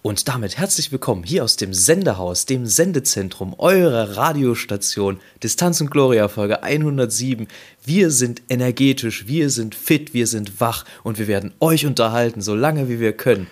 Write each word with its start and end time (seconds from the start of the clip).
Und 0.00 0.28
damit 0.28 0.56
herzlich 0.56 0.92
willkommen 0.92 1.24
hier 1.24 1.42
aus 1.42 1.56
dem 1.56 1.74
Sendehaus, 1.74 2.46
dem 2.46 2.66
Sendezentrum 2.66 3.54
eurer 3.58 4.16
Radiostation 4.16 5.18
Distanz 5.42 5.80
und 5.80 5.90
Gloria 5.90 6.28
Folge 6.28 6.62
107. 6.62 7.48
Wir 7.84 8.12
sind 8.12 8.42
energetisch, 8.48 9.26
wir 9.26 9.50
sind 9.50 9.74
fit, 9.74 10.14
wir 10.14 10.28
sind 10.28 10.60
wach 10.60 10.84
und 11.02 11.18
wir 11.18 11.26
werden 11.26 11.52
euch 11.58 11.84
unterhalten, 11.84 12.42
so 12.42 12.54
lange 12.54 12.88
wie 12.88 13.00
wir 13.00 13.12
können. 13.12 13.48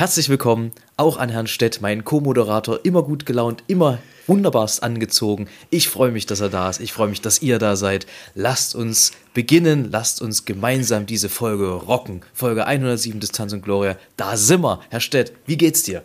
Herzlich 0.00 0.30
willkommen 0.30 0.72
auch 0.96 1.18
an 1.18 1.28
Herrn 1.28 1.46
Stett, 1.46 1.82
meinen 1.82 2.06
Co-Moderator, 2.06 2.86
immer 2.86 3.02
gut 3.02 3.26
gelaunt, 3.26 3.64
immer 3.66 3.98
wunderbarst 4.26 4.82
angezogen. 4.82 5.46
Ich 5.68 5.90
freue 5.90 6.10
mich, 6.10 6.24
dass 6.24 6.40
er 6.40 6.48
da 6.48 6.70
ist. 6.70 6.80
Ich 6.80 6.94
freue 6.94 7.08
mich, 7.08 7.20
dass 7.20 7.42
ihr 7.42 7.58
da 7.58 7.76
seid. 7.76 8.06
Lasst 8.34 8.74
uns 8.74 9.12
beginnen. 9.34 9.90
Lasst 9.90 10.22
uns 10.22 10.46
gemeinsam 10.46 11.04
diese 11.04 11.28
Folge 11.28 11.68
rocken. 11.68 12.22
Folge 12.32 12.66
107 12.66 13.20
Distanz 13.20 13.52
und 13.52 13.62
Gloria. 13.62 13.98
Da 14.16 14.38
sind 14.38 14.62
wir. 14.62 14.80
Herr 14.88 15.00
Stett, 15.00 15.34
wie 15.44 15.58
geht's 15.58 15.82
dir? 15.82 16.02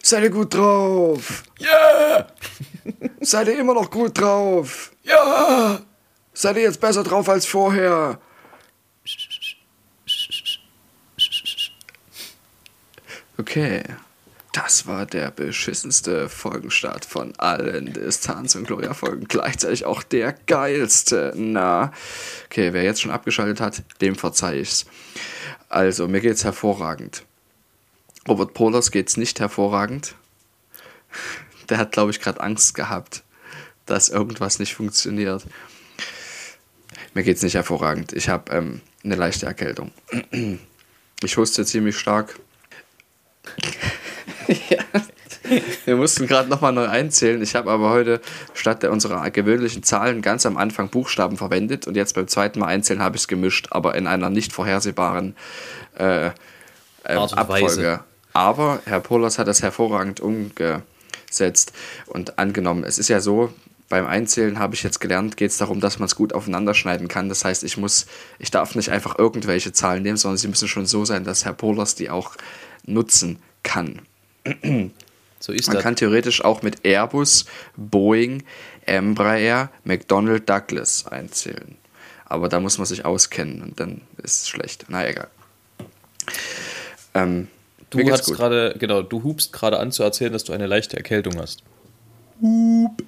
Seid 0.00 0.22
ihr 0.22 0.30
gut 0.30 0.54
drauf? 0.54 1.42
Ja! 1.58 1.68
Yeah! 2.18 2.26
Seid 3.20 3.48
ihr 3.48 3.58
immer 3.58 3.74
noch 3.74 3.90
gut 3.90 4.16
drauf? 4.16 4.92
Ja! 5.02 5.80
Seid 6.32 6.54
ihr 6.54 6.62
jetzt 6.62 6.80
besser 6.80 7.02
drauf 7.02 7.28
als 7.28 7.46
vorher? 7.46 8.20
Okay. 13.40 13.82
Das 14.52 14.86
war 14.86 15.06
der 15.06 15.30
beschissenste 15.30 16.28
Folgenstart 16.28 17.06
von 17.06 17.34
allen 17.38 17.94
Distanz- 17.94 18.54
und 18.54 18.66
Gloria-Folgen. 18.66 19.28
Gleichzeitig 19.28 19.86
auch 19.86 20.02
der 20.02 20.34
geilste. 20.46 21.32
Na, 21.36 21.90
okay, 22.44 22.74
wer 22.74 22.82
jetzt 22.82 23.00
schon 23.00 23.10
abgeschaltet 23.10 23.60
hat, 23.60 23.82
dem 24.02 24.14
verzeih 24.14 24.60
ich's. 24.60 24.84
Also, 25.70 26.06
mir 26.06 26.20
geht's 26.20 26.44
hervorragend. 26.44 27.24
Robert 28.28 28.52
Polers 28.52 28.90
geht's 28.90 29.16
nicht 29.16 29.40
hervorragend. 29.40 30.16
Der 31.70 31.78
hat, 31.78 31.92
glaube 31.92 32.10
ich, 32.10 32.20
gerade 32.20 32.40
Angst 32.40 32.74
gehabt, 32.74 33.22
dass 33.86 34.10
irgendwas 34.10 34.58
nicht 34.58 34.74
funktioniert. 34.74 35.46
Mir 37.14 37.22
geht's 37.22 37.42
nicht 37.42 37.54
hervorragend. 37.54 38.12
Ich 38.12 38.28
habe 38.28 38.52
ähm, 38.52 38.82
eine 39.02 39.14
leichte 39.14 39.46
Erkältung. 39.46 39.92
Ich 41.22 41.36
huste 41.36 41.66
ziemlich 41.66 41.98
stark. 41.98 42.40
Ja. 44.68 44.78
Wir 45.84 45.96
mussten 45.96 46.26
gerade 46.26 46.48
nochmal 46.48 46.72
neu 46.72 46.86
einzählen. 46.86 47.42
Ich 47.42 47.54
habe 47.54 47.70
aber 47.70 47.90
heute 47.90 48.20
statt 48.54 48.84
unserer 48.84 49.30
gewöhnlichen 49.30 49.82
Zahlen 49.82 50.22
ganz 50.22 50.46
am 50.46 50.56
Anfang 50.56 50.88
Buchstaben 50.88 51.36
verwendet 51.36 51.86
und 51.86 51.96
jetzt 51.96 52.14
beim 52.14 52.28
zweiten 52.28 52.60
Mal 52.60 52.66
einzählen 52.66 53.02
habe 53.02 53.16
ich 53.16 53.22
es 53.22 53.28
gemischt, 53.28 53.68
aber 53.70 53.94
in 53.94 54.06
einer 54.06 54.30
nicht 54.30 54.52
vorhersehbaren 54.52 55.34
äh, 55.98 56.26
äh, 56.26 56.30
Abfolge. 57.04 57.48
Weise. 57.48 58.00
Aber 58.32 58.80
Herr 58.84 59.00
Polas 59.00 59.38
hat 59.38 59.48
das 59.48 59.62
hervorragend 59.62 60.20
umgesetzt 60.20 61.72
und 62.06 62.38
angenommen. 62.38 62.84
Es 62.84 62.98
ist 62.98 63.08
ja 63.08 63.20
so, 63.20 63.52
beim 63.88 64.06
Einzählen 64.06 64.60
habe 64.60 64.74
ich 64.74 64.84
jetzt 64.84 65.00
gelernt, 65.00 65.36
geht 65.36 65.50
es 65.50 65.58
darum, 65.58 65.80
dass 65.80 65.98
man 65.98 66.06
es 66.06 66.14
gut 66.14 66.32
aufeinander 66.32 66.74
schneiden 66.74 67.08
kann. 67.08 67.28
Das 67.28 67.44
heißt, 67.44 67.64
ich 67.64 67.76
muss, 67.76 68.06
ich 68.38 68.52
darf 68.52 68.76
nicht 68.76 68.90
einfach 68.90 69.18
irgendwelche 69.18 69.72
Zahlen 69.72 70.04
nehmen, 70.04 70.16
sondern 70.16 70.38
sie 70.38 70.46
müssen 70.46 70.68
schon 70.68 70.86
so 70.86 71.04
sein, 71.04 71.24
dass 71.24 71.44
Herr 71.44 71.54
Polas 71.54 71.96
die 71.96 72.08
auch 72.08 72.36
nutzen 72.86 73.40
kann. 73.64 74.00
So 75.40 75.52
ist 75.52 75.68
Man 75.68 75.76
das. 75.76 75.82
kann 75.82 75.96
theoretisch 75.96 76.44
auch 76.44 76.60
mit 76.60 76.84
Airbus, 76.84 77.46
Boeing, 77.76 78.44
Embraer, 78.84 79.70
McDonnell 79.84 80.40
Douglas 80.40 81.06
einzählen. 81.06 81.76
Aber 82.26 82.48
da 82.48 82.60
muss 82.60 82.76
man 82.76 82.86
sich 82.86 83.04
auskennen 83.06 83.62
und 83.62 83.80
dann 83.80 84.02
ist 84.22 84.42
es 84.42 84.48
schlecht. 84.48 84.84
Na 84.88 85.08
egal. 85.08 85.28
Ähm, 87.14 87.48
du 87.88 88.08
hast 88.10 88.26
gerade, 88.26 88.76
genau, 88.78 89.02
du 89.02 89.22
hubst 89.24 89.52
gerade 89.52 89.80
an 89.80 89.90
zu 89.92 90.02
erzählen, 90.02 90.32
dass 90.32 90.44
du 90.44 90.52
eine 90.52 90.66
leichte 90.66 90.96
Erkältung 90.96 91.40
hast. 91.40 91.62
Hup. 92.40 93.02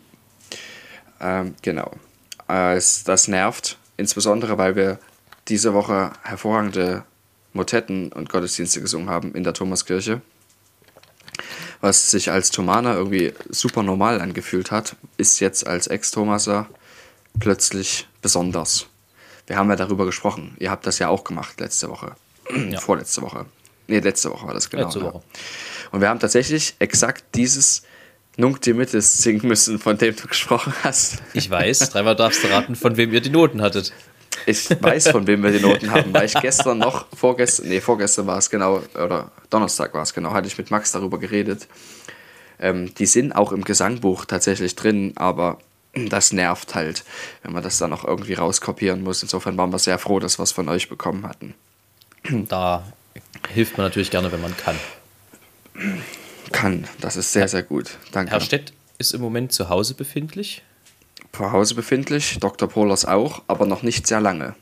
Ähm, 1.20 1.54
genau. 1.60 1.92
Äh, 2.48 2.80
das 3.04 3.28
nervt, 3.28 3.78
insbesondere 3.96 4.58
weil 4.58 4.74
wir 4.74 4.98
diese 5.48 5.74
Woche 5.74 6.12
hervorragende 6.22 7.04
Motetten 7.52 8.10
und 8.10 8.30
Gottesdienste 8.30 8.80
gesungen 8.80 9.10
haben 9.10 9.34
in 9.34 9.44
der 9.44 9.52
Thomaskirche 9.52 10.22
was 11.82 12.10
sich 12.10 12.30
als 12.30 12.50
Thomaner 12.50 12.94
irgendwie 12.94 13.34
super 13.50 13.82
normal 13.82 14.20
angefühlt 14.20 14.70
hat, 14.70 14.96
ist 15.18 15.40
jetzt 15.40 15.66
als 15.66 15.88
Ex-Thomaser 15.88 16.68
plötzlich 17.38 18.08
besonders. 18.22 18.86
Wir 19.48 19.56
haben 19.56 19.68
ja 19.68 19.76
darüber 19.76 20.06
gesprochen. 20.06 20.56
Ihr 20.60 20.70
habt 20.70 20.86
das 20.86 21.00
ja 21.00 21.08
auch 21.08 21.24
gemacht 21.24 21.60
letzte 21.60 21.90
Woche. 21.90 22.14
Ja. 22.70 22.80
Vorletzte 22.80 23.20
Woche. 23.20 23.46
Nee, 23.88 23.98
letzte 23.98 24.30
Woche 24.30 24.46
war 24.46 24.54
das 24.54 24.70
genau. 24.70 24.84
Letzte 24.84 25.02
Woche. 25.02 25.18
Ja. 25.18 25.40
Und 25.90 26.00
wir 26.00 26.08
haben 26.08 26.20
tatsächlich 26.20 26.76
exakt 26.78 27.24
dieses 27.34 27.82
Nunc 28.36 28.60
Dimittis 28.62 29.18
singen 29.18 29.46
müssen, 29.46 29.80
von 29.80 29.98
dem 29.98 30.14
du 30.14 30.28
gesprochen 30.28 30.72
hast. 30.84 31.20
Ich 31.34 31.50
weiß, 31.50 31.90
dreimal 31.90 32.14
darfst 32.14 32.44
du 32.44 32.48
raten, 32.48 32.76
von 32.76 32.96
wem 32.96 33.12
ihr 33.12 33.20
die 33.20 33.30
Noten 33.30 33.60
hattet. 33.60 33.92
Ich 34.46 34.68
weiß, 34.82 35.08
von 35.08 35.26
wem 35.26 35.42
wir 35.42 35.50
die 35.50 35.60
Noten 35.60 35.90
haben, 35.90 36.12
weil 36.12 36.26
ich 36.26 36.34
gestern 36.34 36.78
noch, 36.78 37.06
vorgestern, 37.16 37.68
nee, 37.68 37.80
vorgestern 37.80 38.26
war 38.26 38.38
es 38.38 38.50
genau, 38.50 38.82
oder 38.94 39.30
Donnerstag 39.50 39.94
war 39.94 40.02
es 40.02 40.14
genau, 40.14 40.32
hatte 40.32 40.46
ich 40.46 40.58
mit 40.58 40.70
Max 40.70 40.92
darüber 40.92 41.18
geredet. 41.18 41.66
Ähm, 42.58 42.94
die 42.94 43.06
sind 43.06 43.32
auch 43.32 43.52
im 43.52 43.64
Gesangbuch 43.64 44.24
tatsächlich 44.24 44.76
drin, 44.76 45.12
aber 45.16 45.58
das 45.94 46.32
nervt 46.32 46.74
halt, 46.74 47.04
wenn 47.42 47.52
man 47.52 47.62
das 47.62 47.78
dann 47.78 47.90
noch 47.90 48.04
irgendwie 48.04 48.34
rauskopieren 48.34 49.02
muss. 49.02 49.22
Insofern 49.22 49.56
waren 49.58 49.70
wir 49.72 49.78
sehr 49.78 49.98
froh, 49.98 50.20
dass 50.20 50.38
wir 50.38 50.44
es 50.44 50.52
von 50.52 50.68
euch 50.68 50.88
bekommen 50.88 51.26
hatten. 51.26 51.54
Da 52.48 52.84
hilft 53.52 53.76
man 53.76 53.86
natürlich 53.86 54.10
gerne, 54.10 54.32
wenn 54.32 54.40
man 54.40 54.56
kann. 54.56 54.76
Kann, 56.52 56.86
das 57.00 57.16
ist 57.16 57.32
sehr, 57.32 57.48
sehr 57.48 57.62
gut. 57.62 57.98
Danke. 58.12 58.32
Herr 58.32 58.40
Stett 58.40 58.72
ist 58.98 59.12
im 59.12 59.20
Moment 59.20 59.52
zu 59.52 59.68
Hause 59.68 59.94
befindlich 59.94 60.62
zu 61.34 61.50
Hause 61.50 61.74
befindlich, 61.74 62.38
Dr. 62.40 62.68
Pohlers 62.68 63.04
auch, 63.04 63.42
aber 63.46 63.66
noch 63.66 63.82
nicht 63.82 64.06
sehr 64.06 64.20
lange. 64.20 64.54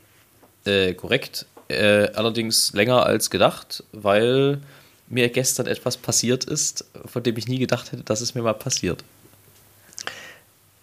Äh, 0.65 0.93
korrekt. 0.93 1.45
Äh, 1.67 2.09
allerdings 2.15 2.73
länger 2.73 3.05
als 3.05 3.29
gedacht, 3.29 3.83
weil 3.91 4.61
mir 5.07 5.29
gestern 5.29 5.67
etwas 5.67 5.97
passiert 5.97 6.43
ist, 6.45 6.85
von 7.05 7.23
dem 7.23 7.37
ich 7.37 7.47
nie 7.47 7.59
gedacht 7.59 7.91
hätte, 7.91 8.03
dass 8.03 8.21
es 8.21 8.35
mir 8.35 8.41
mal 8.41 8.53
passiert. 8.53 9.03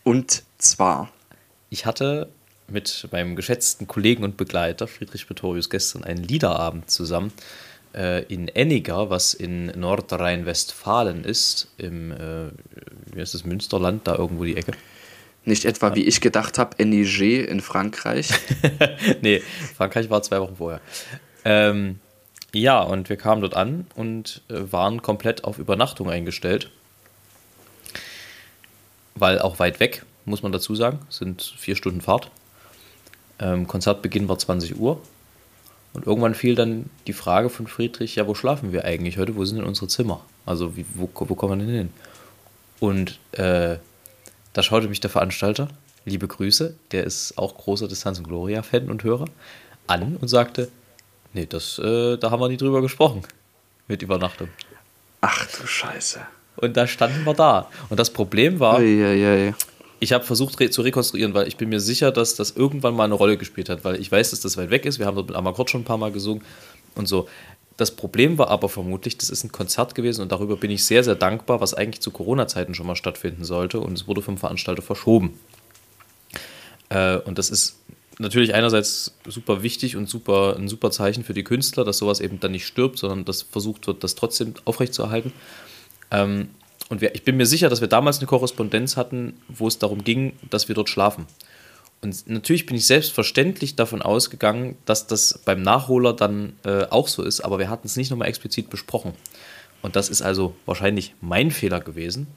Und 0.04 0.42
zwar? 0.58 1.10
Ich 1.70 1.86
hatte 1.86 2.28
mit 2.68 3.08
meinem 3.10 3.36
geschätzten 3.36 3.86
Kollegen 3.86 4.24
und 4.24 4.36
Begleiter 4.36 4.86
Friedrich 4.86 5.26
Pretorius 5.26 5.70
gestern 5.70 6.04
einen 6.04 6.22
Liederabend 6.22 6.90
zusammen 6.90 7.32
äh, 7.94 8.24
in 8.24 8.48
Enniger, 8.48 9.10
was 9.10 9.34
in 9.34 9.66
Nordrhein-Westfalen 9.66 11.24
ist, 11.24 11.68
im, 11.78 12.12
äh, 12.12 12.50
wie 13.12 13.20
heißt 13.20 13.34
das, 13.34 13.44
Münsterland, 13.44 14.06
da 14.06 14.14
irgendwo 14.14 14.44
die 14.44 14.56
Ecke. 14.56 14.72
Nicht 15.48 15.64
etwa, 15.64 15.94
wie 15.94 16.04
ich 16.04 16.20
gedacht 16.20 16.58
habe, 16.58 16.84
Niger 16.84 17.48
in 17.48 17.62
Frankreich. 17.62 18.28
nee, 19.22 19.40
Frankreich 19.74 20.10
war 20.10 20.22
zwei 20.22 20.42
Wochen 20.42 20.56
vorher. 20.56 20.82
Ähm, 21.42 22.00
ja, 22.52 22.82
und 22.82 23.08
wir 23.08 23.16
kamen 23.16 23.40
dort 23.40 23.54
an 23.54 23.86
und 23.94 24.42
äh, 24.50 24.70
waren 24.70 25.00
komplett 25.00 25.44
auf 25.44 25.58
Übernachtung 25.58 26.10
eingestellt. 26.10 26.70
Weil 29.14 29.38
auch 29.38 29.58
weit 29.58 29.80
weg, 29.80 30.04
muss 30.26 30.42
man 30.42 30.52
dazu 30.52 30.74
sagen, 30.74 30.98
sind 31.08 31.54
vier 31.56 31.76
Stunden 31.76 32.02
Fahrt. 32.02 32.30
Ähm, 33.38 33.66
Konzertbeginn 33.66 34.28
war 34.28 34.38
20 34.38 34.78
Uhr. 34.78 35.00
Und 35.94 36.06
irgendwann 36.06 36.34
fiel 36.34 36.56
dann 36.56 36.90
die 37.06 37.14
Frage 37.14 37.48
von 37.48 37.66
Friedrich, 37.66 38.16
ja, 38.16 38.26
wo 38.26 38.34
schlafen 38.34 38.72
wir 38.72 38.84
eigentlich 38.84 39.16
heute? 39.16 39.34
Wo 39.34 39.46
sind 39.46 39.56
denn 39.56 39.66
unsere 39.66 39.88
Zimmer? 39.88 40.20
Also, 40.44 40.76
wie, 40.76 40.84
wo, 40.92 41.08
wo 41.14 41.34
kommen 41.34 41.58
wir 41.58 41.64
denn 41.64 41.74
hin? 41.74 41.90
Und 42.80 43.18
äh, 43.32 43.78
da 44.52 44.62
schaute 44.62 44.88
mich 44.88 45.00
der 45.00 45.10
Veranstalter, 45.10 45.68
liebe 46.04 46.26
Grüße, 46.26 46.74
der 46.92 47.04
ist 47.04 47.36
auch 47.38 47.56
großer 47.56 47.88
Distanz 47.88 48.18
und 48.18 48.28
Gloria-Fan 48.28 48.90
und 48.90 49.04
Hörer, 49.04 49.26
an 49.86 50.16
und 50.16 50.28
sagte, 50.28 50.68
nee, 51.32 51.46
das, 51.46 51.78
äh, 51.78 52.16
da 52.16 52.30
haben 52.30 52.40
wir 52.40 52.48
nie 52.48 52.56
drüber 52.56 52.82
gesprochen 52.82 53.22
mit 53.86 54.02
Übernachtung. 54.02 54.48
Ach 55.20 55.46
du 55.46 55.66
Scheiße. 55.66 56.20
Und 56.56 56.76
da 56.76 56.86
standen 56.86 57.24
wir 57.24 57.34
da. 57.34 57.68
Und 57.88 57.98
das 57.98 58.10
Problem 58.10 58.60
war, 58.60 58.78
Uiuiui. 58.78 59.54
ich 60.00 60.12
habe 60.12 60.24
versucht 60.24 60.58
re 60.60 60.70
zu 60.70 60.82
rekonstruieren, 60.82 61.34
weil 61.34 61.46
ich 61.48 61.56
bin 61.56 61.68
mir 61.68 61.80
sicher, 61.80 62.10
dass 62.10 62.34
das 62.34 62.50
irgendwann 62.52 62.94
mal 62.94 63.04
eine 63.04 63.14
Rolle 63.14 63.36
gespielt 63.36 63.68
hat, 63.68 63.84
weil 63.84 64.00
ich 64.00 64.10
weiß, 64.10 64.30
dass 64.30 64.40
das 64.40 64.56
weit 64.56 64.70
weg 64.70 64.84
ist. 64.84 64.98
Wir 64.98 65.06
haben 65.06 65.14
dort 65.14 65.28
mit 65.28 65.36
Amakort 65.36 65.70
schon 65.70 65.82
ein 65.82 65.84
paar 65.84 65.98
Mal 65.98 66.12
gesungen 66.12 66.42
und 66.94 67.06
so. 67.06 67.28
Das 67.78 67.92
Problem 67.92 68.38
war 68.38 68.48
aber 68.48 68.68
vermutlich, 68.68 69.18
das 69.18 69.30
ist 69.30 69.44
ein 69.44 69.52
Konzert 69.52 69.94
gewesen 69.94 70.22
und 70.22 70.32
darüber 70.32 70.56
bin 70.56 70.70
ich 70.70 70.84
sehr, 70.84 71.04
sehr 71.04 71.14
dankbar, 71.14 71.60
was 71.60 71.74
eigentlich 71.74 72.00
zu 72.00 72.10
Corona-Zeiten 72.10 72.74
schon 72.74 72.88
mal 72.88 72.96
stattfinden 72.96 73.44
sollte 73.44 73.78
und 73.78 73.92
es 73.92 74.08
wurde 74.08 74.20
vom 74.20 74.36
Veranstalter 74.36 74.82
verschoben. 74.82 75.38
Äh, 76.88 77.18
und 77.18 77.38
das 77.38 77.50
ist 77.50 77.76
natürlich 78.18 78.52
einerseits 78.52 79.14
super 79.28 79.62
wichtig 79.62 79.94
und 79.94 80.08
super, 80.08 80.56
ein 80.58 80.66
super 80.66 80.90
Zeichen 80.90 81.22
für 81.22 81.34
die 81.34 81.44
Künstler, 81.44 81.84
dass 81.84 81.98
sowas 81.98 82.18
eben 82.18 82.40
dann 82.40 82.50
nicht 82.50 82.66
stirbt, 82.66 82.98
sondern 82.98 83.24
dass 83.24 83.42
versucht 83.42 83.86
wird, 83.86 84.02
das 84.02 84.16
trotzdem 84.16 84.54
aufrechtzuerhalten. 84.64 85.32
Ähm, 86.10 86.48
und 86.88 87.00
wir, 87.00 87.14
ich 87.14 87.22
bin 87.22 87.36
mir 87.36 87.46
sicher, 87.46 87.68
dass 87.68 87.80
wir 87.80 87.86
damals 87.86 88.18
eine 88.18 88.26
Korrespondenz 88.26 88.96
hatten, 88.96 89.40
wo 89.46 89.68
es 89.68 89.78
darum 89.78 90.02
ging, 90.02 90.32
dass 90.50 90.66
wir 90.66 90.74
dort 90.74 90.88
schlafen. 90.88 91.26
Und 92.00 92.28
natürlich 92.28 92.66
bin 92.66 92.76
ich 92.76 92.86
selbstverständlich 92.86 93.74
davon 93.74 94.02
ausgegangen, 94.02 94.76
dass 94.84 95.06
das 95.06 95.40
beim 95.44 95.62
Nachholer 95.62 96.12
dann 96.12 96.52
äh, 96.64 96.84
auch 96.84 97.08
so 97.08 97.22
ist, 97.24 97.40
aber 97.40 97.58
wir 97.58 97.68
hatten 97.68 97.88
es 97.88 97.96
nicht 97.96 98.10
nochmal 98.10 98.28
explizit 98.28 98.70
besprochen. 98.70 99.14
Und 99.82 99.96
das 99.96 100.08
ist 100.08 100.22
also 100.22 100.54
wahrscheinlich 100.64 101.14
mein 101.20 101.50
Fehler 101.50 101.80
gewesen, 101.80 102.28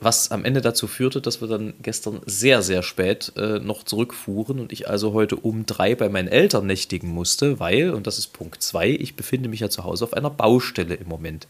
was 0.00 0.30
am 0.30 0.44
Ende 0.44 0.60
dazu 0.60 0.86
führte, 0.86 1.20
dass 1.20 1.40
wir 1.40 1.48
dann 1.48 1.74
gestern 1.82 2.20
sehr, 2.26 2.62
sehr 2.62 2.82
spät 2.82 3.32
äh, 3.36 3.58
noch 3.58 3.84
zurückfuhren 3.84 4.60
und 4.60 4.72
ich 4.72 4.88
also 4.88 5.12
heute 5.12 5.36
um 5.36 5.66
drei 5.66 5.94
bei 5.94 6.08
meinen 6.08 6.28
Eltern 6.28 6.66
nächtigen 6.66 7.08
musste, 7.08 7.58
weil, 7.58 7.90
und 7.90 8.06
das 8.06 8.18
ist 8.18 8.28
Punkt 8.28 8.62
zwei, 8.62 8.90
ich 8.90 9.16
befinde 9.16 9.48
mich 9.48 9.60
ja 9.60 9.70
zu 9.70 9.84
Hause 9.84 10.04
auf 10.04 10.12
einer 10.12 10.30
Baustelle 10.30 10.94
im 10.94 11.08
Moment. 11.08 11.48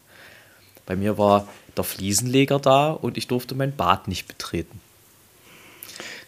Bei 0.85 0.95
mir 0.95 1.17
war 1.17 1.47
der 1.75 1.83
Fliesenleger 1.83 2.59
da 2.59 2.91
und 2.91 3.17
ich 3.17 3.27
durfte 3.27 3.55
mein 3.55 3.75
Bad 3.75 4.07
nicht 4.07 4.27
betreten. 4.27 4.79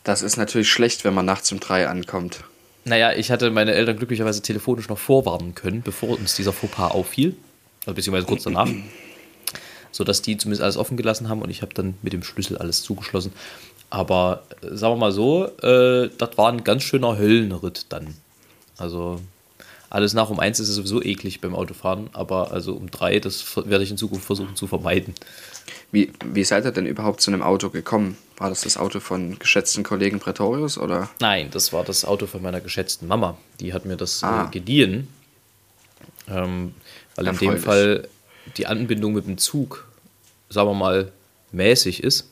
Das 0.08 0.22
ist 0.22 0.38
natürlich 0.38 0.70
schlecht, 0.72 1.04
wenn 1.04 1.14
man 1.14 1.26
nachts 1.26 1.52
um 1.52 1.60
drei 1.60 1.90
ankommt. 1.90 2.46
Naja, 2.86 3.12
ich 3.12 3.30
hatte 3.30 3.52
meine 3.52 3.74
Eltern 3.74 3.98
glücklicherweise 3.98 4.42
telefonisch 4.42 4.88
noch 4.88 4.98
vorwarnen 4.98 5.54
können, 5.54 5.82
bevor 5.82 6.18
uns 6.18 6.34
dieser 6.34 6.54
Fauxpas 6.54 6.92
auffiel. 6.92 7.36
Also 7.82 7.94
beziehungsweise 7.96 8.26
kurz 8.26 8.44
danach. 8.44 8.70
sodass 9.92 10.22
die 10.22 10.38
zumindest 10.38 10.64
alles 10.64 10.78
offen 10.78 10.96
gelassen 10.96 11.28
haben 11.28 11.42
und 11.42 11.50
ich 11.50 11.62
habe 11.62 11.74
dann 11.74 11.96
mit 12.04 12.14
dem 12.14 12.24
Schlüssel 12.24 12.58
alles 12.58 12.84
zugeschlossen. 12.84 13.34
Aber 13.90 14.44
äh, 14.62 14.78
sagen 14.78 14.94
wir 14.94 14.98
mal 14.98 15.12
so, 15.12 15.48
äh, 15.62 16.10
das 16.18 16.38
war 16.38 16.54
ein 16.54 16.64
ganz 16.64 16.84
schöner 16.84 17.18
Höllenritt 17.18 17.88
dann. 17.90 18.16
Also 18.78 19.20
alles 19.90 20.14
nach 20.14 20.30
um 20.30 20.40
eins 20.40 20.60
ist 20.60 20.70
es 20.70 20.76
sowieso 20.76 21.02
eklig 21.02 21.40
beim 21.40 21.56
Autofahren, 21.56 22.10
aber 22.14 22.52
also 22.52 22.74
um 22.74 22.92
drei, 22.92 23.20
das 23.20 23.56
werde 23.56 23.84
ich 23.84 23.92
in 23.92 23.98
Zukunft 23.98 24.26
versuchen 24.26 24.56
zu 24.56 24.68
vermeiden. 24.68 25.16
Wie, 25.92 26.12
wie 26.26 26.44
seid 26.44 26.66
ihr 26.66 26.72
denn 26.72 26.86
überhaupt 26.86 27.22
zu 27.22 27.32
einem 27.32 27.42
Auto 27.42 27.70
gekommen? 27.70 28.18
War 28.36 28.50
das 28.50 28.62
das 28.62 28.78
Auto 28.78 29.00
von 29.00 29.40
geschätzten 29.40 29.84
Kollegen 29.84 30.20
Pretorius 30.20 30.78
oder? 30.78 31.10
Nein, 31.20 31.50
das 31.52 31.72
war 31.72 31.86
das 31.86 32.04
Auto 32.04 32.28
von 32.28 32.42
meiner 32.42 32.60
geschätzten 32.60 33.08
Mama. 33.08 33.38
Die 33.62 33.74
hat 33.74 33.86
mir 33.86 33.96
das 33.96 34.22
äh, 34.24 34.26
ah. 34.26 34.46
äh, 34.46 34.60
geliehen. 34.60 35.08
Ähm, 36.28 36.74
weil 37.16 37.28
in 37.28 37.38
dem 37.38 37.58
Fall 37.58 38.10
die 38.58 38.68
Anbindung 38.68 39.14
mit 39.14 39.26
dem 39.26 39.38
Zug, 39.38 39.88
sagen 40.50 40.70
wir 40.70 40.74
mal, 40.74 41.12
mäßig 41.54 42.04
ist, 42.04 42.30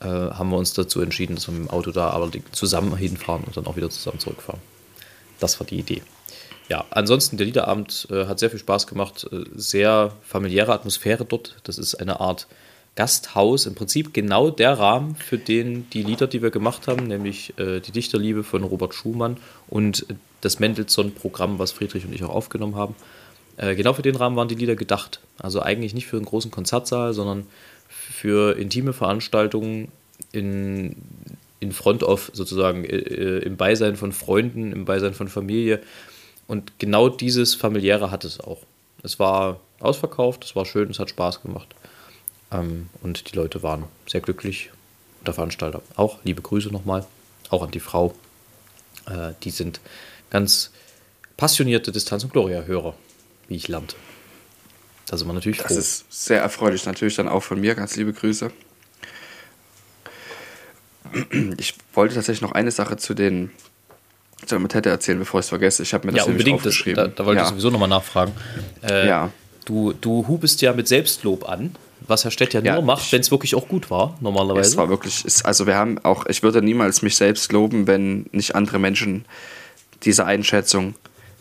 äh, 0.00 0.06
haben 0.06 0.48
wir 0.48 0.56
uns 0.56 0.72
dazu 0.72 1.02
entschieden, 1.02 1.34
dass 1.34 1.48
wir 1.48 1.52
mit 1.52 1.68
dem 1.68 1.70
Auto 1.70 1.90
da 1.90 2.08
aber 2.08 2.30
zusammen 2.52 2.96
hinfahren 2.96 3.44
und 3.44 3.56
dann 3.56 3.66
auch 3.66 3.76
wieder 3.76 3.90
zusammen 3.90 4.18
zurückfahren. 4.18 4.60
Das 5.38 5.60
war 5.60 5.66
die 5.66 5.78
Idee 5.78 6.02
ja, 6.72 6.86
ansonsten 6.88 7.36
der 7.36 7.44
Liederabend 7.44 8.08
äh, 8.10 8.24
hat 8.24 8.38
sehr 8.38 8.48
viel 8.48 8.58
Spaß 8.58 8.86
gemacht, 8.86 9.28
äh, 9.30 9.44
sehr 9.54 10.10
familiäre 10.22 10.72
Atmosphäre 10.72 11.26
dort. 11.26 11.56
Das 11.64 11.76
ist 11.76 11.96
eine 11.96 12.18
Art 12.20 12.46
Gasthaus, 12.96 13.66
im 13.66 13.74
Prinzip 13.74 14.14
genau 14.14 14.48
der 14.48 14.78
Rahmen, 14.78 15.14
für 15.16 15.36
den 15.36 15.90
die 15.90 16.02
Lieder, 16.02 16.26
die 16.28 16.40
wir 16.40 16.50
gemacht 16.50 16.88
haben, 16.88 17.06
nämlich 17.06 17.52
äh, 17.58 17.80
die 17.80 17.92
Dichterliebe 17.92 18.42
von 18.42 18.64
Robert 18.64 18.94
Schumann 18.94 19.36
und 19.68 20.06
das 20.40 20.60
Mendelssohn-Programm, 20.60 21.58
was 21.58 21.72
Friedrich 21.72 22.06
und 22.06 22.14
ich 22.14 22.24
auch 22.24 22.30
aufgenommen 22.30 22.74
haben. 22.74 22.94
Äh, 23.58 23.74
genau 23.74 23.92
für 23.92 24.00
den 24.00 24.16
Rahmen 24.16 24.36
waren 24.36 24.48
die 24.48 24.54
Lieder 24.54 24.74
gedacht. 24.74 25.20
Also 25.40 25.60
eigentlich 25.60 25.92
nicht 25.92 26.06
für 26.06 26.16
einen 26.16 26.24
großen 26.24 26.50
Konzertsaal, 26.50 27.12
sondern 27.12 27.46
für 27.86 28.56
intime 28.56 28.94
Veranstaltungen 28.94 29.88
in, 30.32 30.96
in 31.60 31.72
Front 31.72 32.02
of 32.02 32.30
sozusagen, 32.32 32.86
äh, 32.86 32.96
äh, 32.96 33.38
im 33.40 33.58
Beisein 33.58 33.96
von 33.96 34.12
Freunden, 34.12 34.72
im 34.72 34.86
Beisein 34.86 35.12
von 35.12 35.28
Familie 35.28 35.82
und 36.52 36.78
genau 36.78 37.08
dieses 37.08 37.54
familiäre 37.54 38.10
hat 38.10 38.26
es 38.26 38.38
auch. 38.38 38.58
Es 39.02 39.18
war 39.18 39.58
ausverkauft, 39.80 40.44
es 40.44 40.54
war 40.54 40.66
schön, 40.66 40.90
es 40.90 40.98
hat 40.98 41.08
Spaß 41.08 41.40
gemacht. 41.40 41.74
Ähm, 42.50 42.90
und 43.00 43.32
die 43.32 43.36
Leute 43.36 43.62
waren 43.62 43.84
sehr 44.06 44.20
glücklich. 44.20 44.70
Der 45.26 45.32
Veranstalter 45.32 45.80
auch. 45.96 46.18
Liebe 46.24 46.42
Grüße 46.42 46.68
nochmal. 46.68 47.06
Auch 47.48 47.62
an 47.62 47.70
die 47.70 47.80
Frau. 47.80 48.14
Äh, 49.06 49.32
die 49.42 49.50
sind 49.50 49.80
ganz 50.28 50.72
passionierte 51.38 51.90
Distanz- 51.90 52.24
und 52.24 52.34
Gloria-Hörer, 52.34 52.94
wie 53.48 53.56
ich 53.56 53.68
lernte. 53.68 53.96
Da 55.06 55.16
sind 55.16 55.28
wir 55.28 55.32
natürlich 55.32 55.58
froh. 55.58 55.68
Das 55.68 55.78
ist 55.78 56.04
sehr 56.10 56.42
erfreulich. 56.42 56.84
Natürlich 56.84 57.16
dann 57.16 57.28
auch 57.28 57.42
von 57.42 57.58
mir 57.58 57.74
ganz 57.74 57.96
liebe 57.96 58.12
Grüße. 58.12 58.52
Ich 61.56 61.74
wollte 61.94 62.14
tatsächlich 62.14 62.42
noch 62.42 62.52
eine 62.52 62.72
Sache 62.72 62.98
zu 62.98 63.14
den 63.14 63.50
der 64.50 64.58
Motette 64.58 64.90
erzählen, 64.90 65.18
bevor 65.18 65.40
ich 65.40 65.44
es 65.44 65.48
vergesse. 65.50 65.82
Ich 65.82 65.94
habe 65.94 66.06
mir 66.06 66.12
das 66.12 66.26
ja, 66.26 66.32
unbedingt, 66.32 66.56
aufgeschrieben. 66.56 66.96
Das, 66.96 67.14
da, 67.14 67.22
da 67.22 67.26
wollte 67.26 67.40
ja. 67.40 67.44
ich 67.44 67.50
sowieso 67.50 67.70
nochmal 67.70 67.88
nachfragen. 67.88 68.32
Äh, 68.82 69.08
ja. 69.08 69.30
Du, 69.64 69.92
du 69.92 70.26
hubest 70.26 70.60
ja 70.62 70.72
mit 70.72 70.88
Selbstlob 70.88 71.48
an, 71.48 71.74
was 72.00 72.24
Herr 72.24 72.30
Stett 72.30 72.52
ja, 72.52 72.60
ja 72.60 72.74
nur 72.74 72.82
macht, 72.82 73.12
wenn 73.12 73.20
es 73.20 73.30
wirklich 73.30 73.54
auch 73.54 73.68
gut 73.68 73.90
war, 73.90 74.16
normalerweise. 74.20 74.70
Es 74.70 74.76
war 74.76 74.88
wirklich, 74.88 75.24
also 75.44 75.66
wir 75.66 75.76
haben 75.76 75.98
auch, 76.02 76.26
ich 76.26 76.42
würde 76.42 76.62
niemals 76.62 77.02
mich 77.02 77.16
selbst 77.16 77.52
loben, 77.52 77.86
wenn 77.86 78.26
nicht 78.32 78.54
andere 78.54 78.78
Menschen 78.78 79.24
diese 80.02 80.24
Einschätzung 80.24 80.94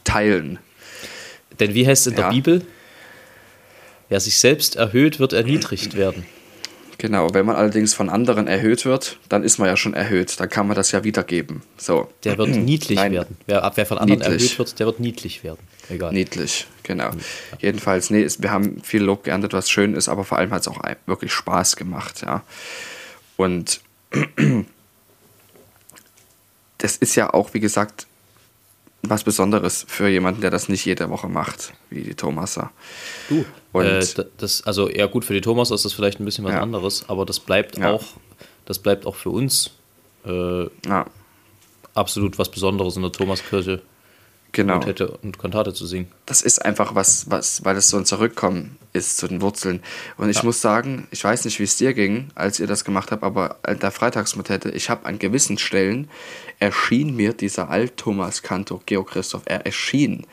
teilen. 0.04 0.60
Denn 1.60 1.74
wie 1.74 1.88
heißt 1.88 2.08
es 2.08 2.12
in 2.12 2.16
der 2.16 2.30
Bibel? 2.30 2.66
Wer 4.10 4.20
sich 4.20 4.38
selbst 4.40 4.76
erhöht, 4.76 5.20
wird 5.20 5.34
erniedrigt 5.34 5.96
werden. 5.96 6.26
Genau, 7.02 7.34
wenn 7.34 7.48
man 7.48 7.56
allerdings 7.56 7.96
von 7.96 8.10
anderen 8.10 8.46
erhöht 8.46 8.86
wird, 8.86 9.18
dann 9.28 9.44
ist 9.44 9.58
man 9.58 9.68
ja 9.68 9.76
schon 9.76 9.96
erhöht. 9.96 10.40
Dann 10.40 10.50
kann 10.50 10.68
man 10.68 10.76
das 10.76 10.92
ja 10.92 11.04
wiedergeben. 11.04 11.64
So. 11.76 12.12
Der 12.24 12.38
wird 12.38 12.50
niedlich 12.50 12.96
Nein. 12.96 13.14
werden. 13.14 13.38
Wer, 13.48 13.72
wer 13.74 13.86
von 13.88 13.98
anderen 13.98 14.20
niedlich. 14.20 14.44
erhöht 14.44 14.60
wird, 14.60 14.80
der 14.80 14.86
wird 14.86 15.00
niedlich 15.00 15.44
werden. 15.44 15.58
Egal. 15.90 16.14
Niedlich, 16.14 16.68
genau. 16.84 17.06
Ja. 17.06 17.18
Jedenfalls, 17.60 18.12
nee, 18.12 18.28
wir 18.38 18.52
haben 18.52 18.84
viel 18.84 19.02
Lob 19.02 19.24
geerntet, 19.24 19.54
was 19.54 19.68
schön 19.68 19.96
ist, 19.96 20.10
aber 20.10 20.24
vor 20.24 20.38
allem 20.38 20.52
hat 20.52 20.62
es 20.62 20.68
auch 20.68 20.80
wirklich 21.08 21.34
Spaß 21.34 21.76
gemacht, 21.76 22.22
ja. 22.22 22.44
Und 23.36 23.82
das 26.78 26.98
ist 26.98 27.16
ja 27.16 27.34
auch, 27.34 27.56
wie 27.56 27.62
gesagt, 27.62 28.06
was 29.04 29.24
Besonderes 29.24 29.86
für 29.88 30.08
jemanden, 30.08 30.42
der 30.42 30.52
das 30.52 30.70
nicht 30.70 30.86
jede 30.86 31.10
Woche 31.10 31.28
macht, 31.28 31.74
wie 31.90 32.02
die 32.02 32.16
Thomaser. 32.16 32.72
Du, 33.30 33.46
und 33.72 33.86
äh, 33.86 34.26
das, 34.38 34.62
also 34.64 34.88
eher 34.88 35.08
gut 35.08 35.26
für 35.26 35.34
die 35.34 35.42
Thomas 35.42 35.72
ist 35.72 35.86
das 35.86 35.94
vielleicht 35.94 36.20
ein 36.20 36.26
bisschen 36.26 36.44
was 36.44 36.54
ja. 36.54 36.62
anderes, 36.62 37.06
aber 37.08 37.26
das 37.26 37.40
bleibt 37.40 37.78
ja. 37.78 37.92
auch, 37.92 38.04
das 38.66 38.80
bleibt 38.80 39.06
auch 39.06 39.16
für 39.16 39.30
uns 39.30 39.72
äh, 40.26 40.64
ja. 40.86 41.06
absolut 41.94 42.38
was 42.38 42.50
Besonderes 42.50 42.96
in 42.96 43.02
der 43.02 43.12
Thomaskirche 43.12 43.82
genau. 44.52 44.76
Motette 44.76 45.18
und 45.22 45.40
Kantate 45.40 45.74
zu 45.74 45.86
singen. 45.86 46.12
Das 46.26 46.42
ist 46.42 46.64
einfach 46.64 46.96
was, 46.96 47.30
was, 47.30 47.64
weil 47.66 47.76
es 47.78 47.90
so 47.90 47.98
ein 47.98 48.06
Zurückkommen 48.06 48.78
ist 48.94 49.18
zu 49.18 49.28
den 49.28 49.42
Wurzeln. 49.42 49.82
Und 50.18 50.30
ich 50.30 50.38
ja. 50.38 50.44
muss 50.44 50.62
sagen, 50.62 51.08
ich 51.12 51.24
weiß 51.24 51.46
nicht, 51.46 51.60
wie 51.60 51.64
es 51.64 51.78
dir 51.78 51.94
ging, 51.94 52.30
als 52.36 52.60
ihr 52.60 52.68
das 52.68 52.84
gemacht 52.84 53.12
habt, 53.12 53.24
aber 53.24 53.58
in 53.68 53.80
der 53.80 53.92
Freitagsmotette, 53.92 54.70
ich 54.72 54.90
habe 54.90 55.06
an 55.06 55.20
gewissen 55.20 55.58
Stellen 55.58 56.10
erschien 56.60 57.16
mir 57.16 57.34
dieser 57.34 57.70
Alt-Thomas-Kantor, 57.70 58.82
Georg 58.86 59.12
Christoph, 59.12 59.44
er 59.46 59.66
erschien. 59.66 60.26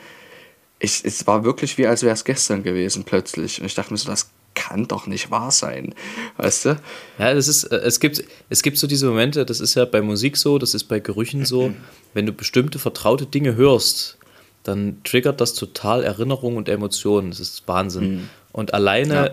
Ich, 0.80 1.04
es 1.04 1.26
war 1.26 1.44
wirklich 1.44 1.78
wie, 1.78 1.86
als 1.86 2.02
wäre 2.02 2.14
es 2.14 2.24
gestern 2.24 2.62
gewesen, 2.62 3.04
plötzlich. 3.04 3.60
Und 3.60 3.66
ich 3.66 3.74
dachte 3.74 3.92
mir 3.92 3.98
so, 3.98 4.08
das 4.08 4.30
kann 4.68 4.86
doch 4.86 5.06
nicht 5.06 5.30
wahr 5.30 5.50
sein. 5.50 5.94
Weißt 6.36 6.66
du? 6.66 6.80
Ja, 7.18 7.34
das 7.34 7.48
ist, 7.48 7.64
äh, 7.64 7.76
es 7.76 8.00
gibt, 8.00 8.22
es 8.50 8.62
gibt 8.62 8.78
so 8.78 8.86
diese 8.86 9.06
Momente, 9.06 9.46
das 9.46 9.60
ist 9.60 9.74
ja 9.74 9.84
bei 9.84 10.02
Musik 10.02 10.36
so, 10.36 10.58
das 10.58 10.74
ist 10.74 10.84
bei 10.84 11.00
Gerüchen 11.00 11.44
so, 11.44 11.72
wenn 12.14 12.26
du 12.26 12.32
bestimmte 12.32 12.78
vertraute 12.78 13.26
Dinge 13.26 13.56
hörst, 13.56 14.18
dann 14.64 14.98
triggert 15.04 15.40
das 15.40 15.54
total 15.54 16.04
Erinnerungen 16.04 16.58
und 16.58 16.68
Emotionen. 16.68 17.30
Das 17.30 17.40
ist 17.40 17.66
Wahnsinn. 17.66 18.10
Mhm. 18.10 18.28
Und 18.52 18.74
alleine 18.74 19.14
ja. 19.14 19.30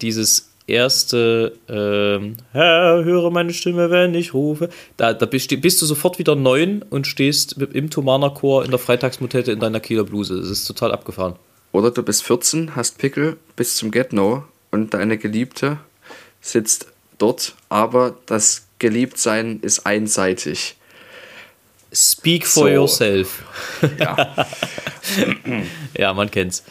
dieses 0.00 0.50
erste 0.68 1.54
ähm, 1.68 2.36
Herr, 2.52 3.04
höre 3.04 3.30
meine 3.30 3.52
Stimme, 3.52 3.90
wenn 3.90 4.14
ich 4.14 4.34
rufe, 4.34 4.68
da, 4.96 5.14
da 5.14 5.26
bist, 5.26 5.48
bist, 5.60 5.82
du 5.82 5.86
sofort 5.86 6.18
wieder 6.18 6.34
neun 6.36 6.84
und 6.90 7.06
stehst 7.06 7.54
im 7.54 7.90
Thomaner 7.90 8.30
Chor 8.30 8.64
in 8.64 8.70
der 8.70 8.78
Freitagsmotette 8.78 9.52
in 9.52 9.60
deiner 9.60 9.80
Kieler 9.80 10.04
Bluse. 10.04 10.38
Das 10.38 10.50
ist 10.50 10.64
total 10.64 10.92
abgefahren. 10.92 11.34
Oder 11.72 11.90
du 11.90 12.02
bist 12.02 12.22
14, 12.24 12.76
hast 12.76 12.98
Pickel 12.98 13.36
bis 13.54 13.76
zum 13.76 13.90
Get-No 13.90 14.44
und 14.76 14.92
deine 14.92 15.16
Geliebte 15.16 15.78
sitzt 16.42 16.88
dort, 17.16 17.56
aber 17.70 18.14
das 18.26 18.66
Geliebtsein 18.78 19.60
ist 19.62 19.86
einseitig. 19.86 20.76
Speak 21.92 22.46
for 22.46 22.64
so. 22.64 22.68
yourself. 22.68 23.42
Ja. 23.98 24.46
ja, 25.98 26.12
man 26.12 26.30
kennt's. 26.30 26.62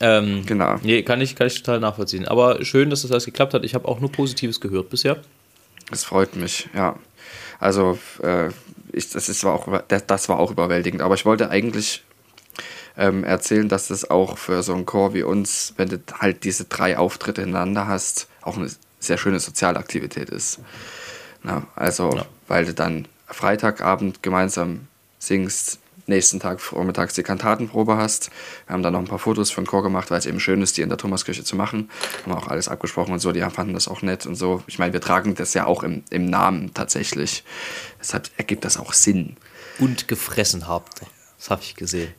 Ähm, 0.00 0.44
genau. 0.44 0.76
Nee, 0.82 1.02
kann 1.02 1.20
ich, 1.20 1.36
kann 1.36 1.46
ich 1.46 1.62
total 1.62 1.78
nachvollziehen. 1.78 2.26
Aber 2.26 2.64
schön, 2.64 2.90
dass 2.90 3.02
das 3.02 3.12
alles 3.12 3.26
geklappt 3.26 3.54
hat. 3.54 3.64
Ich 3.64 3.74
habe 3.74 3.86
auch 3.86 4.00
nur 4.00 4.10
Positives 4.10 4.60
gehört 4.60 4.90
bisher. 4.90 5.18
Das 5.90 6.02
freut 6.02 6.34
mich, 6.34 6.68
ja. 6.74 6.98
Also, 7.60 7.96
äh, 8.22 8.48
ich, 8.92 9.10
das, 9.10 9.28
ist, 9.28 9.44
war 9.44 9.54
auch, 9.54 9.82
das 9.86 10.28
war 10.28 10.40
auch 10.40 10.50
überwältigend. 10.50 11.00
Aber 11.00 11.14
ich 11.14 11.24
wollte 11.24 11.48
eigentlich 11.48 12.02
ähm, 12.96 13.24
erzählen, 13.24 13.68
dass 13.68 13.88
das 13.88 14.08
auch 14.08 14.38
für 14.38 14.62
so 14.62 14.74
einen 14.74 14.86
Chor 14.86 15.14
wie 15.14 15.22
uns, 15.22 15.74
wenn 15.76 15.88
du 15.88 15.98
halt 16.18 16.44
diese 16.44 16.64
drei 16.64 16.98
Auftritte 16.98 17.42
hintereinander 17.42 17.86
hast, 17.86 18.28
auch 18.42 18.56
eine 18.56 18.70
sehr 19.00 19.18
schöne 19.18 19.40
Sozialaktivität 19.40 20.30
ist. 20.30 20.60
Na, 21.42 21.66
also, 21.76 22.10
ja. 22.14 22.26
weil 22.48 22.64
du 22.64 22.74
dann 22.74 23.06
Freitagabend 23.26 24.22
gemeinsam 24.22 24.88
singst, 25.18 25.78
nächsten 26.08 26.40
Tag 26.40 26.60
vormittags 26.60 27.14
die 27.14 27.22
Kantatenprobe 27.22 27.96
hast. 27.96 28.30
Wir 28.66 28.74
haben 28.74 28.82
dann 28.82 28.92
noch 28.92 29.00
ein 29.00 29.06
paar 29.06 29.18
Fotos 29.18 29.50
für 29.50 29.60
den 29.60 29.66
Chor 29.66 29.82
gemacht, 29.82 30.10
weil 30.10 30.18
es 30.18 30.26
eben 30.26 30.40
schön 30.40 30.62
ist, 30.62 30.76
die 30.76 30.82
in 30.82 30.88
der 30.88 30.98
Thomaskirche 30.98 31.44
zu 31.44 31.56
machen. 31.56 31.90
Haben 32.24 32.32
auch 32.32 32.48
alles 32.48 32.68
abgesprochen 32.68 33.12
und 33.12 33.18
so, 33.18 33.32
die 33.32 33.40
fanden 33.40 33.74
das 33.74 33.88
auch 33.88 34.02
nett 34.02 34.26
und 34.26 34.36
so. 34.36 34.62
Ich 34.66 34.78
meine, 34.78 34.92
wir 34.92 35.00
tragen 35.00 35.34
das 35.34 35.54
ja 35.54 35.66
auch 35.66 35.82
im, 35.82 36.04
im 36.10 36.26
Namen 36.26 36.72
tatsächlich. 36.74 37.44
Deshalb 38.00 38.30
ergibt 38.36 38.64
das 38.64 38.76
auch 38.76 38.92
Sinn. 38.92 39.36
Und 39.78 40.08
gefressen 40.08 40.68
habt. 40.68 41.02
Das 41.38 41.50
habe 41.50 41.62
ich 41.62 41.74
gesehen. 41.74 42.14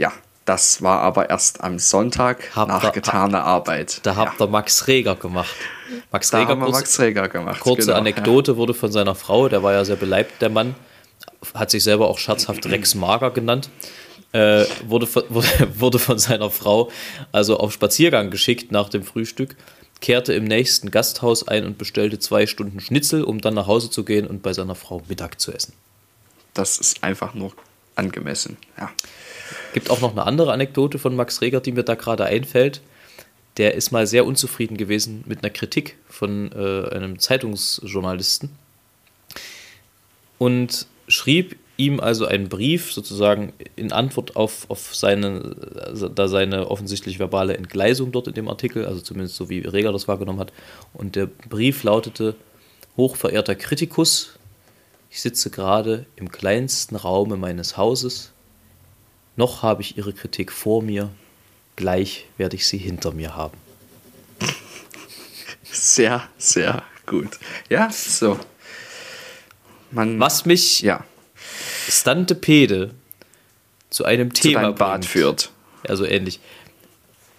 Ja, 0.00 0.12
das 0.46 0.82
war 0.82 1.00
aber 1.00 1.28
erst 1.28 1.62
am 1.62 1.78
Sonntag 1.78 2.50
Habt 2.56 2.68
nach 2.70 2.82
ihr- 2.84 2.90
getaner 2.92 3.44
Arbeit. 3.44 4.00
Da 4.04 4.16
habt 4.16 4.40
ja. 4.40 4.46
ihr 4.46 4.50
Max 4.50 4.86
Reger 4.86 5.14
gemacht. 5.14 5.54
Max 6.10 6.30
Da 6.30 6.38
Reger, 6.38 6.48
haben 6.50 6.60
wir 6.60 6.64
kurz, 6.66 6.76
Max 6.78 6.98
Reger 7.00 7.28
gemacht. 7.28 7.60
kurze 7.60 7.86
genau, 7.88 7.98
Anekdote, 7.98 8.56
wurde 8.56 8.72
von 8.74 8.90
seiner 8.90 9.14
Frau, 9.14 9.48
der 9.48 9.62
war 9.62 9.72
ja 9.74 9.84
sehr 9.84 9.96
beleibt, 9.96 10.40
der 10.40 10.48
Mann, 10.48 10.74
hat 11.54 11.70
sich 11.70 11.82
selber 11.84 12.08
auch 12.08 12.18
scherzhaft 12.18 12.64
Rex 12.70 12.94
Mager 12.94 13.30
genannt, 13.30 13.68
äh, 14.32 14.64
wurde, 14.86 15.06
von- 15.06 15.24
wurde, 15.28 15.48
wurde 15.78 15.98
von 15.98 16.18
seiner 16.18 16.50
Frau 16.50 16.90
also 17.32 17.58
auf 17.58 17.72
Spaziergang 17.72 18.30
geschickt 18.30 18.72
nach 18.72 18.88
dem 18.88 19.02
Frühstück, 19.02 19.54
kehrte 20.00 20.32
im 20.32 20.44
nächsten 20.44 20.90
Gasthaus 20.90 21.46
ein 21.46 21.66
und 21.66 21.76
bestellte 21.76 22.18
zwei 22.18 22.46
Stunden 22.46 22.80
Schnitzel, 22.80 23.22
um 23.22 23.42
dann 23.42 23.52
nach 23.54 23.66
Hause 23.66 23.90
zu 23.90 24.02
gehen 24.04 24.26
und 24.26 24.42
bei 24.42 24.54
seiner 24.54 24.74
Frau 24.74 25.02
Mittag 25.08 25.38
zu 25.40 25.52
essen. 25.52 25.74
Ja. 25.76 26.38
Das 26.54 26.78
ist 26.78 27.04
einfach 27.04 27.34
nur 27.34 27.52
angemessen. 27.96 28.56
Ja. 28.78 28.90
Gibt 29.72 29.90
auch 29.90 30.00
noch 30.00 30.12
eine 30.12 30.26
andere 30.26 30.52
Anekdote 30.52 30.98
von 30.98 31.16
Max 31.16 31.40
Reger, 31.40 31.60
die 31.60 31.72
mir 31.72 31.82
da 31.82 31.94
gerade 31.94 32.24
einfällt. 32.24 32.80
Der 33.56 33.74
ist 33.74 33.90
mal 33.90 34.06
sehr 34.06 34.26
unzufrieden 34.26 34.76
gewesen 34.76 35.24
mit 35.26 35.42
einer 35.42 35.50
Kritik 35.50 35.96
von 36.08 36.52
äh, 36.52 36.88
einem 36.94 37.18
Zeitungsjournalisten 37.18 38.50
und 40.40 40.86
schrieb 41.06 41.56
ihm 41.76 42.00
also 42.00 42.26
einen 42.26 42.48
Brief 42.48 42.92
sozusagen 42.92 43.52
in 43.76 43.92
Antwort 43.92 44.36
auf, 44.36 44.68
auf 44.68 44.94
seine, 44.94 45.54
also 45.84 46.08
da 46.08 46.28
seine 46.28 46.70
offensichtlich 46.70 47.18
verbale 47.18 47.56
Entgleisung 47.56 48.10
dort 48.10 48.26
in 48.26 48.34
dem 48.34 48.48
Artikel, 48.48 48.86
also 48.86 49.02
zumindest 49.02 49.36
so 49.36 49.50
wie 49.50 49.60
Reger 49.60 49.92
das 49.92 50.08
wahrgenommen 50.08 50.40
hat. 50.40 50.52
Und 50.94 51.14
der 51.14 51.26
Brief 51.26 51.82
lautete: 51.82 52.36
Hochverehrter 52.96 53.54
Kritikus, 53.54 54.38
ich 55.10 55.20
sitze 55.20 55.50
gerade 55.50 56.06
im 56.16 56.30
kleinsten 56.30 56.96
Raume 56.96 57.36
meines 57.36 57.76
Hauses. 57.76 58.32
Noch 59.36 59.62
habe 59.62 59.82
ich 59.82 59.96
Ihre 59.96 60.12
Kritik 60.12 60.52
vor 60.52 60.82
mir, 60.82 61.10
gleich 61.76 62.26
werde 62.36 62.56
ich 62.56 62.66
sie 62.66 62.78
hinter 62.78 63.12
mir 63.12 63.36
haben. 63.36 63.56
Sehr, 65.72 66.28
sehr 66.36 66.82
gut. 67.06 67.38
Ja, 67.68 67.90
so. 67.90 68.38
Man, 69.92 70.18
Was 70.20 70.44
mich 70.44 70.80
ja, 70.82 71.04
Stantepede 71.88 72.92
zu 73.88 74.04
einem 74.04 74.34
zu 74.34 74.42
Thema 74.42 74.72
bringt. 74.72 75.06
führt. 75.06 75.50
Also 75.88 76.04
ähnlich. 76.04 76.40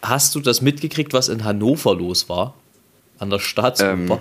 Hast 0.01 0.33
du 0.35 0.39
das 0.39 0.61
mitgekriegt, 0.61 1.13
was 1.13 1.29
in 1.29 1.43
Hannover 1.43 1.93
los 1.95 2.27
war? 2.29 2.55
An 3.19 3.29
der 3.29 3.39
Staatsoper? 3.39 3.91
Ähm, 3.93 4.17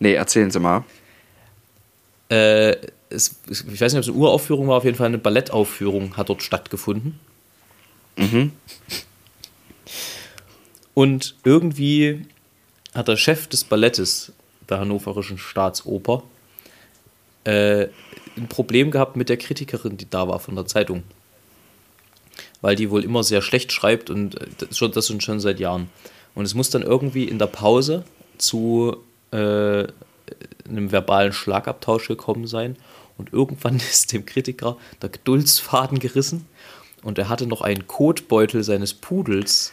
Nee, 0.00 0.14
erzählen 0.14 0.50
Sie 0.50 0.58
mal. 0.58 0.84
Äh, 2.28 2.76
es, 3.12 3.36
ich 3.48 3.80
weiß 3.80 3.92
nicht, 3.92 3.98
ob 3.98 4.02
es 4.02 4.08
eine 4.08 4.18
Uraufführung 4.18 4.68
war, 4.68 4.76
auf 4.76 4.84
jeden 4.84 4.96
Fall 4.96 5.06
eine 5.06 5.18
Ballettaufführung 5.18 6.16
hat 6.16 6.28
dort 6.28 6.42
stattgefunden. 6.42 7.18
Und 10.94 11.36
irgendwie 11.44 12.26
hat 12.94 13.08
der 13.08 13.16
Chef 13.16 13.46
des 13.46 13.64
Ballettes 13.64 14.32
der 14.68 14.80
Hannoverischen 14.80 15.38
Staatsoper 15.38 16.22
äh, 17.44 17.88
ein 18.36 18.48
Problem 18.48 18.90
gehabt 18.90 19.16
mit 19.16 19.28
der 19.28 19.36
Kritikerin, 19.36 19.96
die 19.96 20.08
da 20.08 20.28
war 20.28 20.40
von 20.40 20.54
der 20.54 20.66
Zeitung. 20.66 21.02
Weil 22.60 22.76
die 22.76 22.90
wohl 22.90 23.04
immer 23.04 23.24
sehr 23.24 23.42
schlecht 23.42 23.72
schreibt 23.72 24.10
und 24.10 24.40
äh, 24.40 24.46
das, 24.58 24.76
schon, 24.76 24.92
das 24.92 25.08
schon 25.08 25.40
seit 25.40 25.60
Jahren. 25.60 25.90
Und 26.34 26.44
es 26.44 26.54
muss 26.54 26.70
dann 26.70 26.82
irgendwie 26.82 27.24
in 27.24 27.38
der 27.38 27.46
Pause 27.46 28.04
zu 28.38 28.96
äh, 29.32 29.86
einem 30.68 30.92
verbalen 30.92 31.32
Schlagabtausch 31.32 32.08
gekommen 32.08 32.46
sein. 32.46 32.76
Und 33.16 33.32
irgendwann 33.32 33.76
ist 33.90 34.12
dem 34.12 34.24
Kritiker 34.26 34.76
der 35.00 35.08
Geduldsfaden 35.10 35.98
gerissen 35.98 36.46
und 37.02 37.18
er 37.18 37.28
hatte 37.28 37.46
noch 37.46 37.60
einen 37.62 37.86
Kotbeutel 37.86 38.62
seines 38.64 38.94
Pudels 38.94 39.72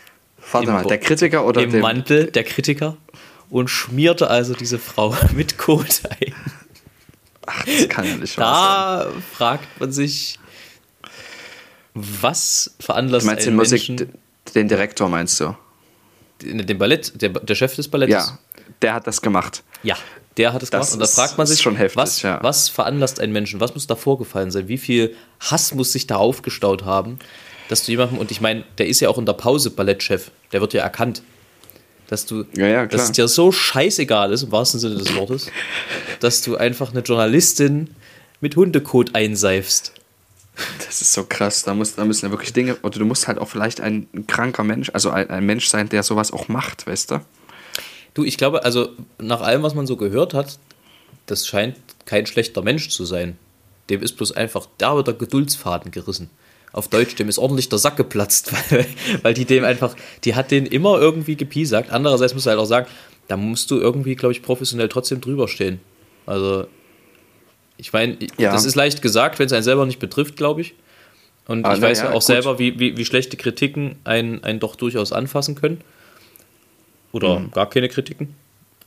Warte 0.52 0.72
mal, 0.72 0.84
Bo- 0.84 0.90
der 0.90 1.00
Kritiker 1.00 1.46
oder 1.46 1.62
im 1.62 1.72
dem, 1.72 1.82
Mantel, 1.82 2.32
der 2.32 2.44
Kritiker, 2.44 2.98
und 3.50 3.68
schmierte 3.70 4.30
also 4.30 4.54
diese 4.54 4.80
Frau 4.80 5.16
mit 5.36 5.58
Kot 5.58 6.02
ein. 6.10 6.34
Ach, 7.46 7.66
das 7.66 7.90
kann 7.90 8.06
ja 8.06 8.16
nicht 8.16 8.38
wahr 8.38 9.04
sein. 9.04 9.14
Da 9.16 9.22
fragt 9.36 9.80
man 9.82 9.92
sich, 9.92 10.40
was 11.94 12.76
veranlasst 12.80 13.26
Du 13.26 13.28
meinst 13.32 13.46
den 13.46 13.50
einen 13.50 13.58
Musik, 13.58 13.90
Menschen, 13.90 14.14
den 14.56 14.68
Direktor 14.68 15.10
meinst 15.10 15.40
du? 15.40 15.56
dem 16.42 16.78
Ballett, 16.78 17.22
der, 17.22 17.30
der 17.32 17.56
Chef 17.56 17.76
des 17.76 17.90
Balletts? 17.90 18.14
Ja, 18.14 18.40
der 18.82 18.94
hat 18.94 19.08
das 19.08 19.22
gemacht. 19.22 19.62
Ja, 19.84 19.98
der 20.38 20.54
hat 20.54 20.64
es 20.64 20.70
Das 20.70 20.92
gemacht. 20.92 20.94
Und 20.94 21.00
da 21.02 21.08
fragt 21.08 21.38
man 21.38 21.48
sich, 21.48 21.62
schon 21.62 21.76
heftig, 21.76 21.98
was, 21.98 22.22
ja. 22.22 22.40
was 22.42 22.70
veranlasst 22.70 23.20
einen 23.20 23.34
Menschen? 23.34 23.60
Was 23.60 23.74
muss 23.74 23.88
da 23.88 23.96
vorgefallen 23.96 24.52
sein? 24.52 24.68
Wie 24.68 24.78
viel 24.78 25.16
Hass 25.40 25.74
muss 25.74 25.92
sich 25.92 26.08
da 26.08 26.16
aufgestaut 26.16 26.86
haben, 26.86 27.20
dass 27.68 27.86
du 27.86 27.92
jemandem, 27.92 28.18
und 28.18 28.32
ich 28.32 28.42
meine, 28.42 28.64
der 28.78 28.88
ist 28.88 29.00
ja 29.00 29.10
auch 29.10 29.18
in 29.18 29.26
der 29.26 29.34
Pause 29.34 29.70
Ballettchef, 29.70 30.32
der 30.52 30.62
wird 30.62 30.74
ja 30.74 30.82
erkannt, 30.82 31.22
dass 32.08 32.26
du, 32.26 32.46
Ja, 32.56 32.68
ja, 32.68 32.86
dass 32.88 33.04
es 33.04 33.12
dir 33.12 33.28
so 33.28 33.52
scheißegal 33.52 34.32
ist, 34.34 34.44
im 34.44 34.52
wahrsten 34.52 34.80
Sinne 34.80 34.96
des 34.96 35.16
Wortes, 35.16 35.52
dass 36.20 36.42
du 36.42 36.58
einfach 36.58 36.92
eine 36.92 37.02
Journalistin 37.02 37.96
mit 38.42 38.56
Hundekot 38.56 39.14
einseifst. 39.14 39.94
Das 40.86 41.02
ist 41.02 41.14
so 41.14 41.24
krass. 41.24 41.64
Da, 41.64 41.74
muss, 41.74 41.96
da 41.96 42.06
müssen 42.06 42.26
ja 42.26 42.32
wirklich 42.32 42.54
Dinge, 42.54 42.78
oder 42.82 43.00
du 43.00 43.06
musst 43.06 43.28
halt 43.28 43.38
auch 43.38 43.48
vielleicht 43.48 43.80
ein 43.80 44.08
kranker 44.28 44.64
Mensch, 44.64 44.90
also 44.94 45.12
ein, 45.12 45.30
ein 45.30 45.46
Mensch 45.46 45.68
sein, 45.68 45.88
der 45.90 46.04
sowas 46.04 46.34
auch 46.34 46.48
macht, 46.48 46.88
weißt 46.88 47.12
du? 47.12 47.22
Du, 48.20 48.26
ich 48.26 48.36
glaube, 48.38 48.66
also 48.66 48.90
nach 49.18 49.40
allem, 49.40 49.64
was 49.64 49.76
man 49.76 49.88
so 49.88 49.96
gehört 49.96 50.34
hat, 50.34 50.60
das 51.26 51.48
scheint 51.48 51.78
kein 52.06 52.26
schlechter 52.26 52.62
Mensch 52.62 52.90
zu 52.90 53.06
sein. 53.06 53.38
Dem 53.90 54.04
ist 54.04 54.18
bloß 54.18 54.34
einfach 54.34 54.68
derbe 54.78 55.06
der 55.06 55.14
Geduldsfaden 55.14 55.92
gerissen. 55.92 56.30
Auf 56.74 56.90
Deutsch, 56.90 57.16
dem 57.16 57.30
ist 57.30 57.38
ordentlich 57.40 57.70
der 57.70 57.80
Sack 57.80 57.96
geplatzt, 57.96 58.52
weil, 58.72 58.86
weil 59.22 59.34
die 59.34 59.46
dem 59.46 59.64
einfach, 59.64 59.96
die 60.26 60.36
hat 60.36 60.52
den 60.52 60.66
immer 60.66 61.00
irgendwie 61.00 61.38
gepiesackt. 61.38 61.92
Andererseits 61.92 62.34
musst 62.34 62.46
du 62.46 62.50
halt 62.50 62.60
auch 62.60 62.66
sagen, 62.66 62.88
da 63.30 63.38
musst 63.38 63.72
du 63.72 63.78
irgendwie, 63.80 64.16
glaube 64.16 64.34
ich, 64.34 64.42
professionell 64.42 64.90
trotzdem 64.90 65.22
drüber 65.22 65.48
stehen. 65.48 65.80
Also, 66.26 66.68
ich 67.78 67.94
meine, 67.94 68.18
Ja. 68.38 68.52
das 68.52 68.66
ist 68.66 68.76
leicht 68.76 69.02
gesagt, 69.02 69.40
wenn 69.40 69.46
es 69.46 69.54
einen 69.54 69.64
selber 69.64 69.86
nicht 69.86 70.00
betrifft, 70.00 70.36
glaube 70.36 70.60
ich. 70.60 70.74
Und 71.48 71.66
Ah, 71.66 71.74
ich 71.74 71.82
weiß 71.82 72.00
ja, 72.00 72.04
ja 72.06 72.10
auch 72.12 72.16
gut. 72.16 72.24
selber, 72.24 72.60
wie, 72.60 72.78
wie, 72.80 72.98
wie 72.98 73.06
schlechte 73.06 73.38
Kritiken 73.38 73.96
einen, 74.04 74.44
einen 74.44 74.60
doch 74.60 74.76
durchaus 74.76 75.14
anfassen 75.14 75.56
können. 75.56 75.80
Oder 77.12 77.40
Mhm. 77.40 77.52
gar 77.52 77.70
keine 77.70 77.90
Kritiken. 77.90 78.36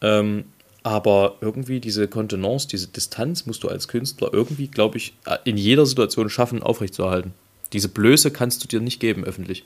Ähm, 0.00 0.44
aber 0.84 1.36
irgendwie 1.40 1.80
diese 1.80 2.08
Kontenance, 2.08 2.66
diese 2.68 2.88
Distanz 2.88 3.46
musst 3.46 3.62
du 3.62 3.68
als 3.68 3.86
Künstler 3.88 4.30
irgendwie, 4.32 4.66
glaube 4.68 4.96
ich, 4.98 5.14
in 5.44 5.56
jeder 5.56 5.86
Situation 5.86 6.28
schaffen, 6.28 6.62
aufrechtzuerhalten. 6.62 7.32
Diese 7.72 7.88
Blöße 7.88 8.30
kannst 8.32 8.62
du 8.64 8.68
dir 8.68 8.80
nicht 8.80 8.98
geben, 9.00 9.24
öffentlich. 9.24 9.64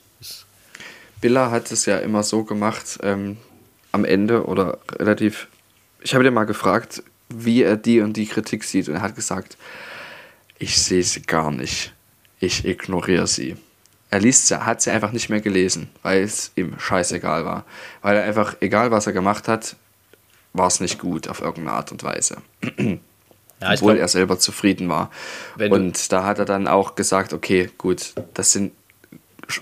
Billa 1.20 1.50
hat 1.50 1.72
es 1.72 1.86
ja 1.86 1.98
immer 1.98 2.22
so 2.22 2.44
gemacht, 2.44 2.98
ähm, 3.02 3.38
am 3.92 4.04
Ende 4.04 4.44
oder 4.44 4.78
relativ. 4.92 5.48
Ich 6.02 6.14
habe 6.14 6.22
den 6.22 6.34
mal 6.34 6.44
gefragt, 6.44 7.02
wie 7.30 7.62
er 7.62 7.76
die 7.76 8.00
und 8.00 8.16
die 8.16 8.26
Kritik 8.26 8.62
sieht, 8.64 8.88
und 8.88 8.96
er 8.96 9.02
hat 9.02 9.16
gesagt: 9.16 9.56
Ich 10.58 10.78
sehe 10.80 11.02
sie 11.02 11.22
gar 11.22 11.50
nicht. 11.50 11.92
Ich 12.38 12.66
ignoriere 12.66 13.26
sie. 13.26 13.56
Er 14.10 14.20
liest 14.20 14.46
sie, 14.46 14.64
hat 14.64 14.80
sie 14.80 14.90
einfach 14.90 15.12
nicht 15.12 15.28
mehr 15.30 15.40
gelesen, 15.40 15.90
weil 16.02 16.22
es 16.22 16.52
ihm 16.54 16.78
scheißegal 16.78 17.44
war. 17.44 17.64
Weil 18.02 18.16
er 18.16 18.24
einfach, 18.24 18.56
egal 18.60 18.90
was 18.90 19.06
er 19.06 19.12
gemacht 19.12 19.48
hat, 19.48 19.76
war 20.52 20.68
es 20.68 20.80
nicht 20.80 20.98
gut 20.98 21.28
auf 21.28 21.40
irgendeine 21.40 21.76
Art 21.76 21.92
und 21.92 22.02
Weise. 22.02 22.38
Ja, 23.58 23.72
obwohl 23.72 23.94
glaub, 23.94 24.02
er 24.02 24.08
selber 24.08 24.38
zufrieden 24.38 24.90
war. 24.90 25.10
Und 25.58 26.12
da 26.12 26.24
hat 26.24 26.38
er 26.38 26.44
dann 26.44 26.68
auch 26.68 26.94
gesagt, 26.94 27.32
okay, 27.32 27.70
gut, 27.78 28.12
das 28.34 28.52
sind 28.52 28.72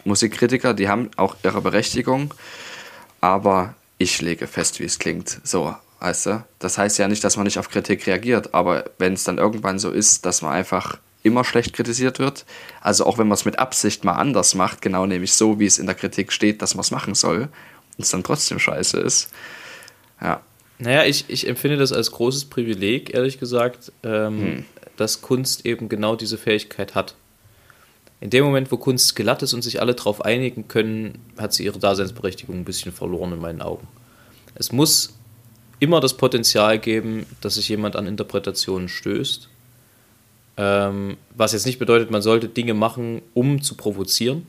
Musikkritiker, 0.04 0.74
die 0.74 0.88
haben 0.88 1.10
auch 1.16 1.36
ihre 1.44 1.60
Berechtigung, 1.60 2.34
aber 3.20 3.74
ich 3.98 4.20
lege 4.20 4.46
fest, 4.46 4.80
wie 4.80 4.84
es 4.84 4.98
klingt. 4.98 5.40
So, 5.44 5.74
weißt 6.00 6.26
du? 6.26 6.44
Das 6.58 6.76
heißt 6.76 6.98
ja 6.98 7.08
nicht, 7.08 7.22
dass 7.22 7.36
man 7.36 7.44
nicht 7.44 7.58
auf 7.58 7.70
Kritik 7.70 8.06
reagiert, 8.06 8.52
aber 8.52 8.84
wenn 8.98 9.12
es 9.12 9.24
dann 9.24 9.38
irgendwann 9.38 9.78
so 9.78 9.90
ist, 9.90 10.26
dass 10.26 10.42
man 10.42 10.52
einfach 10.52 10.98
immer 11.24 11.42
schlecht 11.44 11.72
kritisiert 11.72 12.20
wird, 12.20 12.44
also 12.80 13.04
auch 13.06 13.18
wenn 13.18 13.26
man 13.26 13.34
es 13.34 13.44
mit 13.44 13.58
Absicht 13.58 14.04
mal 14.04 14.12
anders 14.12 14.54
macht, 14.54 14.80
genau 14.82 15.06
nämlich 15.06 15.32
so, 15.32 15.58
wie 15.58 15.66
es 15.66 15.78
in 15.78 15.86
der 15.86 15.96
Kritik 15.96 16.30
steht, 16.32 16.62
dass 16.62 16.74
man 16.76 16.82
es 16.82 16.92
machen 16.92 17.14
soll, 17.16 17.48
und 17.96 18.04
es 18.04 18.10
dann 18.10 18.22
trotzdem 18.22 18.58
scheiße 18.60 18.98
ist. 19.00 19.30
Ja, 20.20 20.42
Naja, 20.78 21.04
ich, 21.04 21.24
ich 21.28 21.48
empfinde 21.48 21.76
das 21.76 21.92
als 21.92 22.12
großes 22.12 22.46
Privileg, 22.46 23.12
ehrlich 23.14 23.40
gesagt, 23.40 23.90
ähm, 24.04 24.38
Hm. 24.40 24.64
dass 24.96 25.22
Kunst 25.22 25.66
eben 25.66 25.88
genau 25.88 26.14
diese 26.14 26.38
Fähigkeit 26.38 26.94
hat. 26.94 27.14
In 28.20 28.30
dem 28.30 28.44
Moment, 28.44 28.70
wo 28.72 28.76
Kunst 28.76 29.16
glatt 29.16 29.42
ist 29.42 29.52
und 29.54 29.62
sich 29.62 29.80
alle 29.80 29.94
darauf 29.94 30.24
einigen 30.24 30.66
können, 30.68 31.18
hat 31.36 31.52
sie 31.52 31.64
ihre 31.64 31.78
Daseinsberechtigung 31.78 32.56
ein 32.56 32.64
bisschen 32.64 32.92
verloren 32.92 33.32
in 33.32 33.38
meinen 33.38 33.60
Augen. 33.60 33.86
Es 34.54 34.72
muss 34.72 35.14
immer 35.78 36.00
das 36.00 36.16
Potenzial 36.16 36.78
geben, 36.78 37.26
dass 37.40 37.56
sich 37.56 37.68
jemand 37.68 37.96
an 37.96 38.06
Interpretationen 38.06 38.88
stößt. 38.88 39.48
Ähm, 40.56 41.16
was 41.34 41.52
jetzt 41.52 41.66
nicht 41.66 41.78
bedeutet, 41.78 42.10
man 42.10 42.22
sollte 42.22 42.48
Dinge 42.48 42.74
machen, 42.74 43.22
um 43.34 43.60
zu 43.62 43.74
provozieren. 43.74 44.46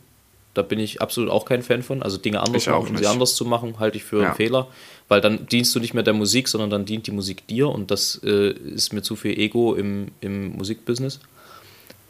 Da 0.53 0.61
bin 0.61 0.79
ich 0.79 1.01
absolut 1.01 1.29
auch 1.29 1.45
kein 1.45 1.63
Fan 1.63 1.83
von. 1.83 2.01
Also 2.03 2.17
Dinge 2.17 2.41
anders 2.41 2.65
machen, 2.67 2.87
um 2.89 2.97
sie 2.97 3.07
anders 3.07 3.35
zu 3.35 3.43
machen, 3.43 3.79
halte 3.79 3.97
ich 3.97 4.03
für 4.03 4.21
Ja. 4.21 4.27
einen 4.27 4.35
Fehler. 4.35 4.67
Weil 5.07 5.19
dann 5.21 5.47
dienst 5.47 5.75
du 5.75 5.79
nicht 5.79 5.93
mehr 5.93 6.03
der 6.03 6.13
Musik, 6.13 6.47
sondern 6.47 6.69
dann 6.69 6.85
dient 6.85 7.07
die 7.07 7.11
Musik 7.11 7.45
dir 7.47 7.67
und 7.69 7.91
das 7.91 8.21
äh, 8.23 8.51
ist 8.51 8.93
mir 8.93 9.01
zu 9.01 9.15
viel 9.15 9.37
Ego 9.37 9.75
im, 9.75 10.07
im 10.21 10.53
Musikbusiness. 10.55 11.19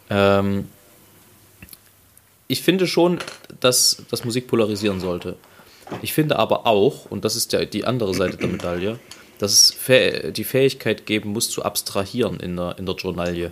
Ähm, 0.09 0.67
ich 2.47 2.61
finde 2.61 2.87
schon, 2.87 3.19
dass, 3.59 4.03
dass 4.11 4.23
Musik 4.23 4.47
polarisieren 4.47 4.99
sollte. 4.99 5.35
Ich 6.01 6.13
finde 6.13 6.37
aber 6.37 6.67
auch, 6.67 7.05
und 7.09 7.25
das 7.25 7.35
ist 7.35 7.53
der, 7.53 7.65
die 7.65 7.85
andere 7.85 8.13
Seite 8.13 8.37
der 8.37 8.47
Medaille, 8.47 8.99
dass 9.39 9.51
es 9.51 10.33
die 10.33 10.43
Fähigkeit 10.43 11.05
geben 11.05 11.29
muss, 11.31 11.49
zu 11.49 11.63
abstrahieren 11.63 12.39
in 12.39 12.55
der, 12.55 12.77
in 12.77 12.85
der 12.85 12.95
Journalie. 12.95 13.51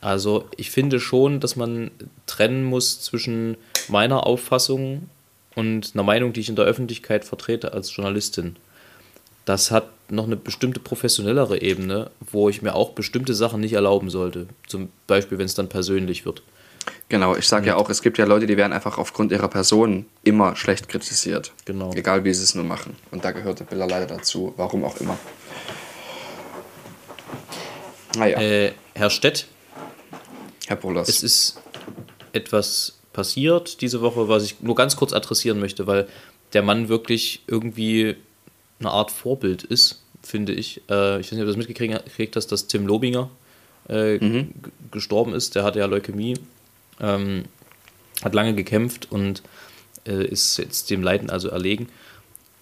Also 0.00 0.48
ich 0.56 0.70
finde 0.70 0.98
schon, 1.00 1.40
dass 1.40 1.56
man 1.56 1.90
trennen 2.26 2.64
muss 2.64 3.00
zwischen 3.00 3.56
meiner 3.88 4.26
Auffassung 4.26 5.08
und 5.54 5.90
einer 5.94 6.02
Meinung, 6.04 6.32
die 6.32 6.40
ich 6.40 6.48
in 6.48 6.56
der 6.56 6.64
Öffentlichkeit 6.64 7.24
vertrete 7.24 7.72
als 7.72 7.94
Journalistin. 7.94 8.56
Das 9.44 9.70
hat 9.70 9.88
noch 10.10 10.24
eine 10.24 10.36
bestimmte 10.36 10.80
professionellere 10.80 11.60
Ebene, 11.60 12.10
wo 12.20 12.48
ich 12.48 12.62
mir 12.62 12.74
auch 12.74 12.90
bestimmte 12.90 13.34
Sachen 13.34 13.60
nicht 13.60 13.72
erlauben 13.72 14.10
sollte. 14.10 14.46
Zum 14.66 14.90
Beispiel, 15.06 15.38
wenn 15.38 15.46
es 15.46 15.54
dann 15.54 15.68
persönlich 15.68 16.24
wird. 16.24 16.42
Genau, 17.08 17.36
ich 17.36 17.46
sage 17.46 17.66
ja 17.66 17.76
auch, 17.76 17.90
es 17.90 18.02
gibt 18.02 18.18
ja 18.18 18.24
Leute, 18.24 18.46
die 18.46 18.56
werden 18.56 18.72
einfach 18.72 18.96
aufgrund 18.96 19.32
ihrer 19.32 19.48
Person 19.48 20.06
immer 20.22 20.56
schlecht 20.56 20.88
kritisiert. 20.88 21.52
Genau. 21.64 21.92
Egal 21.92 22.24
wie 22.24 22.32
sie 22.32 22.44
es 22.44 22.54
nur 22.54 22.64
machen. 22.64 22.96
Und 23.10 23.24
da 23.24 23.32
gehört 23.32 23.60
der 23.60 23.64
Biller 23.64 23.86
leider 23.86 24.06
dazu, 24.06 24.54
warum 24.56 24.84
auch 24.84 24.96
immer. 24.98 25.18
Naja, 28.16 28.40
Äh, 28.40 28.72
Herr 28.94 29.10
Stett, 29.10 29.46
Herr 30.70 30.76
Bolas. 30.76 31.08
es 31.08 31.24
ist 31.24 31.60
etwas 32.32 33.00
passiert 33.12 33.80
diese 33.80 34.00
Woche, 34.02 34.28
was 34.28 34.44
ich 34.44 34.60
nur 34.60 34.76
ganz 34.76 34.94
kurz 34.94 35.12
adressieren 35.12 35.58
möchte, 35.58 35.88
weil 35.88 36.06
der 36.52 36.62
Mann 36.62 36.88
wirklich 36.88 37.42
irgendwie 37.48 38.14
eine 38.78 38.90
Art 38.90 39.10
Vorbild 39.10 39.64
ist, 39.64 40.00
finde 40.22 40.52
ich. 40.52 40.80
Äh, 40.88 41.18
ich 41.18 41.26
weiß 41.26 41.32
nicht, 41.32 41.40
ob 41.40 41.46
du 41.46 41.52
das 41.52 41.56
mitgekriegt 41.56 42.36
hast, 42.36 42.46
dass 42.52 42.68
Tim 42.68 42.86
Lobinger 42.86 43.28
äh, 43.88 44.18
g- 44.18 44.46
gestorben 44.92 45.34
ist. 45.34 45.56
Der 45.56 45.64
hatte 45.64 45.80
ja 45.80 45.86
Leukämie, 45.86 46.34
ähm, 47.00 47.46
hat 48.22 48.32
lange 48.34 48.54
gekämpft 48.54 49.10
und 49.10 49.42
äh, 50.06 50.24
ist 50.24 50.56
jetzt 50.58 50.88
dem 50.90 51.02
Leiden 51.02 51.30
also 51.30 51.48
erlegen. 51.48 51.88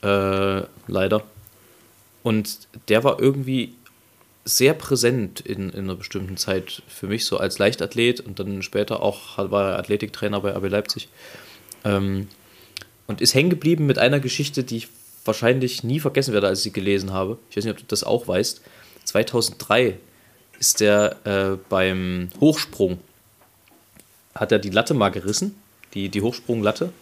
Äh, 0.02 0.62
leider. 0.86 1.24
Und 2.22 2.68
der 2.88 3.04
war 3.04 3.20
irgendwie 3.20 3.74
sehr 4.56 4.74
präsent 4.74 5.40
in, 5.40 5.70
in 5.70 5.84
einer 5.84 5.94
bestimmten 5.94 6.36
Zeit 6.36 6.82
für 6.88 7.06
mich, 7.06 7.24
so 7.24 7.38
als 7.38 7.58
Leichtathlet 7.58 8.20
und 8.20 8.38
dann 8.38 8.62
später 8.62 9.02
auch 9.02 9.38
war 9.38 9.72
er 9.72 9.78
Athletiktrainer 9.78 10.40
bei 10.40 10.52
RB 10.56 10.68
Leipzig. 10.70 11.08
Ähm, 11.84 12.28
und 13.06 13.20
ist 13.20 13.34
hängen 13.34 13.50
geblieben 13.50 13.86
mit 13.86 13.98
einer 13.98 14.20
Geschichte, 14.20 14.64
die 14.64 14.78
ich 14.78 14.88
wahrscheinlich 15.24 15.84
nie 15.84 16.00
vergessen 16.00 16.34
werde, 16.34 16.48
als 16.48 16.60
ich 16.60 16.64
sie 16.64 16.72
gelesen 16.72 17.12
habe. 17.12 17.38
Ich 17.50 17.56
weiß 17.56 17.64
nicht, 17.64 17.72
ob 17.72 17.78
du 17.78 17.84
das 17.86 18.04
auch 18.04 18.28
weißt. 18.28 18.62
2003 19.04 19.98
ist 20.58 20.80
der 20.80 21.16
äh, 21.24 21.58
beim 21.68 22.30
Hochsprung, 22.40 22.98
hat 24.34 24.52
er 24.52 24.58
die 24.58 24.70
Latte 24.70 24.94
mal 24.94 25.10
gerissen, 25.10 25.54
die, 25.94 26.08
die 26.08 26.22
Hochsprunglatte, 26.22 26.92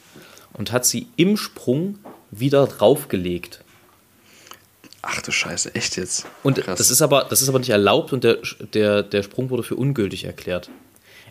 und 0.52 0.72
hat 0.72 0.86
sie 0.86 1.08
im 1.16 1.36
Sprung 1.36 1.98
wieder 2.30 2.66
draufgelegt. 2.66 3.62
Ach 5.08 5.22
du 5.22 5.30
Scheiße, 5.30 5.72
echt 5.76 5.96
jetzt? 5.96 6.26
Und 6.42 6.58
Krass. 6.58 6.78
das 6.78 6.90
ist, 6.90 7.00
aber, 7.00 7.26
das 7.30 7.40
ist 7.40 7.48
aber 7.48 7.60
nicht 7.60 7.70
erlaubt 7.70 8.12
und 8.12 8.24
der, 8.24 8.38
der, 8.74 9.04
der 9.04 9.22
Sprung 9.22 9.50
wurde 9.50 9.62
für 9.62 9.76
ungültig 9.76 10.24
erklärt. 10.24 10.68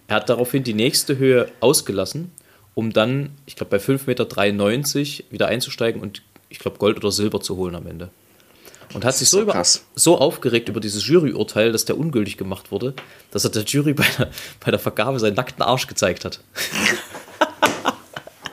Er 0.07 0.15
hat 0.15 0.29
daraufhin 0.29 0.63
die 0.63 0.73
nächste 0.73 1.17
Höhe 1.17 1.51
ausgelassen, 1.59 2.31
um 2.73 2.93
dann, 2.93 3.31
ich 3.45 3.57
glaube, 3.57 3.71
bei 3.71 3.77
5,93 3.83 4.07
Meter 4.07 4.29
wieder 5.31 5.47
einzusteigen 5.47 6.01
und 6.01 6.21
ich 6.47 6.59
glaube, 6.59 6.77
Gold 6.77 6.95
oder 6.97 7.11
Silber 7.11 7.41
zu 7.41 7.57
holen 7.57 7.75
am 7.75 7.85
Ende. 7.85 8.11
Und 8.93 9.03
hat 9.03 9.17
sich 9.17 9.29
so, 9.29 9.41
über, 9.41 9.61
so 9.95 10.19
aufgeregt 10.19 10.69
über 10.69 10.79
dieses 10.79 11.05
Juryurteil, 11.05 11.73
dass 11.73 11.83
der 11.83 11.97
ungültig 11.97 12.37
gemacht 12.37 12.71
wurde, 12.71 12.93
dass 13.31 13.43
er 13.43 13.49
der 13.49 13.63
Jury 13.63 13.93
bei 13.93 14.05
der, 14.17 14.31
bei 14.63 14.71
der 14.71 14.79
Vergabe 14.79 15.19
seinen 15.19 15.35
nackten 15.35 15.63
Arsch 15.63 15.87
gezeigt 15.87 16.23
hat. 16.23 16.39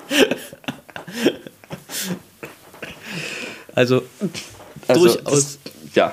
also, 3.77 4.03
Also, 4.93 5.07
durchaus. 5.15 5.59
Das, 5.65 5.95
ja, 5.95 6.13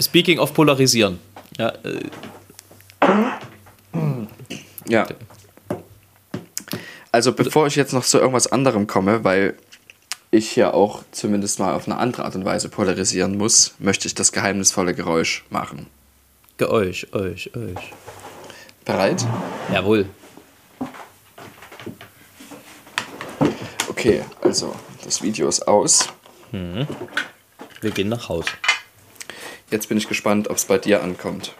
Speaking 0.00 0.38
of 0.38 0.52
polarisieren. 0.54 1.18
Ja, 1.58 1.68
äh, 1.84 2.00
ja. 4.88 5.06
Also 7.12 7.32
bevor 7.32 7.66
ich 7.66 7.76
jetzt 7.76 7.92
noch 7.94 8.04
zu 8.04 8.18
irgendwas 8.18 8.46
anderem 8.46 8.86
komme, 8.86 9.24
weil 9.24 9.54
ich 10.30 10.54
ja 10.54 10.74
auch 10.74 11.02
zumindest 11.12 11.58
mal 11.58 11.72
auf 11.74 11.86
eine 11.86 11.96
andere 11.96 12.24
Art 12.24 12.34
und 12.36 12.44
Weise 12.44 12.68
polarisieren 12.68 13.38
muss, 13.38 13.74
möchte 13.78 14.06
ich 14.06 14.14
das 14.14 14.32
geheimnisvolle 14.32 14.94
Geräusch 14.94 15.44
machen. 15.48 15.86
ge- 16.58 16.68
euch, 16.68 17.06
euch. 17.14 17.50
Bereit? 18.84 19.26
Jawohl. 19.72 20.06
Okay, 23.88 24.22
also 24.42 24.74
das 25.04 25.22
Video 25.22 25.48
ist 25.48 25.66
aus. 25.66 26.08
Wir 27.86 27.92
gehen 27.92 28.08
nach 28.08 28.28
Haus. 28.28 28.46
Jetzt 29.70 29.88
bin 29.88 29.96
ich 29.96 30.08
gespannt, 30.08 30.50
ob 30.50 30.56
es 30.56 30.64
bei 30.64 30.76
dir 30.76 31.04
ankommt. 31.04 31.54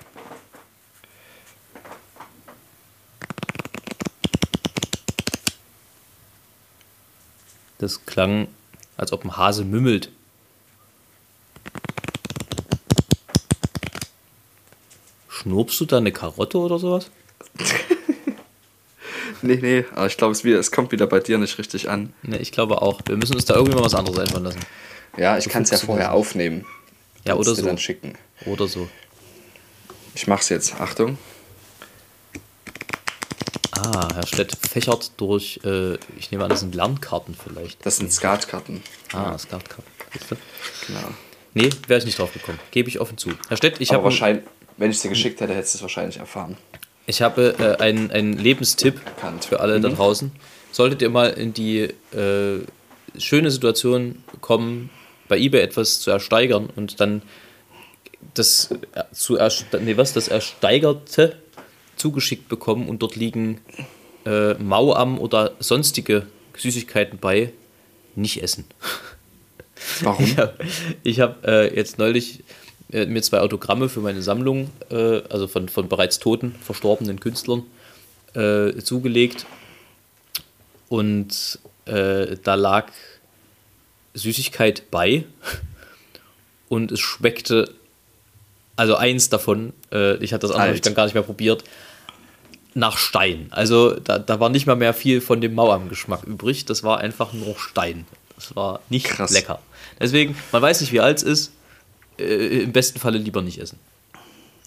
Das 7.79 8.05
klang, 8.07 8.49
als 8.97 9.13
ob 9.13 9.25
ein 9.25 9.37
Hase 9.37 9.65
mümmelt. 9.65 10.11
Schnurpst 15.29 15.79
du 15.79 15.85
da 15.85 15.99
eine 15.99 16.11
Karotte 16.11 16.59
oder 16.59 16.81
sowas? 16.81 17.09
Nee, 19.43 19.59
nee, 19.61 19.85
aber 19.95 20.07
ich 20.07 20.17
glaube, 20.17 20.33
es, 20.33 20.71
kommt 20.73 20.93
wieder 20.93 21.07
bei 21.07 21.21
dir 21.21 21.37
nicht 21.37 21.59
richtig 21.59 21.91
an. 21.91 22.15
Ne, 22.23 22.39
ich 22.39 22.53
glaube 22.53 22.81
auch. 22.81 23.03
Wir 23.05 23.17
müssen 23.17 23.35
uns 23.35 23.45
da 23.45 23.55
irgendwie 23.55 23.77
mal 23.77 23.85
was 23.85 23.95
anderes 23.95 24.19
einfallen 24.19 24.45
lassen. 24.45 24.61
Ja, 25.17 25.39
ich 25.39 25.49
kann 25.49 25.63
es 25.63 25.71
ja 25.71 25.79
vorher 25.79 26.13
aufnehmen. 26.13 26.65
Ja, 27.25 27.35
oder 27.35 27.55
so. 27.55 27.63
dann 27.65 27.79
schicken. 27.79 28.15
Oder 28.45 28.69
so. 28.69 28.89
Ich 30.15 30.27
mach's 30.27 30.49
jetzt. 30.49 30.81
Achtung. 30.81 31.19
Ah, 33.73 34.09
Herr 34.15 34.27
Stett 34.27 34.57
fächert 34.57 35.13
durch, 35.19 35.61
äh, 35.65 35.95
ich 36.19 36.31
nehme 36.31 36.45
an, 36.45 36.51
das 36.51 36.61
sind 36.61 36.75
Lernkarten 36.75 37.35
vielleicht. 37.37 37.85
Das 37.85 37.97
sind 37.97 38.11
Skatkarten. 38.13 38.83
Ah, 39.13 39.37
Skatkarten. 39.39 39.85
Siehst 40.13 40.31
du? 40.31 40.37
Genau. 40.87 41.09
Nee, 41.55 41.71
wäre 41.87 41.99
ich 41.99 42.07
nicht 42.07 42.19
drauf 42.19 42.33
gekommen. 42.33 42.59
Gebe 42.71 42.89
ich 42.89 43.01
offen 43.01 43.19
zu. 43.19 43.31
Herr 43.49 43.57
Stett, 43.57 43.81
ich 43.81 43.91
Aber 43.91 43.99
habe 43.99 44.05
wahrscheinlich, 44.05 44.45
wenn 44.77 44.91
ich 44.91 44.97
es 44.97 45.03
dir 45.03 45.09
geschickt 45.11 45.41
hätte, 45.41 45.55
hättest 45.55 45.75
du 45.75 45.79
es 45.79 45.83
wahrscheinlich 45.83 46.19
erfahren. 46.19 46.57
Ich 47.07 47.23
habe 47.23 47.55
äh, 47.59 47.83
einen, 47.83 48.11
einen 48.11 48.33
Lebenstipp 48.39 49.05
Bekannt. 49.05 49.45
für 49.45 49.61
alle 49.61 49.81
da 49.81 49.89
Mhm. 49.91 49.97
draußen. 49.97 50.33
Solltet 50.73 51.03
ihr 51.03 51.11
mal 51.11 51.31
in 51.31 51.53
die 51.55 51.81
äh, 52.15 52.61
schöne 53.19 53.51
Situation 53.51 54.23
kommen, 54.41 54.91
bei 55.29 55.39
eBay 55.39 55.61
etwas 55.61 56.01
zu 56.01 56.11
ersteigern 56.11 56.69
und 56.75 57.01
dann 57.01 57.23
das 58.35 58.71
äh, 58.95 59.05
zu 59.13 59.39
nee, 59.81 59.97
was 59.97 60.13
das 60.13 60.29
ersteigerte 60.29 61.37
zugeschickt 61.97 62.49
bekommen 62.49 62.89
und 62.89 63.03
dort 63.03 63.17
liegen 63.17 63.61
äh, 64.25 64.55
Mauam 64.55 65.19
oder 65.19 65.53
sonstige 65.61 66.27
Süßigkeiten 66.57 67.19
bei, 67.19 67.53
nicht 68.15 68.43
essen. 68.43 68.65
Warum? 70.03 70.25
Ich 71.03 71.21
habe 71.21 71.39
hab, 71.43 71.47
äh, 71.47 71.75
jetzt 71.75 71.99
neulich 71.99 72.43
äh, 72.93 73.07
mir 73.07 73.23
zwei 73.23 73.41
Autogramme 73.41 73.89
für 73.89 74.01
meine 74.01 74.23
Sammlung, 74.23 74.71
äh, 74.91 75.23
also 75.29 75.49
von, 75.49 75.69
von 75.69 75.89
bereits 75.89 76.19
toten, 76.19 76.55
verstorbenen 76.63 77.21
Künstlern, 77.21 77.65
äh, 78.35 78.75
zugelegt. 78.83 79.47
Und 80.89 81.59
da 81.87 82.55
lag 82.57 82.91
Süßigkeit 84.17 84.91
bei. 84.91 85.25
Und 86.69 86.91
es 86.91 87.01
schmeckte, 87.01 87.73
also 88.75 88.97
eins 88.97 89.29
davon, 89.29 89.73
äh, 89.93 90.17
ich 90.17 90.33
hatte 90.33 90.49
das 90.49 90.57
andere 90.57 90.81
dann 90.81 90.95
gar 90.95 91.05
nicht 91.05 91.15
mehr 91.15 91.23
probiert, 91.23 91.63
nach 92.75 92.99
Stein. 92.99 93.47
Also 93.51 93.95
da, 93.95 94.19
da 94.19 94.41
war 94.41 94.49
nicht 94.49 94.67
mal 94.67 94.77
mehr 94.77 94.93
viel 94.93 95.21
von 95.21 95.41
dem 95.41 95.55
Mauam-Geschmack 95.55 96.25
übrig. 96.25 96.65
Das 96.67 96.83
war 96.83 96.99
einfach 96.99 97.33
nur 97.33 97.57
Stein. 97.59 98.07
Das 98.35 98.55
war 98.55 98.81
nicht 98.91 99.07
Krass. 99.07 99.31
lecker. 99.31 99.61
Deswegen, 99.99 100.37
man 100.53 100.61
weiß 100.61 100.81
nicht, 100.83 100.93
wie 100.93 101.01
alt 101.01 101.19
es 101.19 101.23
ist. 101.23 101.53
Äh, 102.19 102.63
Im 102.65 102.73
besten 102.73 102.99
Falle 102.99 103.19
lieber 103.19 103.43
nicht 103.43 103.59
essen. 103.59 103.79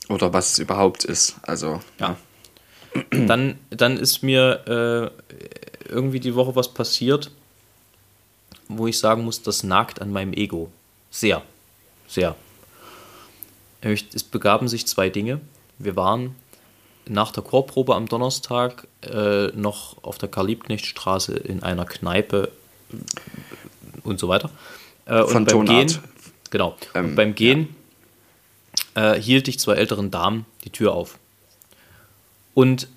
Oder 0.07 0.33
was 0.33 0.53
es 0.53 0.59
überhaupt 0.59 1.03
ist. 1.03 1.35
Also, 1.43 1.81
Ja. 1.99 2.17
Dann, 3.11 3.59
dann 3.69 3.97
ist 3.97 4.23
mir 4.23 5.11
äh, 5.85 5.89
irgendwie 5.89 6.19
die 6.19 6.33
Woche 6.33 6.55
was 6.55 6.73
passiert, 6.73 7.29
wo 8.69 8.87
ich 8.87 8.97
sagen 8.97 9.25
muss, 9.25 9.41
das 9.41 9.63
nagt 9.63 10.01
an 10.01 10.11
meinem 10.11 10.31
Ego. 10.31 10.71
Sehr. 11.11 11.41
Sehr. 12.07 12.35
Es 13.81 14.23
begaben 14.23 14.67
sich 14.67 14.85
zwei 14.87 15.09
Dinge. 15.09 15.41
Wir 15.79 15.95
waren 15.95 16.35
nach 17.07 17.31
der 17.31 17.43
Chorprobe 17.43 17.95
am 17.95 18.07
Donnerstag 18.07 18.87
äh, 19.01 19.47
noch 19.47 20.03
auf 20.03 20.17
der 20.17 20.29
Karl-Liebknecht-Straße 20.29 21.33
in 21.33 21.63
einer 21.63 21.85
Kneipe 21.85 22.51
und 24.03 24.19
so 24.19 24.27
weiter. 24.27 24.51
Äh, 25.05 25.23
Von 25.23 25.37
und 25.37 25.45
beim 25.45 25.47
Tonart. 25.47 25.87
Gehen, 25.87 26.03
genau. 26.51 26.77
Ähm, 26.93 27.05
und 27.05 27.15
beim 27.15 27.35
Gehen 27.35 27.75
äh, 28.93 29.19
hielt 29.19 29.47
ich 29.47 29.59
zwei 29.59 29.75
älteren 29.75 30.11
Damen 30.11 30.45
die 30.63 30.69
Tür 30.69 30.93
auf. 30.93 31.17
Und 32.53 32.87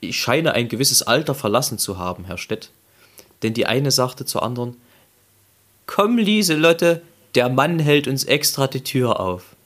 ich 0.00 0.18
scheine 0.18 0.52
ein 0.52 0.68
gewisses 0.68 1.02
Alter 1.02 1.34
verlassen 1.34 1.78
zu 1.78 1.98
haben, 1.98 2.24
Herr 2.24 2.38
Stett. 2.38 2.70
Denn 3.42 3.54
die 3.54 3.66
eine 3.66 3.90
sagte 3.90 4.24
zur 4.24 4.42
anderen: 4.42 4.76
Komm, 5.86 6.18
Lieselotte, 6.18 7.02
der 7.34 7.48
Mann 7.48 7.78
hält 7.78 8.08
uns 8.08 8.24
extra 8.24 8.66
die 8.66 8.82
Tür 8.82 9.20
auf. 9.20 9.56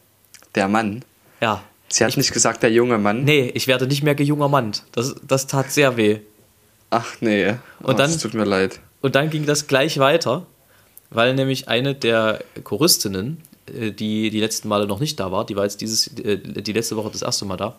Der 0.55 0.69
Mann. 0.69 1.05
Ja. 1.41 1.63
Sie 1.89 2.05
hat 2.05 2.17
nicht 2.17 2.33
gesagt, 2.33 2.63
der 2.63 2.71
junge 2.71 2.99
Mann. 2.99 3.25
Nee, 3.25 3.51
ich 3.55 3.67
werde 3.67 3.87
nicht 3.87 4.03
mehr 4.03 4.15
gejunger 4.15 4.49
Mann. 4.49 4.73
Das, 4.93 5.17
das 5.27 5.47
tat 5.47 5.73
sehr 5.73 5.97
weh. 5.97 6.21
Ach 6.91 7.17
nee. 7.21 7.51
Und 7.81 7.85
oh, 7.85 7.93
dann- 7.93 8.17
tut 8.19 8.35
mir 8.35 8.45
leid. 8.45 8.81
Und 9.01 9.15
dann 9.15 9.31
ging 9.31 9.47
das 9.47 9.67
gleich 9.67 9.99
weiter, 9.99 10.47
weil 11.09 11.35
nämlich 11.35 11.69
eine 11.69 11.95
der 11.95 12.45
Choristinnen, 12.65 13.39
äh, 13.67 13.93
die 13.93 14.29
die 14.31 14.41
letzten 14.41 14.69
Male 14.69 14.87
noch 14.87 15.01
nicht 15.01 15.19
da 15.19 15.33
war, 15.33 15.47
die 15.47 15.57
war 15.57 15.65
jetzt 15.65 15.81
dieses, 15.81 16.09
äh, 16.19 16.37
die 16.37 16.73
letzte 16.73 16.97
Woche 16.97 17.11
das 17.11 17.23
erste 17.23 17.47
Mal 17.47 17.57
da. 17.57 17.77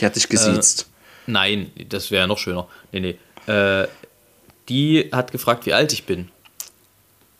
Die 0.00 0.04
hat 0.04 0.16
dich 0.16 0.28
gesiezt. 0.28 0.88
Nein, 1.26 1.72
das 1.88 2.10
wäre 2.10 2.22
ja 2.22 2.26
noch 2.26 2.38
schöner. 2.38 2.68
Nee, 2.92 3.00
nee. 3.00 3.52
Äh, 3.52 3.88
die 4.68 5.08
hat 5.12 5.32
gefragt, 5.32 5.64
wie 5.66 5.72
alt 5.72 5.92
ich 5.94 6.04
bin. 6.04 6.28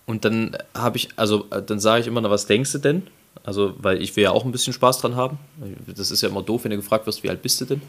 Und 0.09 0.25
dann 0.25 0.57
habe 0.73 0.97
ich, 0.97 1.11
also 1.17 1.45
äh, 1.51 1.61
dann 1.61 1.79
sage 1.81 2.01
ich 2.01 2.07
immer, 2.07 2.23
na, 2.23 2.31
was 2.31 2.47
denkst 2.47 2.73
du 2.73 2.79
denn? 2.79 3.07
Also, 3.45 3.75
weil 3.77 4.01
ich 4.01 4.17
will 4.17 4.25
ja 4.25 4.31
auch 4.31 4.47
ein 4.47 4.53
bisschen 4.53 4.73
Spaß 4.73 5.03
dran 5.03 5.17
haben. 5.17 5.39
Das 5.87 6.11
ist 6.11 6.23
ja 6.23 6.31
immer 6.31 6.41
doof, 6.41 6.65
wenn 6.65 6.71
du 6.71 6.79
gefragt 6.79 7.07
wirst, 7.07 7.23
wie 7.23 7.29
alt 7.29 7.43
bist 7.43 7.61
du 7.61 7.67
denn? 7.67 7.83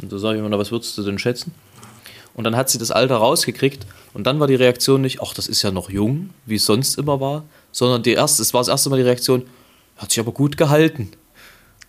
Und 0.00 0.10
so 0.10 0.18
sage 0.18 0.34
ich 0.34 0.40
immer, 0.40 0.50
na, 0.50 0.58
was 0.58 0.70
würdest 0.70 0.96
du 0.98 1.02
denn 1.02 1.18
schätzen? 1.18 1.54
Und 2.34 2.44
dann 2.44 2.54
hat 2.54 2.68
sie 2.68 2.76
das 2.76 2.90
Alter 2.90 3.16
rausgekriegt 3.16 3.86
und 4.12 4.26
dann 4.26 4.40
war 4.40 4.46
die 4.46 4.56
Reaktion 4.56 5.00
nicht, 5.00 5.22
ach, 5.22 5.32
das 5.32 5.48
ist 5.48 5.62
ja 5.62 5.70
noch 5.70 5.88
jung, 5.88 6.30
wie 6.44 6.56
es 6.56 6.66
sonst 6.66 6.98
immer 6.98 7.18
war, 7.18 7.44
sondern 7.72 8.02
die 8.02 8.12
erste, 8.12 8.42
es 8.42 8.52
war 8.52 8.60
das 8.60 8.68
erste 8.68 8.90
Mal 8.90 8.96
die 8.96 9.04
Reaktion, 9.04 9.46
hat 9.96 10.10
sich 10.10 10.20
aber 10.20 10.32
gut 10.32 10.58
gehalten. 10.58 11.12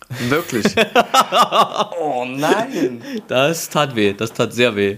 Wirklich. 0.08 0.64
oh 2.00 2.24
nein. 2.26 3.02
Das 3.28 3.68
tat 3.68 3.94
weh, 3.94 4.14
das 4.14 4.32
tat 4.32 4.54
sehr 4.54 4.74
weh. 4.74 4.96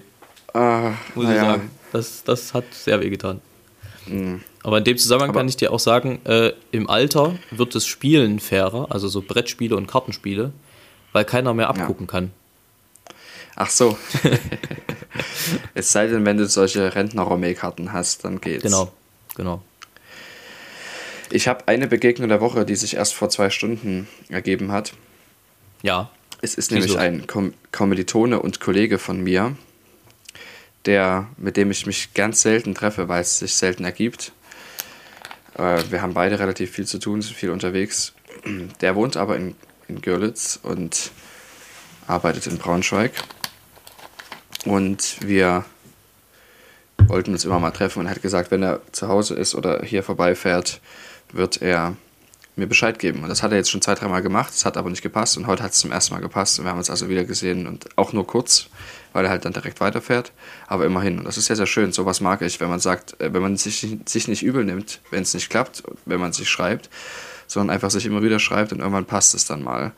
Ah, 0.54 0.92
muss 1.16 1.28
ich 1.28 1.34
sagen. 1.34 1.70
Das, 1.90 2.22
das 2.22 2.54
hat 2.54 2.64
sehr 2.72 3.00
weh 3.00 3.10
getan. 3.10 3.40
Aber 4.62 4.78
in 4.78 4.84
dem 4.84 4.98
Zusammenhang 4.98 5.30
Aber- 5.30 5.40
kann 5.40 5.48
ich 5.48 5.56
dir 5.56 5.72
auch 5.72 5.80
sagen, 5.80 6.20
äh, 6.24 6.52
im 6.72 6.88
Alter 6.90 7.36
wird 7.50 7.74
das 7.74 7.86
Spielen 7.86 8.40
fairer, 8.40 8.90
also 8.90 9.08
so 9.08 9.22
Brettspiele 9.22 9.76
und 9.76 9.86
Kartenspiele, 9.86 10.52
weil 11.12 11.24
keiner 11.24 11.54
mehr 11.54 11.68
abgucken 11.68 12.06
kann. 12.06 12.30
Ach 13.56 13.70
so. 13.70 13.98
es 15.74 15.90
sei 15.92 16.06
denn, 16.06 16.24
wenn 16.24 16.36
du 16.36 16.46
solche 16.46 16.94
Rentner-Romé-Karten 16.94 17.92
hast, 17.92 18.24
dann 18.24 18.40
geht's. 18.40 18.62
Genau, 18.62 18.92
genau. 19.34 19.62
Ich 21.30 21.48
habe 21.48 21.66
eine 21.68 21.86
Begegnung 21.88 22.28
der 22.28 22.40
Woche, 22.40 22.64
die 22.64 22.76
sich 22.76 22.94
erst 22.94 23.14
vor 23.14 23.28
zwei 23.28 23.50
Stunden 23.50 24.08
ergeben 24.28 24.72
hat. 24.72 24.94
Ja, 25.82 26.10
Es 26.40 26.54
ist 26.54 26.70
nämlich 26.70 26.92
los. 26.92 26.98
ein 27.00 27.26
Kom 27.26 27.52
Kommilitone 27.72 28.40
und 28.40 28.60
Kollege 28.60 28.98
von 28.98 29.20
mir, 29.22 29.56
der, 30.86 31.28
mit 31.36 31.56
dem 31.56 31.70
ich 31.70 31.86
mich 31.86 32.14
ganz 32.14 32.42
selten 32.42 32.74
treffe, 32.74 33.08
weil 33.08 33.20
es 33.22 33.38
sich 33.38 33.54
selten 33.54 33.84
ergibt. 33.84 34.32
Äh, 35.54 35.82
wir 35.90 36.02
haben 36.02 36.14
beide 36.14 36.38
relativ 36.38 36.70
viel 36.70 36.86
zu 36.86 36.98
tun, 36.98 37.22
sind 37.22 37.36
viel 37.36 37.50
unterwegs. 37.50 38.14
Der 38.80 38.94
wohnt 38.94 39.16
aber 39.16 39.36
in, 39.36 39.54
in 39.88 40.00
Görlitz 40.00 40.58
und 40.62 41.10
arbeitet 42.06 42.46
in 42.46 42.58
Braunschweig. 42.58 43.12
Und 44.64 45.16
wir 45.20 45.64
wollten 47.06 47.32
uns 47.32 47.44
immer 47.44 47.60
mal 47.60 47.70
treffen 47.70 48.00
und 48.00 48.10
hat 48.10 48.22
gesagt, 48.22 48.50
wenn 48.50 48.62
er 48.62 48.80
zu 48.92 49.08
Hause 49.08 49.34
ist 49.34 49.54
oder 49.54 49.82
hier 49.82 50.02
vorbeifährt, 50.02 50.80
wird 51.32 51.62
er 51.62 51.96
mir 52.58 52.66
Bescheid 52.66 52.98
geben. 52.98 53.22
Und 53.22 53.28
das 53.28 53.42
hat 53.42 53.52
er 53.52 53.56
jetzt 53.56 53.70
schon 53.70 53.80
zwei, 53.80 53.94
dreimal 53.94 54.22
gemacht, 54.22 54.52
es 54.52 54.64
hat 54.64 54.76
aber 54.76 54.90
nicht 54.90 55.02
gepasst 55.02 55.36
und 55.36 55.46
heute 55.46 55.62
hat 55.62 55.72
es 55.72 55.78
zum 55.78 55.92
ersten 55.92 56.14
Mal 56.14 56.20
gepasst 56.20 56.58
und 56.58 56.64
wir 56.64 56.70
haben 56.70 56.78
uns 56.78 56.90
also 56.90 57.08
wieder 57.08 57.24
gesehen 57.24 57.66
und 57.66 57.88
auch 57.96 58.12
nur 58.12 58.26
kurz, 58.26 58.68
weil 59.12 59.24
er 59.24 59.30
halt 59.30 59.44
dann 59.44 59.52
direkt 59.52 59.80
weiterfährt, 59.80 60.32
aber 60.66 60.84
immerhin. 60.84 61.18
Und 61.18 61.24
das 61.24 61.38
ist 61.38 61.46
sehr, 61.46 61.56
sehr 61.56 61.66
schön, 61.66 61.92
sowas 61.92 62.20
mag 62.20 62.42
ich, 62.42 62.60
wenn 62.60 62.68
man 62.68 62.80
sagt, 62.80 63.20
äh, 63.20 63.32
wenn 63.32 63.42
man 63.42 63.56
sich, 63.56 63.98
sich 64.06 64.28
nicht 64.28 64.42
übel 64.42 64.64
nimmt, 64.64 65.00
wenn 65.10 65.22
es 65.22 65.34
nicht 65.34 65.48
klappt, 65.48 65.82
wenn 66.04 66.20
man 66.20 66.32
sich 66.32 66.48
schreibt, 66.48 66.90
sondern 67.46 67.74
einfach 67.74 67.90
sich 67.90 68.04
immer 68.04 68.22
wieder 68.22 68.38
schreibt 68.38 68.72
und 68.72 68.80
irgendwann 68.80 69.06
passt 69.06 69.34
es 69.34 69.46
dann 69.46 69.62
mal. 69.62 69.92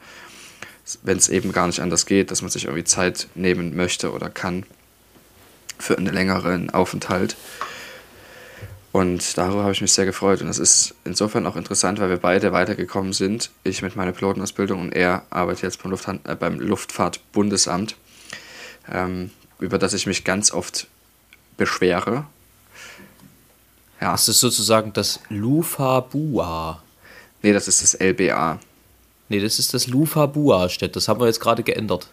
Wenn 1.02 1.18
es 1.18 1.28
eben 1.28 1.52
gar 1.52 1.66
nicht 1.66 1.80
anders 1.80 2.06
geht, 2.06 2.30
dass 2.30 2.42
man 2.42 2.50
sich 2.50 2.64
irgendwie 2.64 2.84
Zeit 2.84 3.28
nehmen 3.34 3.76
möchte 3.76 4.12
oder 4.12 4.28
kann 4.28 4.64
für 5.78 5.96
einen 5.96 6.12
längeren 6.12 6.70
Aufenthalt. 6.70 7.36
Und 8.92 9.38
darüber 9.38 9.62
habe 9.62 9.72
ich 9.72 9.80
mich 9.80 9.92
sehr 9.92 10.04
gefreut. 10.04 10.40
Und 10.40 10.48
das 10.48 10.58
ist 10.58 10.94
insofern 11.04 11.46
auch 11.46 11.56
interessant, 11.56 12.00
weil 12.00 12.08
wir 12.08 12.16
beide 12.16 12.52
weitergekommen 12.52 13.12
sind. 13.12 13.50
Ich 13.62 13.82
mit 13.82 13.94
meiner 13.94 14.12
Pilotenausbildung 14.12 14.80
und 14.80 14.92
er 14.92 15.22
arbeitet 15.30 15.62
jetzt 15.62 15.82
beim, 15.82 15.92
Lufthan 15.92 16.20
äh, 16.24 16.34
beim 16.34 16.58
Luftfahrtbundesamt, 16.58 17.96
ähm, 18.90 19.30
über 19.60 19.78
das 19.78 19.94
ich 19.94 20.06
mich 20.06 20.24
ganz 20.24 20.52
oft 20.52 20.88
beschwere. 21.56 22.26
Ja, 24.00 24.12
das 24.12 24.28
ist 24.28 24.40
sozusagen 24.40 24.92
das 24.92 25.20
Lufa-Bua. 25.28 26.82
nee, 27.42 27.52
das 27.52 27.68
ist 27.68 27.82
das 27.82 28.00
LBA. 28.00 28.58
Nee, 29.28 29.40
das 29.40 29.60
ist 29.60 29.72
das 29.72 29.86
Lufa-Bua-Städt. 29.86 30.96
Das 30.96 31.06
haben 31.06 31.20
wir 31.20 31.26
jetzt 31.26 31.40
gerade 31.40 31.62
geändert. 31.62 32.08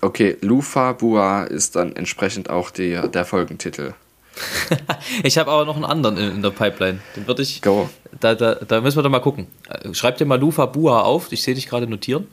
Okay, 0.00 0.36
Lufa 0.40 0.92
Bua 0.92 1.44
ist 1.44 1.74
dann 1.74 1.96
entsprechend 1.96 2.48
auch 2.48 2.70
die, 2.70 3.00
der 3.12 3.24
Folgentitel. 3.24 3.94
Ich 5.22 5.38
habe 5.38 5.50
aber 5.50 5.64
noch 5.64 5.76
einen 5.76 5.84
anderen 5.84 6.16
in, 6.16 6.30
in 6.36 6.42
der 6.42 6.50
Pipeline. 6.50 7.00
Den 7.14 7.26
würde 7.26 7.42
ich. 7.42 7.62
Go. 7.62 7.88
Da, 8.20 8.34
da, 8.34 8.54
da 8.56 8.80
müssen 8.80 8.98
wir 8.98 9.02
doch 9.02 9.10
mal 9.10 9.20
gucken. 9.20 9.46
Schreib 9.92 10.18
dir 10.18 10.24
mal 10.24 10.38
Lufa 10.38 10.66
Bua 10.66 11.02
auf. 11.02 11.32
Ich 11.32 11.42
sehe 11.42 11.54
dich 11.54 11.68
gerade 11.68 11.86
notieren. 11.86 12.26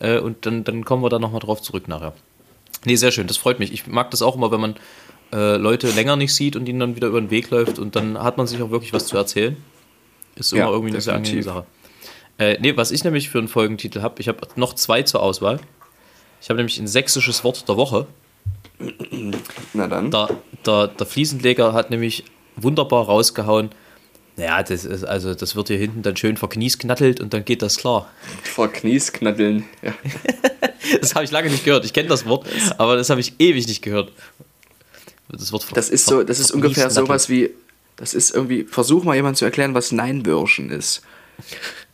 Äh, 0.00 0.18
und 0.18 0.46
dann, 0.46 0.64
dann 0.64 0.84
kommen 0.84 1.02
wir 1.02 1.08
da 1.08 1.18
nochmal 1.18 1.40
drauf 1.40 1.62
zurück 1.62 1.88
nachher. 1.88 2.12
Nee, 2.84 2.96
sehr 2.96 3.10
schön. 3.12 3.26
Das 3.26 3.36
freut 3.36 3.58
mich. 3.58 3.72
Ich 3.72 3.86
mag 3.86 4.10
das 4.10 4.22
auch 4.22 4.36
immer, 4.36 4.50
wenn 4.50 4.60
man 4.60 4.74
äh, 5.32 5.56
Leute 5.56 5.90
länger 5.90 6.16
nicht 6.16 6.34
sieht 6.34 6.56
und 6.56 6.68
ihnen 6.68 6.80
dann 6.80 6.96
wieder 6.96 7.08
über 7.08 7.20
den 7.20 7.30
Weg 7.30 7.50
läuft 7.50 7.78
und 7.78 7.96
dann 7.96 8.18
hat 8.22 8.36
man 8.36 8.46
sich 8.46 8.60
auch 8.62 8.70
wirklich 8.70 8.92
was 8.92 9.06
zu 9.06 9.16
erzählen. 9.16 9.56
Ist 10.36 10.52
immer 10.52 10.62
Ja, 10.62 10.70
irgendwie 10.70 10.90
eine 10.90 11.00
sehr 11.00 11.14
angenehme. 11.14 11.42
Sache. 11.42 11.66
Äh, 12.38 12.58
nee, 12.60 12.76
was 12.76 12.90
ich 12.90 13.04
nämlich 13.04 13.30
für 13.30 13.38
einen 13.38 13.48
Folgentitel 13.48 14.02
habe, 14.02 14.20
ich 14.20 14.28
habe 14.28 14.46
noch 14.56 14.74
zwei 14.74 15.02
zur 15.02 15.22
Auswahl. 15.22 15.60
Ich 16.40 16.50
habe 16.50 16.58
nämlich 16.58 16.78
ein 16.78 16.86
sächsisches 16.88 17.44
Wort 17.44 17.68
der 17.68 17.76
Woche. 17.76 18.06
Na 19.72 19.86
dann. 19.86 20.10
Der, 20.10 20.28
der, 20.66 20.88
der 20.88 21.06
Fliesenleger 21.06 21.72
hat 21.72 21.90
nämlich 21.90 22.24
wunderbar 22.56 23.06
rausgehauen. 23.06 23.70
Naja, 24.36 24.62
das 24.62 24.84
ist, 24.84 25.04
also 25.04 25.34
das 25.34 25.54
wird 25.54 25.68
hier 25.68 25.78
hinten 25.78 26.02
dann 26.02 26.16
schön 26.16 26.36
verkniesknattelt 26.36 27.20
und 27.20 27.32
dann 27.32 27.44
geht 27.44 27.62
das 27.62 27.76
klar. 27.76 28.10
Vor 28.42 28.68
Knies 28.68 29.12
knaddeln. 29.12 29.64
Ja. 29.82 29.94
Das 31.00 31.14
habe 31.14 31.24
ich 31.24 31.30
lange 31.30 31.48
nicht 31.48 31.64
gehört. 31.64 31.86
Ich 31.86 31.94
kenne 31.94 32.10
das 32.10 32.26
Wort, 32.26 32.46
aber 32.76 32.96
das 32.96 33.08
habe 33.08 33.18
ich 33.18 33.32
ewig 33.38 33.66
nicht 33.66 33.80
gehört. 33.80 34.12
Das, 35.30 35.50
Wort 35.50 35.66
Das 35.72 35.88
ist 35.88 36.04
so, 36.04 36.22
das 36.22 36.38
ist 36.38 36.50
ungefähr 36.50 36.90
sowas 36.90 37.30
wie, 37.30 37.50
das 37.96 38.12
ist 38.12 38.34
irgendwie, 38.34 38.64
versuch 38.64 39.02
mal 39.02 39.16
jemand 39.16 39.38
zu 39.38 39.46
erklären, 39.46 39.72
was 39.72 39.92
Neinwürschen 39.92 40.70
ist. 40.70 41.00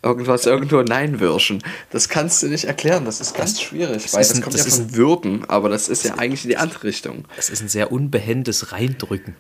Irgendwas, 0.03 0.47
irgendwo 0.47 0.81
Neinwürschen. 0.83 1.63
Das 1.91 2.09
kannst 2.09 2.43
du 2.43 2.49
nicht 2.49 2.65
erklären, 2.65 3.05
das 3.05 3.21
ist 3.21 3.35
ganz 3.35 3.61
schwierig, 3.61 3.91
weil 4.15 4.21
ist 4.23 4.31
das 4.31 4.35
ein- 4.35 4.41
kommt 4.43 4.55
das 4.55 4.63
ja 4.63 4.67
ist 4.69 4.77
von 4.79 4.95
Würgen, 4.97 5.45
aber 5.49 5.69
das 5.69 5.89
ist 5.91 6.05
ja 6.05 6.15
eigentlich 6.15 6.45
in 6.45 6.49
die 6.51 6.57
andere 6.57 6.85
Richtung. 6.85 7.27
Das 7.37 7.51
ist 7.51 7.61
ein 7.61 7.69
sehr 7.69 7.93
unbehendes 7.93 8.73
Reindrücken. 8.73 9.37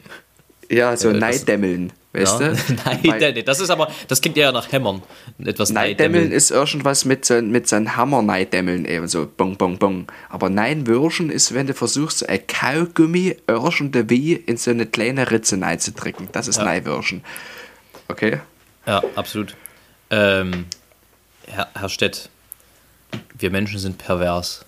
Ja, 0.70 0.96
so 0.96 1.08
Äh, 1.08 1.12
das- 1.14 1.20
Neidämmeln, 1.20 1.92
weißt 2.12 2.40
ja? 2.40 2.48
du? 2.52 2.56
Nein, 2.84 3.00
Weil 3.04 3.32
nee, 3.32 3.42
das 3.42 3.58
ist 3.58 3.70
aber, 3.70 3.90
das 4.06 4.20
klingt 4.20 4.36
eher 4.36 4.52
nach 4.52 4.70
Hämmern. 4.70 5.02
Etwas 5.42 5.70
Neidämmeln 5.70 6.12
Neidämmeln. 6.24 6.32
ist 6.32 6.50
irgendwas 6.50 7.04
mit 7.06 7.24
so, 7.24 7.40
mit 7.40 7.66
so 7.66 7.76
einem 7.76 7.96
Hammer 7.96 8.20
Neidämmeln 8.22 8.84
eben 8.84 9.08
so 9.08 9.26
bong 9.34 9.56
bong 9.56 9.78
bong. 9.78 10.06
Aber 10.28 10.50
Neinwürschen 10.50 11.30
ist, 11.30 11.54
wenn 11.54 11.66
du 11.68 11.74
versuchst, 11.74 12.18
so 12.18 12.26
ein 12.26 12.46
Kaugummi 12.46 13.36
irgendwie 13.48 14.34
in 14.34 14.58
so 14.58 14.70
eine 14.70 14.84
kleine 14.86 15.30
Ritze 15.30 15.58
reinzudrücken. 15.60 16.28
Das 16.32 16.46
ist 16.48 16.58
Ja. 16.58 16.64
Neinwürschen. 16.66 17.24
Okay? 18.08 18.40
Ja, 18.86 19.02
absolut. 19.16 19.56
Ähm, 20.10 20.66
Herr, 21.46 21.68
Herr 21.74 21.88
Stett, 21.88 22.28
wir 23.38 23.50
Menschen 23.50 23.78
sind 23.78 23.98
pervers. 23.98 24.64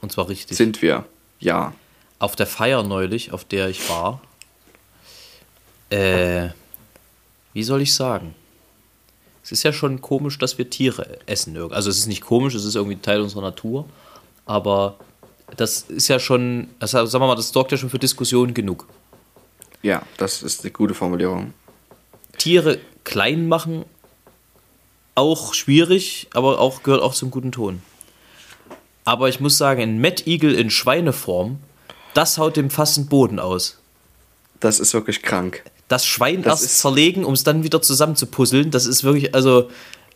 Und 0.00 0.12
zwar 0.12 0.28
richtig. 0.28 0.56
Sind 0.56 0.82
wir. 0.82 1.04
Ja. 1.40 1.72
auf 2.18 2.34
der 2.34 2.46
Feier 2.46 2.82
neulich, 2.82 3.32
auf 3.32 3.44
der 3.44 3.68
ich 3.68 3.88
war, 3.88 4.20
äh, 5.90 6.48
wie 7.52 7.62
soll 7.62 7.82
ich 7.82 7.94
sagen? 7.94 8.34
Es 9.42 9.52
ist 9.52 9.62
ja 9.62 9.72
schon 9.72 10.00
komisch, 10.00 10.36
dass 10.38 10.58
wir 10.58 10.68
Tiere 10.68 11.18
essen. 11.26 11.56
Also 11.72 11.90
es 11.90 11.98
ist 11.98 12.06
nicht 12.06 12.20
komisch, 12.20 12.54
es 12.54 12.64
ist 12.64 12.74
irgendwie 12.74 12.96
Teil 12.96 13.20
unserer 13.20 13.42
Natur, 13.42 13.88
aber 14.46 14.98
das 15.56 15.82
ist 15.82 16.08
ja 16.08 16.18
schon, 16.18 16.68
also 16.80 17.06
sagen 17.06 17.22
wir 17.22 17.28
mal, 17.28 17.36
das 17.36 17.50
sorgt 17.50 17.72
ja 17.72 17.78
schon 17.78 17.88
für 17.88 17.98
Diskussionen 17.98 18.52
genug. 18.52 18.86
Ja, 19.82 20.02
das 20.18 20.42
ist 20.42 20.62
eine 20.64 20.72
gute 20.72 20.92
Formulierung. 20.92 21.54
Tiere 22.36 22.78
klein 23.04 23.48
machen, 23.48 23.84
auch 25.18 25.52
schwierig, 25.54 26.28
aber 26.32 26.58
auch 26.60 26.82
gehört 26.82 27.02
auch 27.02 27.12
zum 27.14 27.30
guten 27.30 27.52
Ton. 27.52 27.82
Aber 29.04 29.28
ich 29.28 29.40
muss 29.40 29.58
sagen, 29.58 29.82
ein 29.82 30.00
Mad 30.00 30.22
Eagle 30.26 30.54
in 30.54 30.70
Schweineform, 30.70 31.58
das 32.14 32.38
haut 32.38 32.56
dem 32.56 32.70
fast 32.70 32.96
den 32.96 33.06
Boden 33.06 33.38
aus. 33.38 33.78
Das 34.60 34.80
ist 34.80 34.94
wirklich 34.94 35.22
krank. 35.22 35.62
Das 35.88 36.04
Schwein 36.06 36.42
Das 36.42 36.60
erst 36.62 36.72
ist- 36.72 36.78
zerlegen, 36.80 37.24
um 37.24 37.34
es 37.34 37.44
dann 37.44 37.62
wieder 37.64 37.80
zusammenzupuzzeln, 37.82 38.70
das 38.70 38.86
ist 38.86 39.04
wirklich, 39.04 39.34
also, 39.34 39.70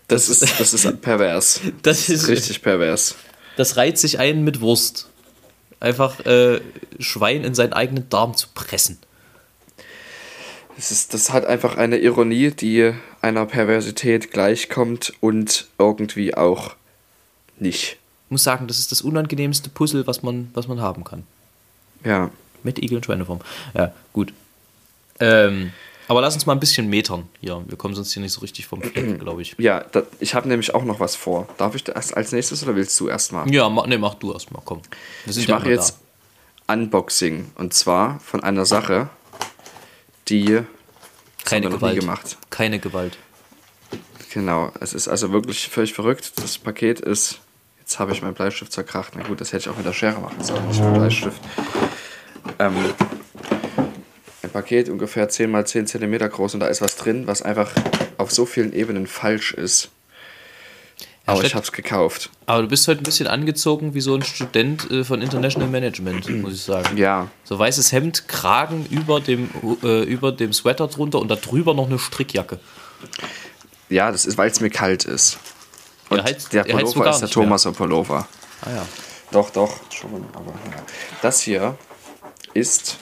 Das 0.08 0.28
ist, 0.28 0.42
das 0.60 0.74
ist 0.74 1.00
pervers. 1.00 1.60
das 1.82 2.08
ist, 2.08 2.28
Richtig 2.28 2.60
pervers. 2.62 3.14
das 3.56 3.76
reiht 3.76 3.98
sich 3.98 4.18
ein 4.18 4.44
mit 4.44 4.60
Wurst. 4.60 5.08
Einfach 5.80 6.20
äh, 6.26 6.60
Schwein 7.00 7.42
in 7.44 7.54
seinen 7.54 7.72
eigenen 7.72 8.08
Darm 8.08 8.36
zu 8.36 8.46
pressen. 8.54 8.98
Das, 10.82 10.90
ist, 10.90 11.14
das 11.14 11.32
hat 11.32 11.46
einfach 11.46 11.76
eine 11.76 11.98
Ironie, 11.98 12.50
die 12.50 12.92
einer 13.20 13.46
Perversität 13.46 14.32
gleichkommt 14.32 15.12
und 15.20 15.68
irgendwie 15.78 16.34
auch 16.34 16.74
nicht. 17.56 17.98
Ich 18.26 18.30
muss 18.30 18.42
sagen, 18.42 18.66
das 18.66 18.80
ist 18.80 18.90
das 18.90 19.00
unangenehmste 19.00 19.70
Puzzle, 19.70 20.08
was 20.08 20.24
man, 20.24 20.50
was 20.54 20.66
man 20.66 20.80
haben 20.80 21.04
kann. 21.04 21.22
Ja. 22.04 22.32
Mit 22.64 22.82
Igel 22.82 22.96
und 22.96 23.04
Schweineform. 23.04 23.38
Ja, 23.74 23.94
gut. 24.12 24.32
Ähm, 25.20 25.72
aber 26.08 26.20
lass 26.20 26.34
uns 26.34 26.46
mal 26.46 26.54
ein 26.54 26.58
bisschen 26.58 26.90
metern 26.90 27.28
hier. 27.40 27.62
Wir 27.68 27.78
kommen 27.78 27.94
sonst 27.94 28.12
hier 28.12 28.20
nicht 28.20 28.32
so 28.32 28.40
richtig 28.40 28.66
vom 28.66 28.82
Fleck, 28.82 29.20
glaube 29.20 29.40
ich. 29.40 29.54
Ja, 29.58 29.84
da, 29.92 30.02
ich 30.18 30.34
habe 30.34 30.48
nämlich 30.48 30.74
auch 30.74 30.82
noch 30.82 30.98
was 30.98 31.14
vor. 31.14 31.48
Darf 31.58 31.76
ich 31.76 31.84
das 31.84 32.12
als 32.12 32.32
nächstes 32.32 32.60
oder 32.64 32.74
willst 32.74 32.98
du 32.98 33.06
erstmal? 33.06 33.48
Ja, 33.54 33.68
mach, 33.68 33.86
nee, 33.86 33.98
mach 33.98 34.14
du 34.14 34.32
erstmal, 34.32 34.62
komm. 34.64 34.82
Ich 35.26 35.46
mache 35.46 35.70
jetzt 35.70 35.98
Unboxing 36.66 37.52
und 37.54 37.72
zwar 37.72 38.18
von 38.18 38.42
einer 38.42 38.66
Sache, 38.66 39.10
die 40.32 40.62
keine 41.44 41.68
Gewalt. 41.68 42.00
gemacht. 42.00 42.38
Keine 42.50 42.78
Gewalt. 42.78 43.18
Genau, 44.32 44.72
es 44.80 44.94
ist 44.94 45.08
also 45.08 45.30
wirklich 45.32 45.68
völlig 45.68 45.92
verrückt. 45.92 46.32
Das 46.36 46.56
Paket 46.58 47.00
ist. 47.00 47.40
Jetzt 47.80 47.98
habe 47.98 48.12
ich 48.12 48.22
meinen 48.22 48.34
Bleistift 48.34 48.72
zerkracht. 48.72 49.12
Na 49.16 49.24
gut, 49.24 49.40
das 49.40 49.52
hätte 49.52 49.64
ich 49.64 49.68
auch 49.68 49.76
mit 49.76 49.84
der 49.84 49.92
Schere 49.92 50.20
machen 50.20 50.42
sollen, 50.42 50.66
nicht 50.68 50.78
mit 50.80 50.88
dem 50.88 50.94
Bleistift. 50.94 51.40
Ähm, 52.58 52.74
ein 54.42 54.50
Paket 54.50 54.88
ungefähr 54.88 55.28
10 55.28 55.54
x 55.54 55.70
10 55.72 55.86
cm 55.86 56.18
groß 56.30 56.54
und 56.54 56.60
da 56.60 56.68
ist 56.68 56.80
was 56.80 56.96
drin, 56.96 57.26
was 57.26 57.42
einfach 57.42 57.70
auf 58.16 58.30
so 58.30 58.46
vielen 58.46 58.72
Ebenen 58.72 59.06
falsch 59.06 59.52
ist. 59.52 59.90
Aber 61.26 61.44
ich 61.44 61.54
es 61.54 61.70
gekauft. 61.72 62.30
Aber 62.46 62.62
du 62.62 62.68
bist 62.68 62.88
heute 62.88 63.00
ein 63.00 63.04
bisschen 63.04 63.28
angezogen 63.28 63.94
wie 63.94 64.00
so 64.00 64.14
ein 64.14 64.22
Student 64.22 64.90
äh, 64.90 65.04
von 65.04 65.22
International 65.22 65.68
Management, 65.68 66.28
muss 66.42 66.54
ich 66.54 66.62
sagen. 66.62 66.96
Ja, 66.96 67.28
So 67.44 67.58
weißes 67.58 67.92
Hemd, 67.92 68.26
Kragen 68.28 68.86
über 68.90 69.20
dem, 69.20 69.48
äh, 69.84 70.02
über 70.02 70.32
dem 70.32 70.52
Sweater 70.52 70.88
drunter 70.88 71.20
und 71.20 71.28
da 71.28 71.36
drüber 71.36 71.74
noch 71.74 71.86
eine 71.86 71.98
Strickjacke. 72.00 72.58
ja, 73.88 74.10
das 74.10 74.26
ist, 74.26 74.36
weil 74.36 74.50
es 74.50 74.60
mir 74.60 74.70
kalt 74.70 75.04
ist. 75.04 75.38
Und 76.08 76.18
Er 76.18 76.24
heizt- 76.24 76.52
der 76.52 76.66
er 76.66 76.76
Pullover 76.76 77.10
ist 77.10 77.20
der. 77.20 77.28
Thomaser 77.30 77.72
Pullover. 77.72 78.26
Ah 78.62 78.70
ja. 78.70 78.86
Doch, 79.30 79.50
doch, 79.50 79.72
schon, 79.90 80.26
aber 80.34 80.50
ja. 80.70 80.82
Das 81.22 81.40
hier 81.40 81.76
ist, 82.52 82.96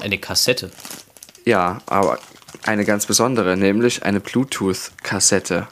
Eine 0.00 0.18
Kassette. 0.18 0.70
ja, 1.44 1.80
aber 1.86 2.18
eine 2.64 2.84
ganz 2.84 3.06
besondere, 3.06 3.56
nämlich 3.56 4.02
eine 4.04 4.20
Bluetooth-Kassette. 4.20 5.66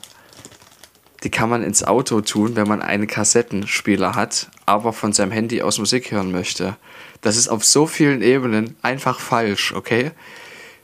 Die 1.25 1.31
kann 1.31 1.49
man 1.49 1.63
ins 1.63 1.85
Auto 1.85 2.21
tun, 2.21 2.57
wenn 2.57 2.67
man 2.67 2.83
einen 2.83 3.07
Kassettenspieler 3.07 4.15
hat, 4.15 4.49
aber 4.67 4.93
von 4.93 5.13
seinem 5.13 5.31
Handy 5.31 5.63
aus 5.63 5.79
Musik 5.79 6.11
hören 6.11 6.33
möchte. 6.33 6.77
Das 7.21 7.37
ist 7.37 7.49
auf 7.49 7.65
so 7.65 7.87
vielen 7.87 8.23
Ebenen 8.23 8.77
einfach 8.83 9.21
falsch, 9.21 9.73
okay? 9.73 10.11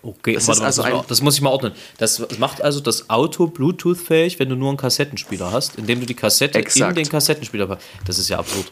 Okay, 0.00 0.34
Das 0.34 0.46
warte 0.46 0.64
also 0.64 0.82
das, 0.82 0.84
muss 0.84 0.84
ein- 0.84 0.92
ich 0.92 0.94
mal- 1.02 1.04
das 1.08 1.20
muss 1.22 1.34
ich 1.34 1.40
mal 1.42 1.50
ordnen. 1.50 1.72
Das 1.98 2.38
macht 2.38 2.62
also 2.62 2.78
das 2.78 3.10
Auto 3.10 3.48
Bluetooth-fähig, 3.48 4.38
wenn 4.38 4.48
du 4.48 4.54
nur 4.54 4.68
einen 4.68 4.78
Kassettenspieler 4.78 5.50
hast, 5.50 5.74
indem 5.76 5.98
du 5.98 6.06
die 6.06 6.14
Kassette 6.14 6.56
in 6.58 6.64
Exakt. 6.64 6.96
den 6.96 7.08
Kassettenspieler 7.08 7.66
packst. 7.66 7.86
Das 8.06 8.16
ist 8.18 8.28
ja 8.28 8.38
absurd. 8.38 8.70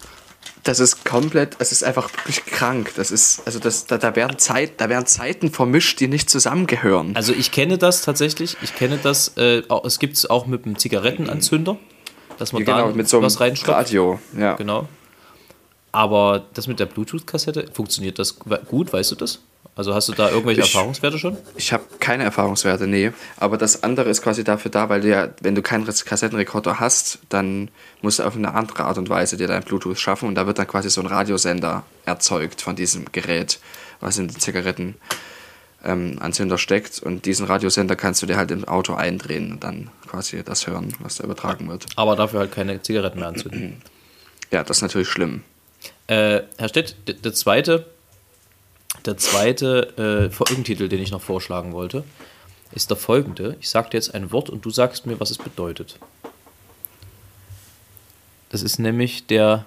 Das 0.66 0.80
ist 0.80 1.04
komplett, 1.04 1.54
es 1.60 1.70
ist 1.70 1.84
einfach 1.84 2.12
wirklich 2.12 2.44
krank. 2.44 2.92
Das 2.96 3.12
ist, 3.12 3.40
also 3.46 3.60
das, 3.60 3.86
da, 3.86 3.98
da, 3.98 4.16
werden 4.16 4.36
Zeit, 4.38 4.80
da 4.80 4.88
werden 4.88 5.06
Zeiten 5.06 5.52
vermischt, 5.52 6.00
die 6.00 6.08
nicht 6.08 6.28
zusammengehören. 6.28 7.14
Also 7.14 7.32
ich 7.32 7.52
kenne 7.52 7.78
das 7.78 8.02
tatsächlich. 8.02 8.56
Ich 8.62 8.74
kenne 8.74 8.98
das. 9.00 9.28
Äh, 9.36 9.62
es 9.84 10.00
gibt 10.00 10.16
es 10.16 10.28
auch 10.28 10.46
mit 10.46 10.64
einem 10.64 10.76
Zigarettenanzünder, 10.76 11.76
dass 12.38 12.52
man 12.52 12.64
genau, 12.64 12.88
da 12.88 12.94
mit 12.96 13.08
so 13.08 13.18
einem 13.18 13.26
was 13.26 13.38
reinstopft. 13.38 13.78
Radio. 13.78 14.18
Ja. 14.36 14.54
Genau. 14.54 14.88
Aber 15.92 16.44
das 16.54 16.66
mit 16.66 16.80
der 16.80 16.86
Bluetooth-Kassette, 16.86 17.68
funktioniert 17.72 18.18
das 18.18 18.36
gut? 18.68 18.92
Weißt 18.92 19.12
du 19.12 19.14
das? 19.14 19.42
Also 19.76 19.94
hast 19.94 20.08
du 20.08 20.12
da 20.14 20.30
irgendwelche 20.30 20.62
Ich- 20.62 20.74
Erfahrungswerte 20.74 21.18
schon? 21.18 21.36
Ich 21.56 21.70
habe 21.72 21.84
keine 22.00 22.24
Erfahrungswerte, 22.24 22.86
nee. 22.86 23.12
Aber 23.36 23.58
das 23.58 23.82
andere 23.82 24.08
ist 24.08 24.22
quasi 24.22 24.42
dafür 24.42 24.70
da, 24.70 24.88
weil 24.88 25.02
du 25.02 25.08
ja, 25.08 25.28
wenn 25.42 25.54
du 25.54 25.60
keinen 25.60 25.84
Kassettenrekorder 25.84 26.80
hast, 26.80 27.18
dann 27.28 27.68
musst 28.00 28.18
du 28.18 28.22
auf 28.22 28.34
eine 28.36 28.54
andere 28.54 28.84
Art 28.84 28.96
und 28.96 29.10
Weise 29.10 29.36
dir 29.36 29.46
dein 29.48 29.62
Bluetooth 29.62 29.98
schaffen 29.98 30.28
und 30.28 30.34
da 30.34 30.46
wird 30.46 30.58
dann 30.58 30.66
quasi 30.66 30.88
so 30.88 31.02
ein 31.02 31.06
Radiosender 31.06 31.82
erzeugt 32.06 32.62
von 32.62 32.74
diesem 32.74 33.04
Gerät, 33.12 33.58
was 34.00 34.16
in 34.18 34.28
den 34.28 34.40
Zigaretten 34.40 34.94
ähm, 35.84 36.16
Anzünder 36.20 36.56
steckt 36.56 36.98
und 37.00 37.26
diesen 37.26 37.44
Radiosender 37.46 37.96
kannst 37.96 38.22
du 38.22 38.26
dir 38.26 38.38
halt 38.38 38.50
im 38.50 38.64
Auto 38.66 38.94
eindrehen 38.94 39.52
und 39.52 39.62
dann 39.62 39.90
quasi 40.10 40.42
das 40.42 40.66
hören, 40.66 40.94
was 41.00 41.16
da 41.16 41.24
übertragen 41.24 41.68
wird. 41.68 41.84
Aber 41.96 42.16
dafür 42.16 42.40
halt 42.40 42.52
keine 42.52 42.80
Zigaretten 42.80 43.18
mehr 43.20 43.28
anzünden. 43.28 43.82
Ja, 44.50 44.64
das 44.64 44.78
ist 44.78 44.82
natürlich 44.82 45.08
schlimm. 45.08 45.42
Äh, 46.06 46.40
Herr 46.56 46.68
Stett, 46.70 46.96
der 47.24 47.34
zweite, 47.34 47.84
der 49.04 49.16
zweite 49.16 50.28
äh, 50.28 50.30
Folgentitel, 50.30 50.88
den 50.88 51.00
ich 51.00 51.10
noch 51.10 51.22
vorschlagen 51.22 51.72
wollte, 51.72 52.04
ist 52.72 52.90
der 52.90 52.96
folgende. 52.96 53.56
Ich 53.60 53.68
sage 53.68 53.90
dir 53.90 53.96
jetzt 53.98 54.14
ein 54.14 54.32
Wort 54.32 54.50
und 54.50 54.64
du 54.64 54.70
sagst 54.70 55.06
mir, 55.06 55.20
was 55.20 55.30
es 55.30 55.38
bedeutet. 55.38 55.98
Das 58.48 58.62
ist 58.62 58.78
nämlich 58.78 59.26
der 59.26 59.66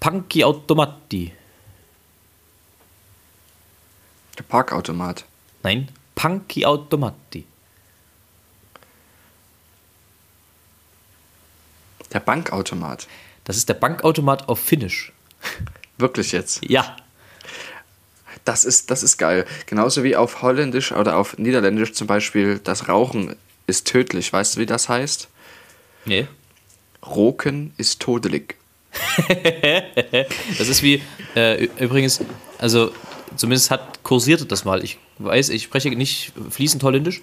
Punky 0.00 0.44
Automati. 0.44 1.32
Der 4.36 4.42
Parkautomat. 4.44 5.24
Nein, 5.62 5.88
Punky 6.14 6.64
Automati. 6.64 7.44
Der 12.12 12.20
Bankautomat. 12.20 13.06
Das 13.44 13.56
ist 13.56 13.68
der 13.68 13.74
Bankautomat 13.74 14.48
auf 14.48 14.60
Finnisch. 14.60 15.12
Wirklich 15.98 16.32
jetzt. 16.32 16.64
Ja, 16.64 16.96
Das 18.48 18.64
ist, 18.64 18.90
das 18.90 19.02
ist 19.02 19.18
geil. 19.18 19.44
Genauso 19.66 20.04
wie 20.04 20.16
auf 20.16 20.40
Holländisch 20.40 20.92
oder 20.92 21.18
auf 21.18 21.36
Niederländisch 21.36 21.92
zum 21.92 22.06
Beispiel, 22.06 22.58
das 22.64 22.88
Rauchen 22.88 23.36
ist 23.66 23.86
tödlich. 23.86 24.32
Weißt 24.32 24.56
du, 24.56 24.60
wie 24.60 24.64
das 24.64 24.88
heißt? 24.88 25.28
nee. 26.06 26.26
Roken 27.06 27.74
ist 27.76 28.00
todelig. 28.00 28.56
Das 30.58 30.68
ist 30.68 30.82
wie, 30.82 31.02
äh, 31.36 31.64
übrigens, 31.78 32.20
also 32.56 32.90
zumindest 33.36 33.70
hat 33.70 34.02
kursierte 34.02 34.46
das 34.46 34.64
mal. 34.64 34.82
Ich 34.82 34.98
weiß, 35.18 35.50
ich 35.50 35.64
spreche 35.64 35.90
nicht 35.90 36.32
fließend 36.50 36.82
Holländisch, 36.82 37.20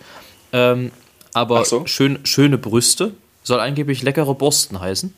ähm, 0.53 0.91
aber 1.33 1.65
so. 1.65 1.87
schön, 1.87 2.19
schöne 2.23 2.59
Brüste 2.59 3.15
soll 3.41 3.59
angeblich 3.59 4.03
leckere 4.03 4.35
Borsten 4.35 4.79
heißen. 4.79 5.13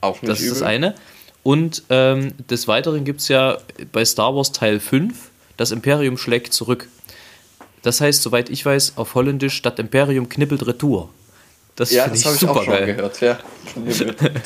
Auch 0.00 0.22
nicht 0.22 0.30
Das 0.30 0.38
ist 0.38 0.46
übel. 0.46 0.54
das 0.60 0.62
eine. 0.62 0.94
Und 1.42 1.82
ähm, 1.88 2.32
des 2.50 2.68
Weiteren 2.68 3.04
gibt 3.04 3.20
es 3.20 3.28
ja 3.28 3.58
bei 3.92 4.04
Star 4.04 4.34
Wars 4.34 4.52
Teil 4.52 4.80
5, 4.80 5.30
das 5.56 5.70
Imperium 5.70 6.18
schlägt 6.18 6.52
zurück. 6.52 6.88
Das 7.82 8.00
heißt, 8.00 8.22
soweit 8.22 8.50
ich 8.50 8.64
weiß, 8.66 8.94
auf 8.96 9.14
Holländisch, 9.14 9.62
das 9.62 9.78
Imperium 9.78 10.28
knippelt 10.28 10.66
retour. 10.66 11.08
Das 11.76 11.92
Ja, 11.92 12.08
das 12.08 12.24
habe 12.24 12.36
ich 12.36 12.48
auch 12.48 12.64
schon 12.64 12.72
geil. 12.74 12.86
gehört. 12.86 13.20
Ja. 13.20 13.38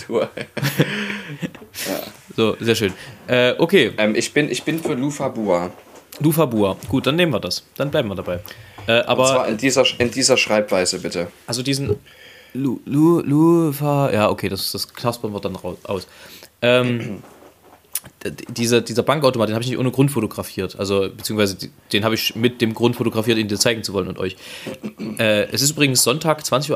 Tour. 0.06 0.28
So, 2.36 2.56
sehr 2.60 2.74
schön. 2.74 2.92
Äh, 3.26 3.54
okay, 3.58 3.92
ähm, 3.98 4.14
ich, 4.14 4.32
bin, 4.32 4.50
ich 4.50 4.62
bin 4.62 4.82
für 4.82 4.94
Lufabua. 4.94 5.70
Lufabua. 6.20 6.76
Gut, 6.88 7.06
dann 7.06 7.16
nehmen 7.16 7.32
wir 7.32 7.40
das. 7.40 7.64
Dann 7.76 7.90
bleiben 7.90 8.08
wir 8.08 8.14
dabei. 8.14 8.40
Äh, 8.86 9.00
Und 9.00 9.08
aber 9.08 9.26
zwar 9.26 9.48
in 9.48 9.56
dieser, 9.58 9.84
in 9.98 10.10
dieser 10.10 10.36
Schreibweise, 10.36 10.98
bitte. 11.00 11.28
Also 11.46 11.62
diesen 11.62 11.96
Lu, 12.54 12.80
Lu, 12.84 13.20
Lufa, 13.20 14.10
ja, 14.12 14.30
okay, 14.30 14.48
das, 14.48 14.72
das 14.72 14.92
knaspern 14.92 15.32
wir 15.32 15.40
dann 15.40 15.56
raus, 15.56 15.76
aus. 15.84 16.06
Ähm, 16.62 17.22
dieser, 18.48 18.80
dieser 18.80 19.02
Bankautomat, 19.02 19.48
den 19.48 19.54
habe 19.54 19.64
ich 19.64 19.70
nicht 19.70 19.78
ohne 19.78 19.90
Grund 19.90 20.10
fotografiert. 20.10 20.78
Also, 20.78 21.08
beziehungsweise 21.14 21.56
den 21.92 22.04
habe 22.04 22.14
ich 22.14 22.34
mit 22.36 22.60
dem 22.60 22.72
Grund 22.74 22.96
fotografiert, 22.96 23.38
ihn 23.38 23.48
dir 23.48 23.58
zeigen 23.58 23.82
zu 23.82 23.92
wollen 23.92 24.08
und 24.08 24.18
euch. 24.18 24.36
Äh, 25.18 25.44
es 25.52 25.62
ist 25.62 25.72
übrigens 25.72 26.02
Sonntag, 26.02 26.40
20.31 26.40 26.70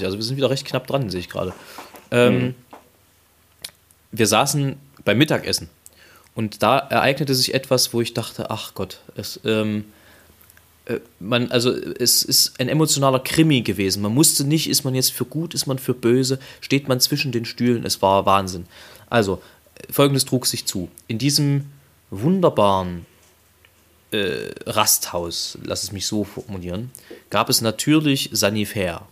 Uhr, 0.00 0.04
also 0.06 0.16
wir 0.16 0.22
sind 0.22 0.36
wieder 0.36 0.50
recht 0.50 0.66
knapp 0.66 0.86
dran, 0.86 1.10
sehe 1.10 1.20
ich 1.20 1.28
gerade. 1.28 1.52
Ähm, 2.10 2.54
Wir 4.12 4.26
saßen 4.26 4.76
beim 5.04 5.18
Mittagessen 5.18 5.68
und 6.34 6.62
da 6.62 6.78
ereignete 6.78 7.34
sich 7.34 7.52
etwas, 7.54 7.92
wo 7.92 8.00
ich 8.00 8.14
dachte, 8.14 8.50
ach 8.50 8.72
Gott, 8.74 9.00
es, 9.16 9.40
ähm, 9.44 9.84
man, 11.18 11.50
also 11.50 11.72
es 11.72 12.22
ist 12.22 12.60
ein 12.60 12.68
emotionaler 12.68 13.20
Krimi 13.20 13.62
gewesen. 13.62 14.02
Man 14.02 14.14
musste 14.14 14.44
nicht, 14.44 14.68
ist 14.68 14.84
man 14.84 14.94
jetzt 14.94 15.12
für 15.12 15.24
gut, 15.24 15.54
ist 15.54 15.66
man 15.66 15.78
für 15.78 15.94
böse, 15.94 16.38
steht 16.60 16.88
man 16.88 17.00
zwischen 17.00 17.32
den 17.32 17.44
Stühlen, 17.44 17.84
es 17.84 18.02
war 18.02 18.26
Wahnsinn. 18.26 18.66
Also, 19.10 19.42
folgendes 19.90 20.24
trug 20.24 20.46
sich 20.46 20.64
zu. 20.66 20.88
In 21.08 21.18
diesem 21.18 21.66
wunderbaren 22.10 23.06
äh, 24.12 24.50
Rasthaus, 24.66 25.58
lass 25.62 25.82
es 25.82 25.92
mich 25.92 26.06
so 26.06 26.24
formulieren, 26.24 26.90
gab 27.30 27.48
es 27.50 27.60
natürlich 27.60 28.30
Sanifair. 28.32 29.02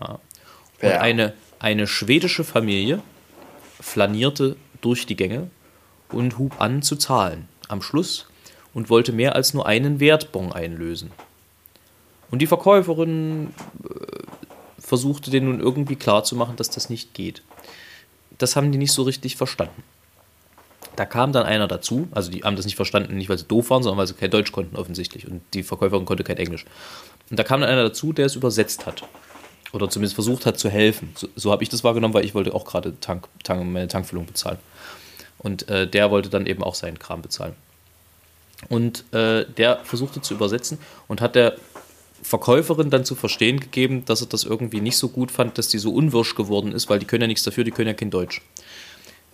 Ja. 0.00 0.18
Und 0.80 0.92
eine, 0.92 1.34
Eine 1.62 1.86
schwedische 1.86 2.42
Familie 2.42 3.00
flanierte 3.80 4.56
durch 4.80 5.06
die 5.06 5.14
Gänge 5.14 5.48
und 6.08 6.36
hub 6.36 6.60
an 6.60 6.82
zu 6.82 6.96
zahlen 6.96 7.48
am 7.68 7.82
Schluss 7.82 8.26
und 8.74 8.90
wollte 8.90 9.12
mehr 9.12 9.34
als 9.34 9.54
nur 9.54 9.66
einen 9.66 10.00
Wertbon 10.00 10.52
einlösen. 10.52 11.10
Und 12.30 12.40
die 12.40 12.46
Verkäuferin 12.46 13.54
äh, 13.84 14.22
versuchte 14.78 15.30
denen 15.30 15.46
nun 15.46 15.60
irgendwie 15.60 15.96
klarzumachen, 15.96 16.56
dass 16.56 16.70
das 16.70 16.90
nicht 16.90 17.14
geht. 17.14 17.42
Das 18.38 18.56
haben 18.56 18.72
die 18.72 18.78
nicht 18.78 18.92
so 18.92 19.02
richtig 19.02 19.36
verstanden. 19.36 19.82
Da 20.96 21.06
kam 21.06 21.32
dann 21.32 21.46
einer 21.46 21.68
dazu, 21.68 22.08
also 22.10 22.30
die 22.30 22.42
haben 22.42 22.56
das 22.56 22.66
nicht 22.66 22.76
verstanden, 22.76 23.16
nicht 23.16 23.28
weil 23.28 23.38
sie 23.38 23.46
doof 23.46 23.70
waren, 23.70 23.82
sondern 23.82 23.98
weil 23.98 24.06
sie 24.06 24.14
kein 24.14 24.30
Deutsch 24.30 24.52
konnten 24.52 24.76
offensichtlich 24.76 25.26
und 25.26 25.42
die 25.54 25.62
Verkäuferin 25.62 26.04
konnte 26.04 26.24
kein 26.24 26.36
Englisch. 26.36 26.66
Und 27.30 27.38
da 27.38 27.44
kam 27.44 27.60
dann 27.60 27.70
einer 27.70 27.84
dazu, 27.84 28.12
der 28.12 28.26
es 28.26 28.36
übersetzt 28.36 28.84
hat. 28.84 29.02
Oder 29.72 29.88
zumindest 29.88 30.14
versucht 30.14 30.44
hat 30.44 30.58
zu 30.58 30.68
helfen. 30.68 31.12
So, 31.16 31.28
so 31.34 31.50
habe 31.50 31.62
ich 31.62 31.70
das 31.70 31.82
wahrgenommen, 31.82 32.12
weil 32.12 32.26
ich 32.26 32.34
wollte 32.34 32.54
auch 32.54 32.66
gerade 32.66 32.98
Tank, 33.00 33.26
Tank, 33.42 33.64
meine 33.64 33.88
Tankfüllung 33.88 34.26
bezahlen. 34.26 34.58
Und 35.38 35.68
äh, 35.70 35.88
der 35.88 36.10
wollte 36.10 36.28
dann 36.28 36.44
eben 36.44 36.62
auch 36.62 36.74
seinen 36.74 36.98
Kram 36.98 37.22
bezahlen. 37.22 37.54
Und 38.68 39.04
äh, 39.12 39.44
der 39.56 39.80
versuchte 39.84 40.20
zu 40.20 40.34
übersetzen 40.34 40.78
und 41.08 41.20
hat 41.20 41.34
der 41.34 41.56
Verkäuferin 42.22 42.90
dann 42.90 43.04
zu 43.04 43.14
verstehen 43.14 43.58
gegeben, 43.58 44.04
dass 44.04 44.20
er 44.20 44.28
das 44.28 44.44
irgendwie 44.44 44.80
nicht 44.80 44.96
so 44.96 45.08
gut 45.08 45.30
fand, 45.30 45.58
dass 45.58 45.68
die 45.68 45.78
so 45.78 45.92
unwirsch 45.92 46.34
geworden 46.34 46.72
ist, 46.72 46.88
weil 46.88 47.00
die 47.00 47.06
können 47.06 47.22
ja 47.22 47.26
nichts 47.26 47.42
dafür, 47.42 47.64
die 47.64 47.72
können 47.72 47.88
ja 47.88 47.94
kein 47.94 48.10
Deutsch. 48.10 48.40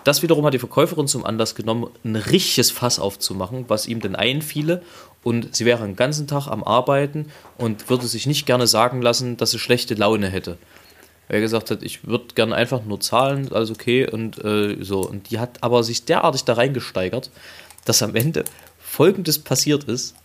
Das 0.05 0.23
wiederum 0.23 0.47
hat 0.47 0.55
die 0.55 0.59
Verkäuferin 0.59 1.07
zum 1.07 1.27
Anlass 1.27 1.55
genommen, 1.55 1.89
ein 2.03 2.17
richtiges 2.17 2.71
Fass 2.71 2.99
aufzumachen, 2.99 3.67
was 3.69 3.87
ihm 3.87 4.01
denn 4.01 4.17
einfiele. 4.17 4.83
Und 5.23 5.55
sie 5.55 5.67
wäre 5.67 5.85
den 5.85 5.97
ganzen 5.97 6.27
Tag 6.27 6.47
am 6.47 6.65
Arbeiten 6.65 7.27
und 7.59 7.91
würde 7.91 8.07
sich 8.07 8.27
nicht 8.27 8.47
gerne 8.47 8.67
sagen 8.67 9.03
lassen, 9.03 9.37
dass 9.37 9.51
sie 9.51 9.59
schlechte 9.59 9.95
Laune 9.95 10.29
hätte. 10.29 10.57
Weil 11.27 11.37
er 11.37 11.41
gesagt 11.43 11.71
hat, 11.71 11.83
ich 11.83 12.07
würde 12.07 12.35
gerne 12.35 12.55
einfach 12.55 12.85
nur 12.85 13.01
zahlen, 13.01 13.53
alles 13.53 13.71
okay 13.71 14.09
und 14.09 14.43
äh, 14.43 14.83
so. 14.83 15.01
Und 15.01 15.31
die 15.31 15.39
hat 15.39 15.63
aber 15.63 15.83
sich 15.83 16.07
derartig 16.07 16.45
da 16.45 16.55
reingesteigert, 16.55 17.31
dass 17.85 18.03
am 18.03 18.15
Ende 18.15 18.45
folgendes 18.99 19.39
passiert 19.39 19.85
ist. 19.85 20.17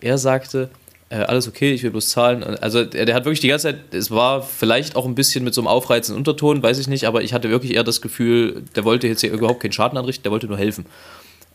Er 0.00 0.16
sagte, 0.16 0.70
äh, 1.10 1.16
alles 1.16 1.48
okay, 1.48 1.74
ich 1.74 1.82
will 1.82 1.90
bloß 1.90 2.08
zahlen. 2.08 2.42
Also 2.42 2.82
der, 2.82 3.04
der, 3.04 3.14
hat 3.14 3.26
wirklich 3.26 3.40
die 3.40 3.48
ganze 3.48 3.68
Zeit, 3.68 3.92
es 3.92 4.10
war 4.10 4.42
vielleicht 4.42 4.96
auch 4.96 5.04
ein 5.04 5.14
bisschen 5.14 5.44
mit 5.44 5.52
so 5.52 5.60
einem 5.60 5.68
aufreizenden 5.68 6.16
Unterton, 6.16 6.62
weiß 6.62 6.78
ich 6.78 6.88
nicht, 6.88 7.04
aber 7.04 7.20
ich 7.22 7.34
hatte 7.34 7.50
wirklich 7.50 7.74
eher 7.74 7.84
das 7.84 8.00
Gefühl, 8.00 8.62
der 8.74 8.84
wollte 8.86 9.06
jetzt 9.06 9.20
hier 9.20 9.30
überhaupt 9.30 9.60
keinen 9.60 9.72
Schaden 9.72 9.98
anrichten, 9.98 10.22
der 10.22 10.32
wollte 10.32 10.46
nur 10.46 10.56
helfen. 10.56 10.86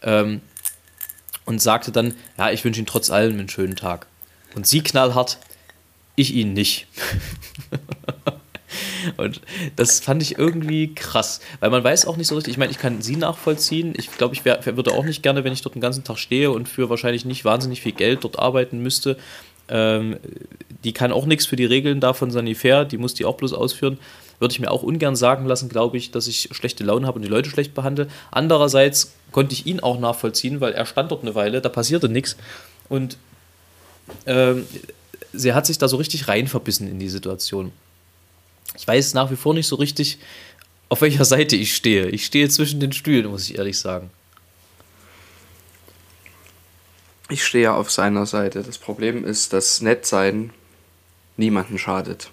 Ähm, 0.03 0.41
und 1.45 1.63
sagte 1.63 1.91
dann, 1.91 2.13
ja, 2.37 2.51
ich 2.51 2.63
wünsche 2.63 2.79
Ihnen 2.79 2.85
trotz 2.85 3.09
allem 3.09 3.39
einen 3.39 3.49
schönen 3.49 3.75
Tag. 3.75 4.05
Und 4.53 4.67
sie 4.67 4.81
knallhart, 4.81 5.39
ich 6.15 6.35
Ihnen 6.35 6.53
nicht. 6.53 6.85
Und 9.17 9.41
das 9.75 9.99
fand 9.99 10.21
ich 10.21 10.37
irgendwie 10.37 10.93
krass, 10.93 11.41
weil 11.59 11.69
man 11.69 11.83
weiß 11.83 12.05
auch 12.05 12.17
nicht 12.17 12.27
so 12.27 12.35
richtig, 12.35 12.53
ich 12.53 12.57
meine, 12.57 12.71
ich 12.71 12.79
kann 12.79 13.01
sie 13.01 13.15
nachvollziehen. 13.15 13.93
Ich 13.97 14.11
glaube, 14.11 14.35
ich 14.35 14.45
wär, 14.45 14.59
würde 14.65 14.91
auch 14.91 15.05
nicht 15.05 15.23
gerne, 15.23 15.43
wenn 15.43 15.53
ich 15.53 15.61
dort 15.61 15.75
den 15.75 15.81
ganzen 15.81 16.03
Tag 16.03 16.17
stehe 16.17 16.51
und 16.51 16.67
für 16.67 16.89
wahrscheinlich 16.89 17.25
nicht 17.25 17.45
wahnsinnig 17.45 17.81
viel 17.81 17.91
Geld 17.91 18.23
dort 18.23 18.39
arbeiten 18.39 18.81
müsste. 18.81 19.17
Ähm, 19.69 20.17
die 20.83 20.93
kann 20.93 21.11
auch 21.11 21.25
nichts 21.25 21.45
für 21.45 21.55
die 21.55 21.65
Regeln 21.65 21.99
da 21.99 22.13
von 22.13 22.31
Sanifair, 22.31 22.85
die 22.85 22.97
muss 22.97 23.13
die 23.13 23.25
auch 23.25 23.35
bloß 23.35 23.53
ausführen. 23.53 23.97
Würde 24.39 24.51
ich 24.51 24.59
mir 24.59 24.69
auch 24.69 24.83
ungern 24.83 25.15
sagen 25.15 25.45
lassen, 25.45 25.67
glaube 25.67 25.97
ich, 25.97 26.11
dass 26.11 26.27
ich 26.27 26.49
schlechte 26.51 26.83
Laune 26.83 27.07
habe 27.07 27.17
und 27.17 27.23
die 27.23 27.27
Leute 27.27 27.49
schlecht 27.49 27.73
behandle. 27.73 28.07
Andererseits 28.29 29.13
konnte 29.31 29.53
ich 29.53 29.65
ihn 29.65 29.79
auch 29.79 29.99
nachvollziehen, 29.99 30.61
weil 30.61 30.73
er 30.73 30.85
stand 30.85 31.11
dort 31.11 31.23
eine 31.23 31.33
Weile, 31.33 31.59
da 31.59 31.69
passierte 31.69 32.07
nichts. 32.07 32.37
Und 32.87 33.17
ähm, 34.25 34.65
sie 35.33 35.53
hat 35.53 35.65
sich 35.65 35.77
da 35.77 35.87
so 35.87 35.97
richtig 35.97 36.27
rein 36.27 36.47
verbissen 36.47 36.87
in 36.87 36.99
die 36.99 37.09
Situation. 37.09 37.71
Ich 38.75 38.87
weiß 38.87 39.13
nach 39.13 39.31
wie 39.31 39.35
vor 39.35 39.53
nicht 39.53 39.67
so 39.67 39.75
richtig, 39.75 40.19
auf 40.89 41.01
welcher 41.01 41.25
Seite 41.25 41.55
ich 41.55 41.75
stehe. 41.75 42.07
Ich 42.09 42.25
stehe 42.25 42.49
zwischen 42.49 42.79
den 42.79 42.93
Stühlen, 42.93 43.29
muss 43.29 43.49
ich 43.49 43.57
ehrlich 43.57 43.79
sagen. 43.79 44.09
Ich 47.29 47.45
stehe 47.45 47.73
auf 47.73 47.91
seiner 47.91 48.25
Seite. 48.25 48.63
Das 48.63 48.77
Problem 48.77 49.25
ist, 49.25 49.51
dass 49.51 49.81
Nettsein 49.81 50.51
niemanden 51.35 51.77
schadet. 51.77 52.31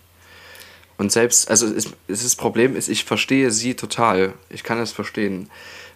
Und 0.96 1.10
selbst, 1.10 1.50
also 1.50 1.66
es, 1.66 1.88
es 2.06 2.22
das 2.22 2.36
Problem 2.36 2.76
ist, 2.76 2.88
ich 2.88 3.04
verstehe 3.04 3.50
sie 3.50 3.74
total. 3.74 4.34
Ich 4.48 4.62
kann 4.62 4.78
es 4.78 4.92
verstehen, 4.92 5.50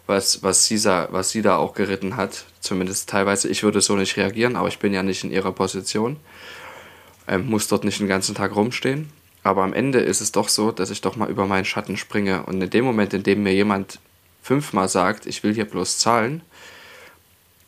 was, 0.07 0.43
was, 0.43 0.67
sie, 0.67 0.83
was 0.85 1.31
sie 1.31 1.43
da 1.43 1.57
auch 1.57 1.75
geritten 1.75 2.17
hat. 2.17 2.47
Zumindest 2.61 3.09
teilweise. 3.09 3.49
Ich 3.49 3.63
würde 3.63 3.81
so 3.81 3.95
nicht 3.95 4.17
reagieren, 4.17 4.57
aber 4.57 4.67
ich 4.67 4.81
bin 4.81 4.93
ja 4.93 5.05
nicht 5.05 5.23
in 5.23 5.31
ihrer 5.31 5.53
Position. 5.53 6.17
Ähm, 7.29 7.49
muss 7.49 7.69
dort 7.69 7.85
nicht 7.85 8.01
den 8.01 8.09
ganzen 8.09 8.35
Tag 8.35 8.57
rumstehen. 8.57 9.13
Aber 9.49 9.63
am 9.63 9.73
Ende 9.73 10.01
ist 10.01 10.21
es 10.21 10.31
doch 10.31 10.51
so, 10.51 10.73
dass 10.73 10.91
ich 10.91 11.01
doch 11.01 11.17
mal 11.17 11.31
über 11.31 11.47
meinen 11.47 11.65
Schatten 11.65 11.97
springe. 11.97 12.43
Und 12.43 12.61
in 12.61 12.69
dem 12.69 12.85
Moment, 12.85 13.15
in 13.15 13.23
dem 13.23 13.45
mir 13.45 13.55
jemand 13.55 13.99
fünfmal 14.43 14.91
sagt, 14.91 15.25
ich 15.25 15.43
will 15.43 15.55
hier 15.55 15.65
bloß 15.65 15.97
zahlen, 15.97 16.43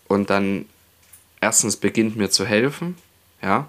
und 0.06 0.28
dann 0.28 0.66
erstens 1.40 1.78
beginnt 1.78 2.16
mir 2.16 2.28
zu 2.28 2.44
helfen, 2.44 2.98
ja, 3.40 3.66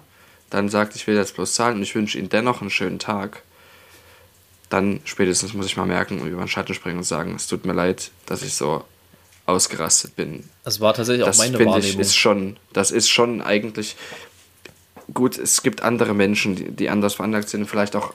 dann 0.50 0.68
sagt, 0.68 0.94
ich 0.94 1.06
will 1.06 1.16
jetzt 1.16 1.36
bloß 1.36 1.54
zahlen 1.54 1.76
und 1.76 1.82
ich 1.84 1.94
wünsche 1.94 2.18
Ihnen 2.18 2.28
dennoch 2.28 2.60
einen 2.60 2.68
schönen 2.68 2.98
Tag, 2.98 3.44
dann 4.68 5.00
spätestens 5.04 5.54
muss 5.54 5.64
ich 5.64 5.78
mal 5.78 5.86
merken 5.86 6.20
und 6.20 6.28
über 6.28 6.44
den 6.44 6.48
Schatten 6.48 6.74
springen 6.74 6.98
und 6.98 7.04
sagen, 7.04 7.34
es 7.34 7.46
tut 7.46 7.64
mir 7.64 7.72
leid, 7.72 8.10
dass 8.26 8.42
ich 8.42 8.52
so 8.52 8.84
ausgerastet 9.46 10.16
bin. 10.16 10.46
Das 10.64 10.80
war 10.80 10.92
tatsächlich 10.92 11.24
das 11.24 11.40
auch 11.40 11.44
meine 11.44 11.58
Wahrnehmung. 11.60 11.78
Ich, 11.78 11.98
ist 11.98 12.14
schon, 12.14 12.58
das 12.74 12.90
ist 12.90 13.08
schon 13.08 13.40
eigentlich, 13.40 13.96
gut, 15.12 15.38
es 15.38 15.62
gibt 15.62 15.82
andere 15.82 16.14
Menschen, 16.14 16.56
die, 16.56 16.70
die 16.70 16.90
anders 16.90 17.14
veranlagt 17.14 17.48
sind, 17.48 17.66
vielleicht 17.66 17.96
auch 17.96 18.12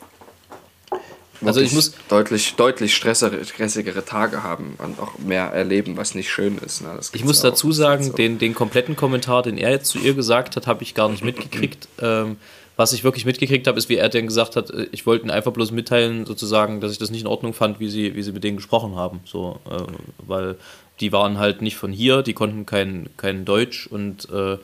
also 1.45 1.61
ich 1.61 1.71
muss 1.71 1.93
deutlich, 2.09 2.55
deutlich 2.55 2.95
stressigere 2.95 4.03
Tage 4.03 4.43
haben 4.43 4.75
und 4.79 4.99
auch 4.99 5.19
mehr 5.19 5.45
erleben, 5.45 5.97
was 5.97 6.15
nicht 6.15 6.31
schön 6.31 6.57
ist. 6.57 6.81
Ne? 6.81 6.99
Ich 7.13 7.23
muss 7.23 7.41
dazu 7.41 7.71
sagen, 7.71 8.15
den, 8.15 8.39
den 8.39 8.55
kompletten 8.55 8.95
Kommentar, 8.95 9.43
den 9.43 9.57
er 9.57 9.69
jetzt 9.69 9.89
zu 9.89 9.99
ihr 9.99 10.13
gesagt 10.13 10.55
hat, 10.55 10.65
habe 10.67 10.83
ich 10.83 10.95
gar 10.95 11.09
nicht 11.09 11.23
mitgekriegt. 11.23 11.87
ähm, 12.01 12.37
was 12.75 12.93
ich 12.93 13.03
wirklich 13.03 13.25
mitgekriegt 13.25 13.67
habe, 13.67 13.77
ist, 13.77 13.89
wie 13.89 13.97
er 13.97 14.09
denn 14.09 14.27
gesagt 14.27 14.55
hat, 14.55 14.69
äh, 14.69 14.87
ich 14.91 15.05
wollte 15.05 15.25
ihn 15.25 15.31
einfach 15.31 15.51
bloß 15.51 15.71
mitteilen, 15.71 16.25
sozusagen, 16.25 16.81
dass 16.81 16.91
ich 16.91 16.97
das 16.97 17.11
nicht 17.11 17.21
in 17.21 17.27
Ordnung 17.27 17.53
fand, 17.53 17.79
wie 17.79 17.89
sie, 17.89 18.15
wie 18.15 18.23
sie 18.23 18.31
mit 18.31 18.43
denen 18.43 18.57
gesprochen 18.57 18.95
haben. 18.95 19.19
So, 19.25 19.59
äh, 19.69 19.83
weil 20.25 20.55
die 20.99 21.11
waren 21.11 21.37
halt 21.37 21.61
nicht 21.61 21.75
von 21.75 21.91
hier, 21.91 22.23
die 22.23 22.33
konnten 22.33 22.65
kein, 22.65 23.09
kein 23.17 23.45
Deutsch 23.45 23.87
und 23.87 24.29
äh, 24.31 24.57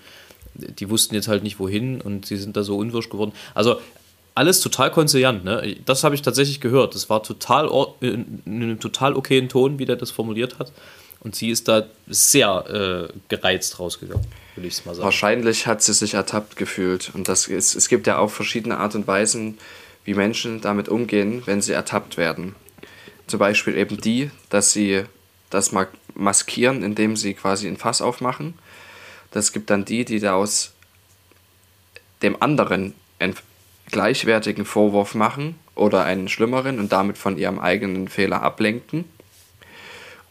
die 0.55 0.89
wussten 0.89 1.15
jetzt 1.15 1.27
halt 1.27 1.43
nicht 1.43 1.59
wohin 1.59 2.01
und 2.01 2.25
sie 2.25 2.37
sind 2.37 2.55
da 2.55 2.63
so 2.63 2.77
unwirsch 2.77 3.09
geworden. 3.09 3.33
Also 3.53 3.79
alles 4.35 4.59
total 4.61 4.91
konziliant, 4.91 5.43
ne? 5.43 5.75
Das 5.85 6.03
habe 6.03 6.15
ich 6.15 6.21
tatsächlich 6.21 6.59
gehört. 6.59 6.95
Das 6.95 7.09
war 7.09 7.21
total 7.21 7.69
in 8.01 8.41
einem 8.45 8.79
total 8.79 9.15
okayen 9.15 9.49
Ton, 9.49 9.79
wie 9.79 9.85
der 9.85 9.95
das 9.95 10.11
formuliert 10.11 10.59
hat. 10.59 10.71
Und 11.19 11.35
sie 11.35 11.51
ist 11.51 11.67
da 11.67 11.85
sehr 12.07 13.09
äh, 13.09 13.13
gereizt 13.29 13.79
rausgegangen, 13.79 14.25
würde 14.55 14.67
ich 14.67 14.85
mal 14.85 14.93
sagen. 14.93 15.05
Wahrscheinlich 15.05 15.67
hat 15.67 15.81
sie 15.81 15.93
sich 15.93 16.15
ertappt 16.15 16.57
gefühlt. 16.57 17.11
Und 17.13 17.29
das 17.29 17.47
ist, 17.47 17.75
es 17.75 17.87
gibt 17.87 18.07
ja 18.07 18.17
auch 18.17 18.29
verschiedene 18.29 18.77
Art 18.77 18.95
und 18.95 19.07
Weisen, 19.07 19.57
wie 20.03 20.15
Menschen 20.15 20.59
damit 20.59 20.89
umgehen, 20.89 21.43
wenn 21.45 21.61
sie 21.61 21.71
ertappt 21.71 22.17
werden. 22.17 22.55
Zum 23.27 23.39
Beispiel 23.39 23.77
eben 23.77 24.01
die, 24.01 24.31
dass 24.49 24.73
sie 24.73 25.03
das 25.49 25.71
maskieren, 26.13 26.83
indem 26.83 27.15
sie 27.15 27.35
quasi 27.35 27.67
ein 27.67 27.77
Fass 27.77 28.01
aufmachen 28.01 28.55
das 29.33 29.51
gibt 29.51 29.69
dann 29.69 29.83
die, 29.83 30.05
die 30.05 30.25
aus 30.27 30.73
dem 32.21 32.41
anderen 32.41 32.93
einen 33.19 33.35
gleichwertigen 33.91 34.63
Vorwurf 34.63 35.15
machen 35.15 35.55
oder 35.75 36.05
einen 36.05 36.29
schlimmeren 36.29 36.79
und 36.79 36.91
damit 36.91 37.17
von 37.17 37.37
ihrem 37.37 37.59
eigenen 37.59 38.07
Fehler 38.07 38.41
ablenken. 38.41 39.05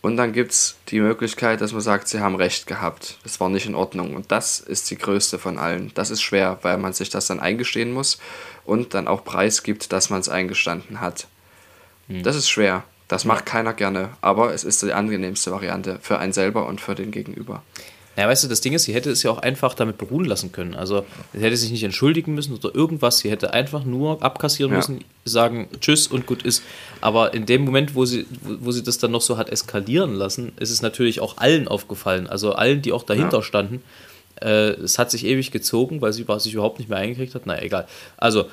Und 0.02 0.16
dann 0.16 0.32
gibt 0.32 0.52
es 0.52 0.76
die 0.88 1.00
Möglichkeit, 1.00 1.60
dass 1.60 1.72
man 1.72 1.80
sagt, 1.80 2.08
sie 2.08 2.20
haben 2.20 2.34
recht 2.34 2.66
gehabt. 2.66 3.18
Das 3.22 3.38
war 3.38 3.48
nicht 3.48 3.66
in 3.66 3.74
Ordnung. 3.74 4.16
Und 4.16 4.32
das 4.32 4.58
ist 4.58 4.90
die 4.90 4.98
größte 4.98 5.38
von 5.38 5.58
allen. 5.58 5.92
Das 5.94 6.10
ist 6.10 6.22
schwer, 6.22 6.58
weil 6.62 6.78
man 6.78 6.92
sich 6.92 7.08
das 7.08 7.26
dann 7.26 7.38
eingestehen 7.38 7.92
muss 7.92 8.18
und 8.64 8.94
dann 8.94 9.06
auch 9.06 9.24
preisgibt, 9.24 9.92
dass 9.92 10.10
man 10.10 10.20
es 10.20 10.28
eingestanden 10.28 11.00
hat. 11.00 11.28
Hm. 12.08 12.24
Das 12.24 12.34
ist 12.34 12.50
schwer. 12.50 12.82
Das 13.06 13.24
macht 13.24 13.46
keiner 13.46 13.74
gerne. 13.74 14.10
Aber 14.22 14.52
es 14.52 14.64
ist 14.64 14.82
die 14.82 14.92
angenehmste 14.92 15.52
Variante 15.52 15.98
für 16.02 16.18
einen 16.18 16.32
selber 16.32 16.66
und 16.66 16.80
für 16.80 16.96
den 16.96 17.12
Gegenüber. 17.12 17.62
Ja, 18.16 18.28
weißt 18.28 18.44
du, 18.44 18.48
das 18.48 18.60
Ding 18.60 18.74
ist, 18.74 18.84
sie 18.84 18.92
hätte 18.92 19.10
es 19.10 19.22
ja 19.22 19.30
auch 19.30 19.38
einfach 19.38 19.74
damit 19.74 19.96
beruhen 19.96 20.26
lassen 20.26 20.52
können. 20.52 20.74
Also, 20.74 21.06
sie 21.32 21.40
hätte 21.40 21.56
sich 21.56 21.70
nicht 21.70 21.82
entschuldigen 21.82 22.34
müssen 22.34 22.54
oder 22.54 22.74
irgendwas. 22.74 23.18
Sie 23.18 23.30
hätte 23.30 23.54
einfach 23.54 23.84
nur 23.84 24.22
abkassieren 24.22 24.72
ja. 24.72 24.78
müssen, 24.78 25.04
sagen 25.24 25.68
Tschüss 25.80 26.08
und 26.08 26.26
gut 26.26 26.42
ist. 26.42 26.62
Aber 27.00 27.32
in 27.32 27.46
dem 27.46 27.64
Moment, 27.64 27.94
wo 27.94 28.04
sie, 28.04 28.26
wo 28.42 28.70
sie 28.70 28.82
das 28.82 28.98
dann 28.98 29.12
noch 29.12 29.22
so 29.22 29.38
hat 29.38 29.48
eskalieren 29.48 30.14
lassen, 30.14 30.52
ist 30.60 30.70
es 30.70 30.82
natürlich 30.82 31.20
auch 31.20 31.38
allen 31.38 31.68
aufgefallen. 31.68 32.26
Also 32.26 32.52
allen, 32.52 32.82
die 32.82 32.92
auch 32.92 33.04
dahinter 33.04 33.38
ja. 33.38 33.42
standen. 33.42 33.82
Äh, 34.42 34.72
es 34.72 34.98
hat 34.98 35.10
sich 35.10 35.24
ewig 35.24 35.50
gezogen, 35.50 36.02
weil 36.02 36.12
sie 36.12 36.24
sich 36.38 36.54
überhaupt 36.54 36.78
nicht 36.80 36.90
mehr 36.90 36.98
eingekriegt 36.98 37.34
hat. 37.34 37.46
Na 37.46 37.62
egal. 37.62 37.86
Also, 38.18 38.44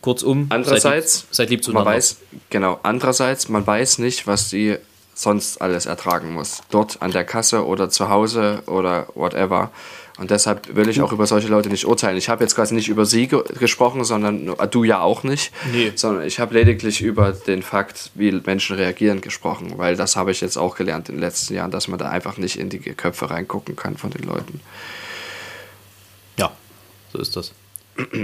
kurzum, 0.00 0.46
andererseits, 0.48 1.12
seid 1.12 1.28
lieb, 1.28 1.34
seid 1.36 1.50
lieb 1.50 1.64
zueinander. 1.64 1.90
Man 1.90 1.96
weiß, 1.96 2.16
genau, 2.50 2.80
andererseits, 2.82 3.48
man 3.48 3.64
weiß 3.66 3.98
nicht, 3.98 4.26
was 4.26 4.50
die 4.50 4.76
sonst 5.16 5.62
alles 5.62 5.86
ertragen 5.86 6.34
muss. 6.34 6.60
Dort 6.70 7.00
an 7.00 7.10
der 7.10 7.24
Kasse 7.24 7.66
oder 7.66 7.88
zu 7.88 8.10
Hause 8.10 8.62
oder 8.66 9.08
whatever. 9.14 9.70
Und 10.18 10.30
deshalb 10.30 10.74
will 10.76 10.88
ich 10.88 11.00
auch 11.00 11.12
über 11.12 11.26
solche 11.26 11.48
Leute 11.48 11.68
nicht 11.70 11.86
urteilen. 11.86 12.16
Ich 12.16 12.28
habe 12.28 12.44
jetzt 12.44 12.54
quasi 12.54 12.74
nicht 12.74 12.88
über 12.88 13.04
sie 13.04 13.26
ge 13.26 13.42
gesprochen, 13.58 14.04
sondern 14.04 14.54
du 14.70 14.84
ja 14.84 15.00
auch 15.00 15.22
nicht. 15.24 15.52
Nee. 15.72 15.92
Sondern 15.94 16.26
ich 16.26 16.38
habe 16.38 16.54
lediglich 16.54 17.02
über 17.02 17.32
den 17.32 17.62
Fakt, 17.62 18.10
wie 18.14 18.30
Menschen 18.32 18.76
reagieren, 18.76 19.20
gesprochen. 19.22 19.74
Weil 19.76 19.96
das 19.96 20.16
habe 20.16 20.30
ich 20.30 20.40
jetzt 20.42 20.58
auch 20.58 20.76
gelernt 20.76 21.08
in 21.08 21.16
den 21.16 21.22
letzten 21.22 21.54
Jahren, 21.54 21.70
dass 21.70 21.88
man 21.88 21.98
da 21.98 22.10
einfach 22.10 22.36
nicht 22.36 22.58
in 22.58 22.68
die 22.68 22.78
Köpfe 22.78 23.30
reingucken 23.30 23.74
kann 23.74 23.96
von 23.96 24.10
den 24.10 24.22
Leuten. 24.22 24.60
Ja, 26.38 26.52
so 27.12 27.18
ist 27.18 27.36
das. 27.36 27.52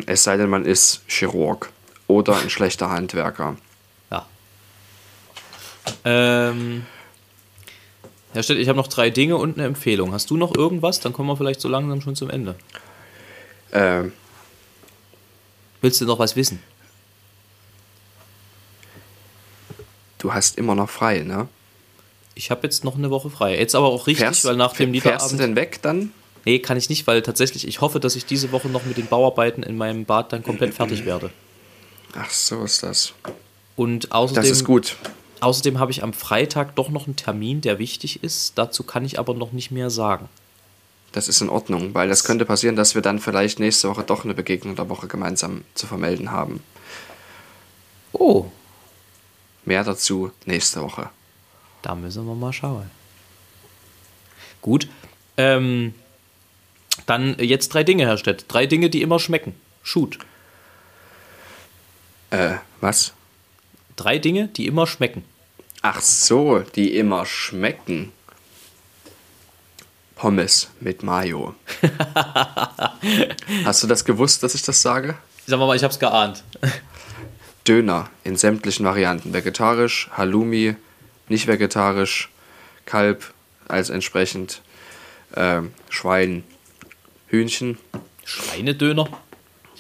Es 0.07 0.24
sei 0.24 0.36
denn, 0.36 0.51
man 0.51 0.66
ist 0.66 1.03
Chirurg 1.07 1.70
oder 2.07 2.36
ein 2.36 2.51
schlechter 2.51 2.90
Handwerker. 2.90 3.57
Ähm, 6.05 6.87
Herr 8.33 8.43
Stett, 8.43 8.59
ich 8.59 8.68
habe 8.68 8.76
noch 8.78 8.89
drei 8.89 9.11
Dinge 9.11 9.37
und 9.37 9.57
eine 9.59 9.66
Empfehlung. 9.66 10.12
Hast 10.12 10.30
du 10.30 10.37
noch 10.37 10.55
irgendwas? 10.57 11.01
Dann 11.01 11.12
kommen 11.12 11.28
wir 11.28 11.37
vielleicht 11.37 11.61
so 11.61 11.68
langsam 11.68 12.01
schon 12.01 12.16
zum 12.16 12.30
Ende. 12.30 12.55
Ähm, 13.72 14.12
Willst 15.80 16.01
du 16.01 16.05
noch 16.05 16.18
was 16.18 16.37
wissen? 16.37 16.62
du 20.18 20.33
hast 20.33 20.57
immer 20.57 20.76
noch 20.76 20.89
frei, 20.89 21.20
ne? 21.20 21.49
Ich 22.37 22.53
habe 22.53 22.61
jetzt 22.62 22.85
noch 22.85 22.97
eine 22.97 23.11
Woche 23.11 23.28
frei. 23.28 23.59
Jetzt 23.59 23.74
aber 23.74 23.89
auch 23.89 24.07
richtig, 24.07 24.24
Fährst, 24.24 24.45
weil 24.45 24.55
nach 24.57 24.72
dem 24.74 24.93
fährst 24.93 25.05
du 25.05 25.09
Liederabend. 25.11 25.41
denn 25.41 25.57
weg 25.57 25.80
dann? 25.83 26.12
Nee, 26.45 26.61
kann 26.61 26.76
ich 26.76 26.89
nicht, 26.89 27.09
weil 27.09 27.22
tatsächlich, 27.22 27.66
ich 27.66 27.80
hoffe, 27.80 27.99
dass 27.99 28.14
ich 28.14 28.24
diese 28.24 28.53
Woche 28.53 28.68
noch 28.68 28.85
mit 28.85 28.97
den 28.97 29.07
Bauarbeiten 29.07 29.64
in 29.64 29.76
meinem 29.76 30.05
Bad 30.05 30.33
dann 30.33 30.45
komplett 30.45 30.74
fertig 30.74 31.05
werde. 31.05 31.30
Ach, 32.16 32.30
so 32.30 32.62
ist 32.62 32.85
das. 32.85 33.14
Und 33.74 34.12
außerdem, 34.12 34.43
Das 34.43 34.51
ist 34.51 34.64
gut. 34.64 34.97
Außerdem 35.43 35.78
habe 35.78 35.90
ich 35.90 36.03
am 36.03 36.12
Freitag 36.12 36.74
doch 36.76 36.88
noch 36.88 37.07
einen 37.07 37.16
Termin, 37.16 37.61
der 37.61 37.78
wichtig 37.78 38.22
ist. 38.22 38.57
Dazu 38.59 38.82
kann 38.82 39.05
ich 39.05 39.18
aber 39.18 39.34
noch 39.34 39.53
nicht 39.53 39.70
mehr 39.70 39.90
sagen. 39.90 40.28
Das 41.12 41.28
ist 41.28 41.43
in 41.43 41.51
Ordnung, 41.51 41.93
weil 41.95 42.09
das 42.09 42.24
könnte 42.24 42.45
passieren, 42.47 42.76
dass 42.76 42.95
wir 42.95 43.03
dann 43.03 43.18
vielleicht 43.18 43.59
nächste 43.61 43.88
Woche 43.90 44.03
doch 44.03 44.24
eine 44.24 44.34
Begegnung 44.34 44.76
der 44.76 44.88
Woche 44.88 45.09
gemeinsam 45.09 45.64
zu 45.74 45.86
vermelden 45.86 46.30
haben. 46.30 46.62
Oh, 48.12 48.47
Mehr 49.64 49.84
dazu 49.84 50.32
nächste 50.45 50.82
Woche. 50.82 51.11
da 51.82 51.95
müssen 51.95 52.26
wir 52.26 52.34
mal 52.34 52.53
schauen. 52.53 52.90
Gut. 54.61 54.88
Ähm, 55.36 55.95
dann 57.07 57.36
jetzt 57.38 57.68
drei 57.72 57.84
Dinge, 57.84 58.07
Herr 58.07 58.18
Stett. 58.18 58.45
Drei 58.49 58.66
Dinge, 58.66 58.90
die 58.90 59.03
immer 59.03 59.18
schmecken. 59.18 59.55
Shoot. 59.82 60.18
Äh, 62.30 62.55
was? 62.80 63.12
Drei 63.97 64.18
Dinge, 64.18 64.49
die 64.49 64.66
immer 64.66 64.86
schmecken. 64.86 65.24
Ach 65.83 66.01
so, 66.01 66.61
die 66.61 66.97
immer 66.97 67.26
schmecken. 67.26 68.12
Pommes 70.14 70.70
mit 70.78 71.03
Mayo. 71.03 71.57
Hast 73.64 73.83
du 73.83 73.89
das 73.89 74.05
gewusst, 74.05 74.45
dass 74.45 74.55
ich 74.55 74.62
das 74.62 74.80
sage? 74.80 75.16
Wir 75.47 75.57
mal, 75.57 75.74
ich 75.74 75.83
habe 75.83 75.93
es 75.93 75.99
geahnt. 75.99 76.45
Döner 77.66 78.09
in 78.22 78.37
sämtlichen 78.37 78.87
Varianten. 78.87 79.33
Vegetarisch, 79.33 80.09
Halloumi, 80.16 80.76
nicht 81.28 81.49
vegetarisch, 81.49 82.30
Kalb 82.87 83.33
als 83.66 83.91
entsprechend, 83.91 84.62
ähm, 85.35 85.72
Schwein, 85.89 86.45
Hühnchen. 87.26 87.78
Schweinedöner? 88.24 89.09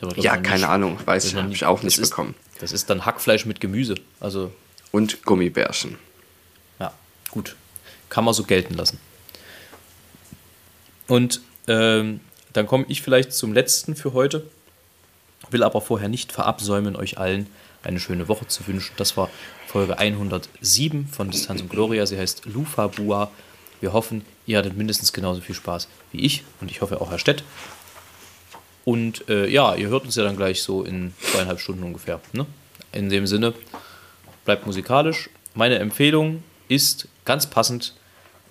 Das 0.00 0.16
Ja, 0.16 0.36
keine 0.36 0.68
Ahnung, 0.68 0.98
weiß 1.04 1.22
das 1.22 1.32
ich, 1.32 1.38
habe 1.38 1.52
ich 1.52 1.64
auch 1.64 1.76
das 1.76 1.84
nicht 1.84 1.98
ist, 1.98 2.10
bekommen. 2.10 2.34
Das 2.58 2.72
ist 2.72 2.90
dann 2.90 3.06
Hackfleisch 3.06 3.46
mit 3.46 3.60
Gemüse. 3.60 3.94
Also, 4.18 4.50
Und 4.92 5.24
Gummibärchen. 5.24 5.98
ja, 6.78 6.92
gut. 7.30 7.56
Kann 8.08 8.24
man 8.24 8.34
so 8.34 8.44
gelten 8.44 8.74
lassen. 8.74 9.00
Und 11.08 11.40
ähm, 11.66 12.20
dann 12.52 12.66
komme 12.66 12.84
ich 12.88 13.02
vielleicht 13.02 13.32
zum 13.32 13.52
letzten 13.52 13.96
für 13.96 14.12
heute. 14.12 14.46
Will 15.50 15.62
aber 15.62 15.80
vorher 15.80 16.08
nicht 16.08 16.32
verabsäumen, 16.32 16.94
euch 16.94 17.18
allen 17.18 17.48
eine 17.82 18.00
schöne 18.00 18.28
Woche 18.28 18.46
zu 18.46 18.66
wünschen. 18.66 18.92
Das 18.96 19.16
war 19.16 19.28
Folge 19.66 19.98
107 19.98 21.08
von 21.08 21.30
Distanz 21.30 21.62
und 21.62 21.70
Gloria. 21.70 22.06
Sie 22.06 22.18
heißt 22.18 22.46
Lufa 22.46 22.86
Bua. 22.86 23.30
Wir 23.80 23.92
hoffen, 23.92 24.24
ihr 24.46 24.58
hattet 24.58 24.76
mindestens 24.76 25.12
genauso 25.12 25.40
viel 25.40 25.54
Spaß 25.54 25.88
wie 26.12 26.20
ich 26.20 26.44
und 26.60 26.70
ich 26.70 26.80
hoffe 26.80 27.00
auch 27.00 27.10
Herr 27.10 27.18
Stett. 27.18 27.42
Und 28.84 29.28
äh, 29.28 29.48
ja, 29.48 29.74
ihr 29.74 29.88
hört 29.88 30.04
uns 30.04 30.16
ja 30.16 30.24
dann 30.24 30.36
gleich 30.36 30.62
so 30.62 30.82
in 30.84 31.14
zweieinhalb 31.20 31.60
Stunden 31.60 31.82
ungefähr. 31.82 32.20
Ne? 32.32 32.46
In 32.92 33.08
dem 33.08 33.26
Sinne, 33.26 33.54
bleibt 34.44 34.66
musikalisch. 34.66 35.30
Meine 35.54 35.78
Empfehlung 35.78 36.42
ist 36.68 37.08
ganz 37.24 37.46
passend 37.46 37.94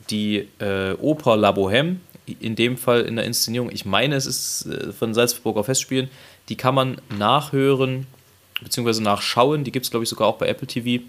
die 0.09 0.47
äh, 0.59 0.93
Oper 0.93 1.37
La 1.37 1.51
Bohème, 1.51 1.97
in 2.39 2.55
dem 2.55 2.77
Fall 2.77 3.01
in 3.01 3.15
der 3.15 3.25
Inszenierung. 3.25 3.71
Ich 3.71 3.85
meine, 3.85 4.15
es 4.15 4.25
ist 4.25 4.65
äh, 4.65 4.91
von 4.93 5.13
Salzburger 5.13 5.63
Festspielen. 5.63 6.09
Die 6.49 6.55
kann 6.55 6.75
man 6.75 7.01
nachhören 7.09 8.07
bzw. 8.61 9.01
nachschauen. 9.01 9.63
Die 9.63 9.71
gibt 9.71 9.85
es, 9.85 9.91
glaube 9.91 10.03
ich, 10.03 10.09
sogar 10.09 10.27
auch 10.27 10.37
bei 10.37 10.47
Apple 10.47 10.67
TV. 10.67 11.03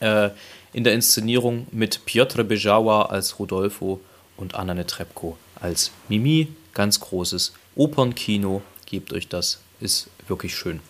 Äh, 0.00 0.30
in 0.72 0.84
der 0.84 0.94
Inszenierung 0.94 1.66
mit 1.70 2.06
Piotr 2.06 2.44
Bejawa 2.44 3.02
als 3.02 3.38
Rodolfo 3.38 4.00
und 4.36 4.54
Anna 4.54 4.74
Netrebko 4.74 5.36
als 5.60 5.90
Mimi. 6.08 6.48
Ganz 6.74 7.00
großes 7.00 7.52
Opernkino. 7.76 8.62
Gebt 8.86 9.12
euch 9.12 9.28
das. 9.28 9.60
Ist 9.80 10.08
wirklich 10.28 10.54
schön. 10.56 10.80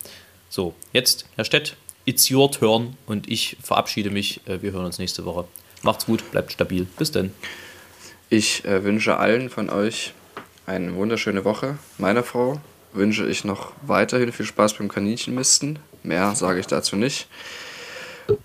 So, 0.48 0.74
jetzt, 0.92 1.26
Herr 1.36 1.44
Stett, 1.44 1.76
it's 2.04 2.30
your 2.30 2.50
turn 2.50 2.96
und 3.06 3.28
ich 3.28 3.56
verabschiede 3.62 4.10
mich. 4.10 4.40
Äh, 4.46 4.62
Wir 4.62 4.72
hören 4.72 4.86
uns 4.86 4.98
nächste 4.98 5.24
Woche. 5.24 5.46
Macht's 5.82 6.06
gut, 6.06 6.30
bleibt 6.30 6.52
stabil. 6.52 6.86
Bis 6.98 7.12
dann. 7.12 7.32
Ich 8.30 8.64
äh, 8.64 8.84
wünsche 8.84 9.18
allen 9.18 9.50
von 9.50 9.68
euch 9.70 10.12
eine 10.66 10.94
wunderschöne 10.94 11.44
Woche. 11.44 11.78
Meiner 11.98 12.22
Frau 12.22 12.60
wünsche 12.92 13.26
ich 13.26 13.44
noch 13.44 13.72
weiterhin 13.82 14.32
viel 14.32 14.46
Spaß 14.46 14.74
beim 14.74 14.88
Kaninchenmisten. 14.88 15.78
Mehr 16.02 16.34
sage 16.34 16.60
ich 16.60 16.66
dazu 16.66 16.96
nicht. 16.96 17.26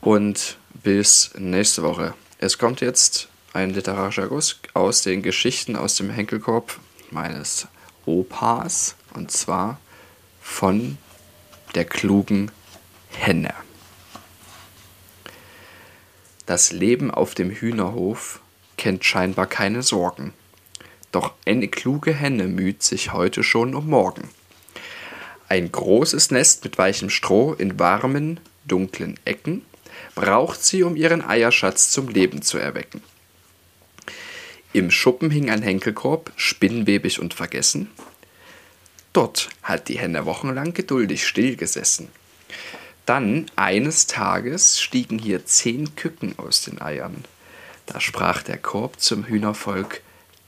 Und 0.01 0.57
bis 0.83 1.31
nächste 1.37 1.83
Woche. 1.83 2.13
Es 2.39 2.57
kommt 2.57 2.81
jetzt 2.81 3.29
ein 3.53 3.73
literarischer 3.73 4.27
Guss 4.27 4.59
aus 4.73 5.01
den 5.01 5.21
Geschichten 5.21 5.75
aus 5.75 5.95
dem 5.95 6.09
Henkelkorb 6.09 6.79
meines 7.11 7.67
Opas. 8.05 8.95
Und 9.13 9.31
zwar 9.31 9.79
von 10.41 10.97
der 11.75 11.85
klugen 11.85 12.51
Henne. 13.17 13.53
Das 16.45 16.71
Leben 16.71 17.11
auf 17.11 17.35
dem 17.35 17.49
Hühnerhof 17.49 18.39
kennt 18.77 19.03
scheinbar 19.03 19.47
keine 19.47 19.83
Sorgen. 19.83 20.33
Doch 21.11 21.33
eine 21.45 21.67
kluge 21.67 22.13
Henne 22.13 22.47
müht 22.47 22.83
sich 22.83 23.11
heute 23.11 23.43
schon 23.43 23.75
um 23.75 23.89
morgen. 23.89 24.29
Ein 25.49 25.71
großes 25.71 26.31
Nest 26.31 26.63
mit 26.63 26.77
weichem 26.77 27.09
Stroh 27.09 27.53
in 27.53 27.79
warmen, 27.79 28.39
dunklen 28.65 29.19
Ecken 29.25 29.65
braucht 30.15 30.63
sie, 30.63 30.83
um 30.83 30.95
ihren 30.95 31.21
Eierschatz 31.21 31.89
zum 31.89 32.09
Leben 32.09 32.41
zu 32.41 32.57
erwecken. 32.57 33.01
Im 34.73 34.91
Schuppen 34.91 35.31
hing 35.31 35.49
ein 35.49 35.61
Henkelkorb, 35.61 36.31
spinnwebig 36.35 37.19
und 37.19 37.33
vergessen. 37.33 37.89
Dort 39.13 39.49
hat 39.63 39.87
die 39.87 39.97
Henne 39.97 40.25
wochenlang 40.25 40.73
geduldig 40.73 41.25
stillgesessen. 41.25 42.09
Dann 43.07 43.49
eines 43.55 44.05
Tages 44.05 44.81
stiegen 44.81 45.17
hier 45.17 45.45
zehn 45.45 45.95
Küken 45.95 46.37
aus 46.37 46.63
den 46.63 46.81
Eiern. 46.81 47.23
Da 47.85 48.01
sprach 48.01 48.43
der 48.43 48.57
Korb 48.57 48.99
zum 48.99 49.23
Hühnervolk, 49.23 50.01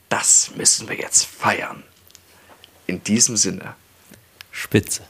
das 0.10 0.52
müssen 0.58 0.90
wir 0.90 0.98
jetzt 0.98 1.26
feiern. 1.26 1.84
In 2.86 3.02
diesem 3.02 3.38
Sinne, 3.38 3.76
Spitze. 4.52 5.04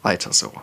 weiter 0.00 0.32
so. 0.32 0.62